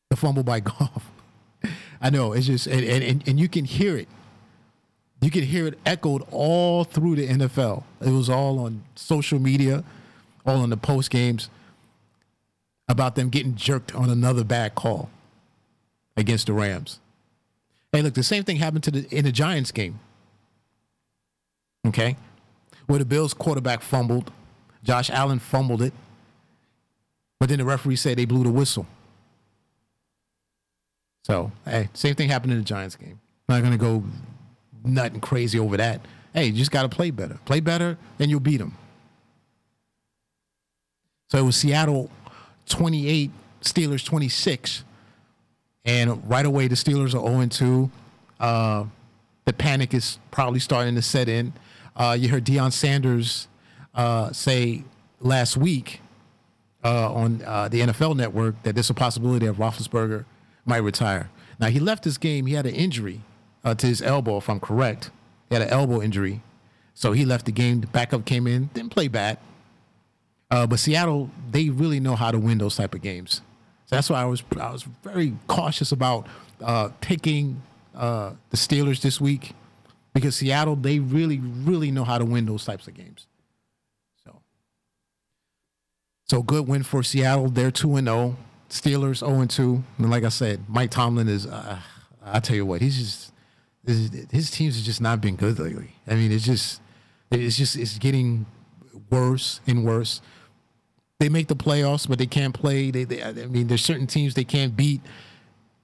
the 0.09 0.15
fumble 0.15 0.43
by 0.43 0.59
Goff. 0.61 1.11
I 2.01 2.09
know 2.09 2.33
it's 2.33 2.45
just 2.47 2.67
and, 2.67 2.83
and 2.83 3.27
and 3.27 3.39
you 3.39 3.47
can 3.49 3.65
hear 3.65 3.97
it. 3.97 4.07
You 5.21 5.31
can 5.31 5.43
hear 5.43 5.67
it 5.67 5.79
echoed 5.85 6.23
all 6.31 6.83
through 6.83 7.15
the 7.15 7.27
NFL. 7.27 7.83
It 8.01 8.09
was 8.09 8.29
all 8.29 8.59
on 8.59 8.83
social 8.95 9.39
media, 9.39 9.83
all 10.45 10.57
on 10.57 10.69
the 10.69 10.77
post 10.77 11.09
games 11.09 11.49
about 12.89 13.15
them 13.15 13.29
getting 13.29 13.55
jerked 13.55 13.95
on 13.95 14.09
another 14.09 14.43
bad 14.43 14.75
call 14.75 15.09
against 16.17 16.47
the 16.47 16.53
Rams. 16.53 16.99
Hey, 17.93 18.01
look, 18.01 18.15
the 18.15 18.23
same 18.23 18.43
thing 18.43 18.57
happened 18.57 18.83
to 18.83 18.91
the 18.91 19.07
in 19.15 19.23
the 19.23 19.31
Giants 19.31 19.71
game. 19.71 19.99
Okay, 21.87 22.17
where 22.87 22.99
the 22.99 23.05
Bills 23.05 23.33
quarterback 23.33 23.81
fumbled, 23.81 24.31
Josh 24.83 25.09
Allen 25.09 25.39
fumbled 25.39 25.81
it, 25.81 25.93
but 27.39 27.49
then 27.49 27.59
the 27.59 27.65
referee 27.65 27.95
said 27.95 28.17
they 28.17 28.25
blew 28.25 28.43
the 28.43 28.51
whistle. 28.51 28.85
So, 31.23 31.51
hey, 31.65 31.89
same 31.93 32.15
thing 32.15 32.29
happened 32.29 32.51
in 32.51 32.59
the 32.59 32.65
Giants 32.65 32.95
game. 32.95 33.19
Not 33.47 33.63
gonna 33.63 33.77
go 33.77 34.03
nothing 34.83 35.21
crazy 35.21 35.59
over 35.59 35.77
that. 35.77 36.01
Hey, 36.33 36.45
you 36.45 36.53
just 36.53 36.71
got 36.71 36.83
to 36.83 36.89
play 36.89 37.11
better. 37.11 37.37
Play 37.45 37.59
better, 37.59 37.97
and 38.19 38.29
you'll 38.29 38.39
beat 38.39 38.57
them. 38.57 38.75
So 41.29 41.37
it 41.37 41.43
was 41.43 41.55
Seattle 41.55 42.09
28, 42.69 43.31
Steelers 43.61 44.05
26. 44.05 44.83
And 45.85 46.27
right 46.29 46.45
away, 46.45 46.67
the 46.67 46.75
Steelers 46.75 47.13
are 47.13 47.27
0 47.27 47.47
2. 47.47 47.91
Uh, 48.39 48.85
the 49.45 49.53
panic 49.53 49.93
is 49.93 50.19
probably 50.31 50.59
starting 50.59 50.95
to 50.95 51.01
set 51.01 51.27
in. 51.27 51.53
Uh, 51.95 52.17
you 52.19 52.29
heard 52.29 52.45
Deion 52.45 52.71
Sanders 52.71 53.47
uh, 53.93 54.31
say 54.31 54.83
last 55.19 55.57
week 55.57 56.01
uh, 56.83 57.13
on 57.13 57.41
uh, 57.45 57.67
the 57.67 57.81
NFL 57.81 58.15
network 58.15 58.61
that 58.63 58.75
there's 58.75 58.89
a 58.89 58.93
possibility 58.93 59.45
of 59.45 59.57
Roethlisberger 59.57 60.25
might 60.65 60.77
retire. 60.77 61.29
Now, 61.59 61.67
he 61.67 61.79
left 61.79 62.03
this 62.03 62.17
game, 62.17 62.45
he 62.45 62.53
had 62.55 62.65
an 62.65 62.75
injury 62.75 63.21
uh, 63.63 63.75
to 63.75 63.87
his 63.87 64.01
elbow, 64.01 64.37
if 64.37 64.49
I'm 64.49 64.59
correct. 64.59 65.11
He 65.49 65.55
had 65.55 65.61
an 65.61 65.69
elbow 65.69 66.01
injury. 66.01 66.41
So 66.95 67.11
he 67.11 67.25
left 67.25 67.45
the 67.45 67.51
game. 67.51 67.81
The 67.81 67.87
backup 67.87 68.25
came 68.25 68.47
in, 68.47 68.69
didn't 68.73 68.91
play 68.91 69.07
bad. 69.07 69.37
but 70.49 70.77
Seattle, 70.77 71.29
they 71.51 71.69
really 71.69 71.99
know 71.99 72.15
how 72.15 72.31
to 72.31 72.39
win 72.39 72.57
those 72.57 72.75
type 72.75 72.93
of 72.93 73.01
games. 73.01 73.41
So 73.85 73.95
that's 73.95 74.09
why 74.09 74.21
I 74.21 74.25
was 74.25 74.43
I 74.59 74.71
was 74.71 74.83
very 75.03 75.33
cautious 75.47 75.91
about 75.91 76.27
uh, 76.61 76.89
picking 77.01 77.61
uh, 77.95 78.31
the 78.49 78.57
Steelers 78.57 79.01
this 79.01 79.19
week 79.19 79.53
because 80.13 80.35
Seattle 80.35 80.75
they 80.75 80.99
really 80.99 81.39
really 81.39 81.91
know 81.91 82.03
how 82.03 82.17
to 82.17 82.25
win 82.25 82.45
those 82.45 82.65
types 82.65 82.87
of 82.87 82.93
games. 82.93 83.27
So 84.23 84.41
so 86.25 86.41
good 86.41 86.67
win 86.67 86.83
for 86.83 87.03
Seattle. 87.03 87.49
They're 87.49 87.71
two 87.71 87.95
and 87.95 88.07
zero. 88.07 88.17
Oh. 88.17 88.37
Steelers 88.69 89.17
zero 89.19 89.39
and 89.39 89.49
two. 89.49 89.83
And 89.97 90.09
like 90.09 90.23
I 90.23 90.29
said, 90.29 90.63
Mike 90.67 90.91
Tomlin 90.91 91.29
is. 91.29 91.45
Uh, 91.45 91.79
I 92.25 92.39
tell 92.39 92.55
you 92.55 92.65
what, 92.65 92.81
he's 92.81 92.97
just 92.97 93.33
his, 93.85 94.27
his 94.31 94.49
teams 94.49 94.77
have 94.77 94.85
just 94.85 95.01
not 95.01 95.19
been 95.19 95.35
good 95.35 95.59
lately. 95.59 95.91
I 96.07 96.15
mean, 96.15 96.31
it's 96.31 96.45
just 96.45 96.81
it's 97.29 97.57
just 97.57 97.75
it's 97.75 97.97
getting 97.97 98.45
worse 99.09 99.59
and 99.67 99.83
worse 99.83 100.21
they 101.23 101.29
make 101.29 101.47
the 101.47 101.55
playoffs, 101.55 102.07
but 102.07 102.17
they 102.17 102.25
can't 102.25 102.53
play. 102.53 102.91
They, 102.91 103.05
they, 103.05 103.23
I 103.23 103.31
mean, 103.31 103.67
there's 103.67 103.83
certain 103.83 104.07
teams 104.07 104.33
they 104.33 104.43
can't 104.43 104.75
beat. 104.75 104.99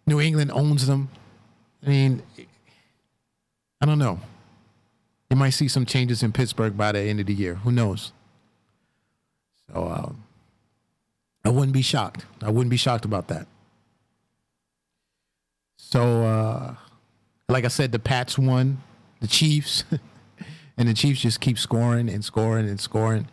New 0.05 0.19
England 0.19 0.51
owns 0.51 0.85
them. 0.85 1.09
I 1.85 1.89
mean, 1.89 2.23
I 3.81 3.85
don't 3.85 3.99
know. 3.99 4.19
You 5.29 5.37
might 5.37 5.51
see 5.51 5.67
some 5.67 5.85
changes 5.85 6.23
in 6.23 6.31
Pittsburgh 6.31 6.75
by 6.75 6.91
the 6.91 6.99
end 6.99 7.19
of 7.19 7.27
the 7.27 7.33
year. 7.33 7.55
Who 7.55 7.71
knows? 7.71 8.11
So 9.67 9.87
um, 9.87 10.23
I 11.45 11.49
wouldn't 11.49 11.73
be 11.73 11.81
shocked. 11.81 12.25
I 12.41 12.49
wouldn't 12.49 12.71
be 12.71 12.77
shocked 12.77 13.05
about 13.05 13.27
that. 13.27 13.47
So, 15.77 16.23
uh, 16.23 16.75
like 17.47 17.65
I 17.65 17.69
said, 17.69 17.91
the 17.91 17.99
Pats 17.99 18.37
won 18.37 18.81
the 19.21 19.27
Chiefs, 19.27 19.83
and 20.77 20.87
the 20.87 20.93
Chiefs 20.93 21.21
just 21.21 21.39
keep 21.39 21.57
scoring 21.57 22.09
and 22.09 22.23
scoring 22.23 22.67
and 22.67 22.79
scoring. 22.79 23.27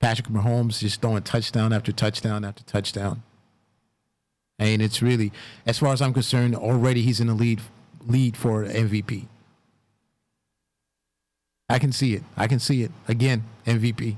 Patrick 0.00 0.28
Mahomes 0.28 0.78
just 0.78 1.00
throwing 1.00 1.22
touchdown 1.22 1.72
after 1.72 1.92
touchdown 1.92 2.44
after 2.44 2.62
touchdown. 2.64 3.22
And 4.58 4.80
it's 4.80 5.02
really, 5.02 5.32
as 5.66 5.78
far 5.78 5.92
as 5.92 6.00
I'm 6.00 6.12
concerned, 6.12 6.54
already 6.54 7.02
he's 7.02 7.20
in 7.20 7.26
the 7.26 7.34
lead 7.34 7.60
lead 8.06 8.36
for 8.36 8.64
MVP. 8.64 9.26
I 11.68 11.78
can 11.78 11.92
see 11.92 12.14
it. 12.14 12.22
I 12.36 12.46
can 12.46 12.58
see 12.58 12.82
it 12.82 12.90
again. 13.08 13.44
MVP. 13.66 14.16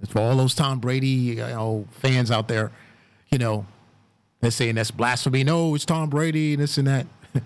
It's 0.00 0.12
for 0.12 0.20
all 0.20 0.36
those 0.36 0.54
Tom 0.54 0.78
Brady 0.78 1.08
you 1.08 1.36
know, 1.36 1.86
fans 1.90 2.30
out 2.30 2.48
there, 2.48 2.70
you 3.30 3.38
know, 3.38 3.66
they're 4.40 4.50
saying 4.50 4.76
that's 4.76 4.90
blasphemy. 4.90 5.42
No, 5.42 5.74
it's 5.74 5.84
Tom 5.84 6.08
Brady, 6.08 6.54
and 6.54 6.62
this 6.62 6.78
and 6.78 6.86
that. 6.86 7.06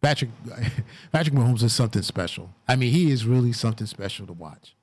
Patrick 0.00 0.30
Patrick 1.12 1.34
Mahomes 1.34 1.62
is 1.62 1.72
something 1.72 2.02
special. 2.02 2.50
I 2.66 2.74
mean, 2.76 2.92
he 2.92 3.10
is 3.10 3.24
really 3.24 3.52
something 3.52 3.86
special 3.86 4.26
to 4.26 4.32
watch. 4.32 4.74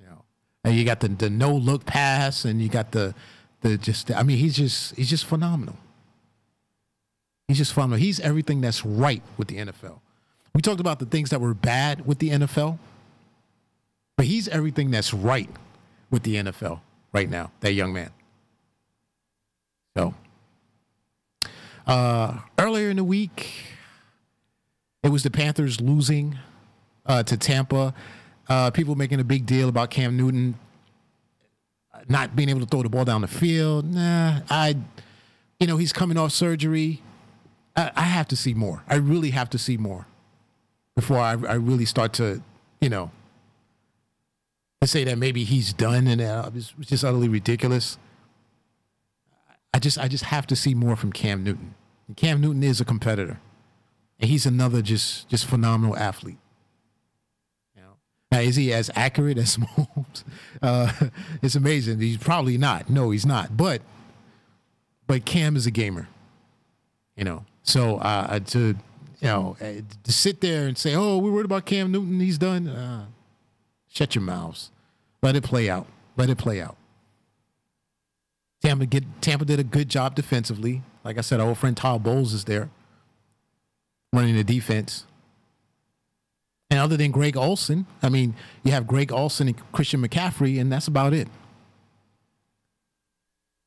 You 0.00 0.06
know, 0.06 0.24
and 0.64 0.74
you 0.74 0.84
got 0.84 1.00
the 1.00 1.08
the 1.08 1.30
no 1.30 1.54
look 1.54 1.84
pass, 1.86 2.44
and 2.44 2.60
you 2.60 2.68
got 2.68 2.90
the 2.90 3.14
the 3.60 3.78
just. 3.78 4.10
I 4.10 4.24
mean, 4.24 4.38
he's 4.38 4.56
just 4.56 4.96
he's 4.96 5.10
just 5.10 5.24
phenomenal. 5.24 5.76
He's 7.46 7.58
just 7.58 7.72
phenomenal. 7.72 8.00
He's 8.00 8.18
everything 8.18 8.60
that's 8.60 8.84
right 8.84 9.22
with 9.36 9.48
the 9.48 9.58
NFL. 9.58 10.00
We 10.54 10.60
talked 10.60 10.80
about 10.80 10.98
the 10.98 11.06
things 11.06 11.30
that 11.30 11.40
were 11.40 11.54
bad 11.54 12.06
with 12.06 12.18
the 12.18 12.30
NFL, 12.30 12.78
but 14.16 14.26
he's 14.26 14.48
everything 14.48 14.90
that's 14.90 15.14
right 15.14 15.48
with 16.10 16.22
the 16.24 16.36
NFL 16.36 16.80
right 17.12 17.28
now. 17.28 17.50
That 17.60 17.72
young 17.72 17.92
man. 17.92 18.10
So, 19.96 20.14
uh, 21.86 22.38
earlier 22.58 22.90
in 22.90 22.96
the 22.96 23.04
week, 23.04 23.50
it 25.02 25.10
was 25.10 25.22
the 25.22 25.30
Panthers 25.30 25.80
losing 25.80 26.38
uh, 27.06 27.22
to 27.24 27.36
Tampa. 27.36 27.94
Uh, 28.48 28.70
people 28.70 28.94
making 28.94 29.20
a 29.20 29.24
big 29.24 29.46
deal 29.46 29.68
about 29.68 29.90
Cam 29.90 30.16
Newton 30.16 30.54
not 32.08 32.34
being 32.34 32.48
able 32.48 32.60
to 32.60 32.66
throw 32.66 32.82
the 32.82 32.88
ball 32.88 33.04
down 33.04 33.20
the 33.20 33.28
field. 33.28 33.84
Nah, 33.84 34.40
I, 34.50 34.76
you 35.60 35.66
know, 35.66 35.76
he's 35.76 35.92
coming 35.92 36.18
off 36.18 36.32
surgery. 36.32 37.02
I, 37.76 37.90
I 37.94 38.02
have 38.02 38.28
to 38.28 38.36
see 38.36 38.54
more. 38.54 38.82
I 38.88 38.96
really 38.96 39.30
have 39.30 39.48
to 39.50 39.58
see 39.58 39.76
more 39.76 40.06
before 40.94 41.18
I, 41.18 41.32
I 41.32 41.54
really 41.54 41.84
start 41.84 42.12
to, 42.14 42.42
you 42.80 42.88
know, 42.88 43.10
to 44.80 44.86
say 44.86 45.04
that 45.04 45.18
maybe 45.18 45.44
he's 45.44 45.72
done 45.72 46.06
and 46.06 46.20
uh, 46.20 46.50
it's 46.54 46.74
just 46.80 47.04
utterly 47.04 47.28
ridiculous. 47.28 47.98
I 49.74 49.78
just 49.78 49.98
I 49.98 50.08
just 50.08 50.24
have 50.24 50.46
to 50.48 50.56
see 50.56 50.74
more 50.74 50.96
from 50.96 51.12
Cam 51.12 51.44
Newton. 51.44 51.74
And 52.08 52.16
Cam 52.16 52.40
Newton 52.40 52.62
is 52.62 52.80
a 52.80 52.84
competitor, 52.84 53.40
and 54.20 54.28
he's 54.28 54.44
another 54.44 54.82
just 54.82 55.28
just 55.28 55.46
phenomenal 55.46 55.96
athlete. 55.96 56.38
Now 58.32 58.40
is 58.40 58.56
he 58.56 58.72
as 58.72 58.90
accurate 58.96 59.36
as 59.36 59.56
Mahomes? 59.58 60.24
Uh, 60.60 61.10
it's 61.42 61.54
amazing. 61.54 62.00
He's 62.00 62.16
probably 62.16 62.56
not. 62.56 62.88
No, 62.88 63.10
he's 63.10 63.26
not. 63.26 63.56
But 63.56 63.82
but 65.06 65.24
Cam 65.24 65.54
is 65.54 65.66
a 65.66 65.70
gamer. 65.70 66.08
You 67.16 67.24
know, 67.24 67.44
so 67.62 67.98
uh, 67.98 68.40
to 68.40 68.74
you 69.22 69.28
know 69.28 69.56
uh, 69.60 69.80
to 70.02 70.12
sit 70.12 70.40
there 70.42 70.66
and 70.66 70.76
say, 70.76 70.94
"Oh, 70.94 71.16
we're 71.18 71.30
worried 71.30 71.46
about 71.46 71.64
Cam 71.64 71.90
Newton. 71.90 72.20
He's 72.20 72.38
done." 72.38 72.68
Uh, 72.68 73.06
shut 73.88 74.14
your 74.14 74.22
mouths. 74.22 74.70
Let 75.22 75.36
it 75.36 75.44
play 75.44 75.70
out. 75.70 75.86
Let 76.16 76.28
it 76.28 76.36
play 76.36 76.60
out. 76.60 76.76
Tampa 78.62 78.86
get 78.86 79.04
Tampa 79.22 79.44
did 79.44 79.58
a 79.58 79.64
good 79.64 79.88
job 79.88 80.14
defensively. 80.14 80.82
Like 81.04 81.16
I 81.16 81.22
said, 81.22 81.40
our 81.40 81.48
old 81.48 81.58
friend 81.58 81.76
Todd 81.76 82.02
Bowles 82.02 82.32
is 82.32 82.44
there 82.44 82.68
running 84.12 84.36
the 84.36 84.44
defense. 84.44 85.06
And 86.70 86.80
other 86.80 86.96
than 86.96 87.10
Greg 87.10 87.36
Olsen, 87.36 87.86
I 88.02 88.08
mean, 88.08 88.34
you 88.62 88.72
have 88.72 88.86
Greg 88.86 89.12
Olsen 89.12 89.48
and 89.48 89.72
Christian 89.72 90.06
McCaffrey, 90.06 90.58
and 90.60 90.72
that's 90.72 90.88
about 90.88 91.12
it. 91.12 91.28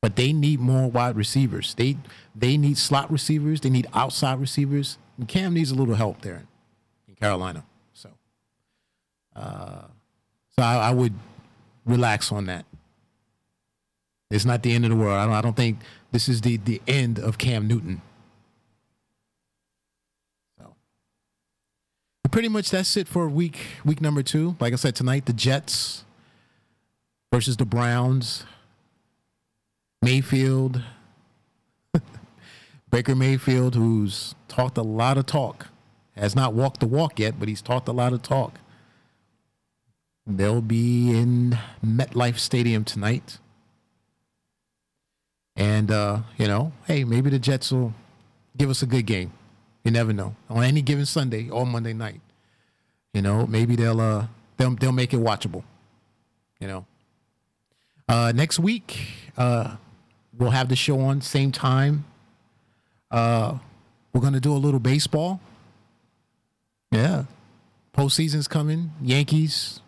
But 0.06 0.14
they 0.14 0.32
need 0.32 0.60
more 0.60 0.88
wide 0.88 1.16
receivers. 1.16 1.74
They 1.74 1.96
they 2.32 2.56
need 2.56 2.78
slot 2.78 3.10
receivers. 3.10 3.62
They 3.62 3.70
need 3.70 3.88
outside 3.92 4.38
receivers. 4.38 4.98
And 5.18 5.26
Cam 5.26 5.54
needs 5.54 5.72
a 5.72 5.74
little 5.74 5.96
help 5.96 6.20
there 6.20 6.44
in 7.08 7.16
Carolina. 7.16 7.64
So, 7.92 8.10
uh, 9.34 9.86
so 10.56 10.62
I, 10.62 10.76
I 10.76 10.90
would 10.92 11.12
relax 11.84 12.30
on 12.30 12.46
that. 12.46 12.66
It's 14.30 14.44
not 14.44 14.62
the 14.62 14.72
end 14.74 14.84
of 14.84 14.90
the 14.90 14.96
world. 14.96 15.18
I 15.18 15.26
don't, 15.26 15.34
I 15.34 15.40
don't 15.40 15.56
think 15.56 15.80
this 16.12 16.28
is 16.28 16.40
the, 16.40 16.58
the 16.58 16.80
end 16.86 17.18
of 17.18 17.36
Cam 17.36 17.66
Newton. 17.66 18.00
So, 20.56 20.76
pretty 22.30 22.48
much 22.48 22.70
that's 22.70 22.96
it 22.96 23.08
for 23.08 23.28
week 23.28 23.58
week 23.84 24.00
number 24.00 24.22
two. 24.22 24.54
Like 24.60 24.72
I 24.72 24.76
said 24.76 24.94
tonight, 24.94 25.26
the 25.26 25.32
Jets 25.32 26.04
versus 27.32 27.56
the 27.56 27.66
Browns. 27.66 28.44
Mayfield, 30.06 30.82
Baker 32.92 33.16
Mayfield, 33.16 33.74
who's 33.74 34.36
talked 34.46 34.78
a 34.78 34.82
lot 34.82 35.18
of 35.18 35.26
talk, 35.26 35.66
has 36.16 36.36
not 36.36 36.54
walked 36.54 36.78
the 36.78 36.86
walk 36.86 37.18
yet, 37.18 37.40
but 37.40 37.48
he's 37.48 37.60
talked 37.60 37.88
a 37.88 37.92
lot 37.92 38.12
of 38.12 38.22
talk. 38.22 38.60
They'll 40.24 40.60
be 40.60 41.10
in 41.10 41.58
MetLife 41.84 42.38
Stadium 42.38 42.84
tonight. 42.84 43.38
And, 45.56 45.90
uh, 45.90 46.20
you 46.38 46.46
know, 46.46 46.70
hey, 46.86 47.02
maybe 47.02 47.28
the 47.28 47.40
Jets 47.40 47.72
will 47.72 47.92
give 48.56 48.70
us 48.70 48.82
a 48.82 48.86
good 48.86 49.06
game. 49.06 49.32
You 49.82 49.90
never 49.90 50.12
know. 50.12 50.36
On 50.48 50.62
any 50.62 50.82
given 50.82 51.06
Sunday 51.06 51.50
or 51.50 51.66
Monday 51.66 51.94
night. 51.94 52.20
You 53.12 53.22
know, 53.22 53.44
maybe 53.44 53.74
they'll 53.74 54.00
uh 54.00 54.26
they'll 54.56 54.76
they'll 54.76 54.92
make 54.92 55.12
it 55.14 55.18
watchable. 55.18 55.64
You 56.60 56.68
know. 56.68 56.86
Uh 58.08 58.32
next 58.32 58.60
week, 58.60 58.98
uh 59.36 59.76
we'll 60.38 60.50
have 60.50 60.68
the 60.68 60.76
show 60.76 61.00
on 61.00 61.20
same 61.20 61.52
time. 61.52 62.04
Uh 63.10 63.58
we're 64.12 64.20
gonna 64.20 64.40
do 64.40 64.52
a 64.52 64.58
little 64.58 64.80
baseball. 64.80 65.40
Yeah. 66.90 67.24
Postseason's 67.96 68.46
coming. 68.48 68.92
Yankees, 69.02 69.80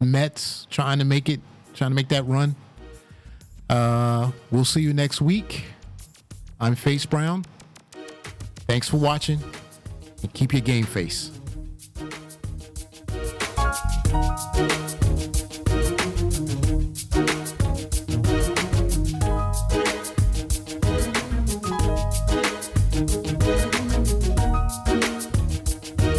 Mets 0.00 0.66
trying 0.70 0.98
to 0.98 1.04
make 1.04 1.28
it, 1.28 1.40
trying 1.74 1.90
to 1.90 1.94
make 1.94 2.08
that 2.08 2.26
run. 2.26 2.54
Uh, 3.68 4.30
we'll 4.50 4.64
see 4.64 4.80
you 4.80 4.92
next 4.92 5.20
week. 5.20 5.64
I'm 6.60 6.74
Face 6.74 7.06
Brown. 7.06 7.44
Thanks 8.66 8.88
for 8.88 8.98
watching 8.98 9.40
and 10.22 10.32
keep 10.34 10.52
your 10.52 10.62
game 10.62 10.84
face. 10.84 11.39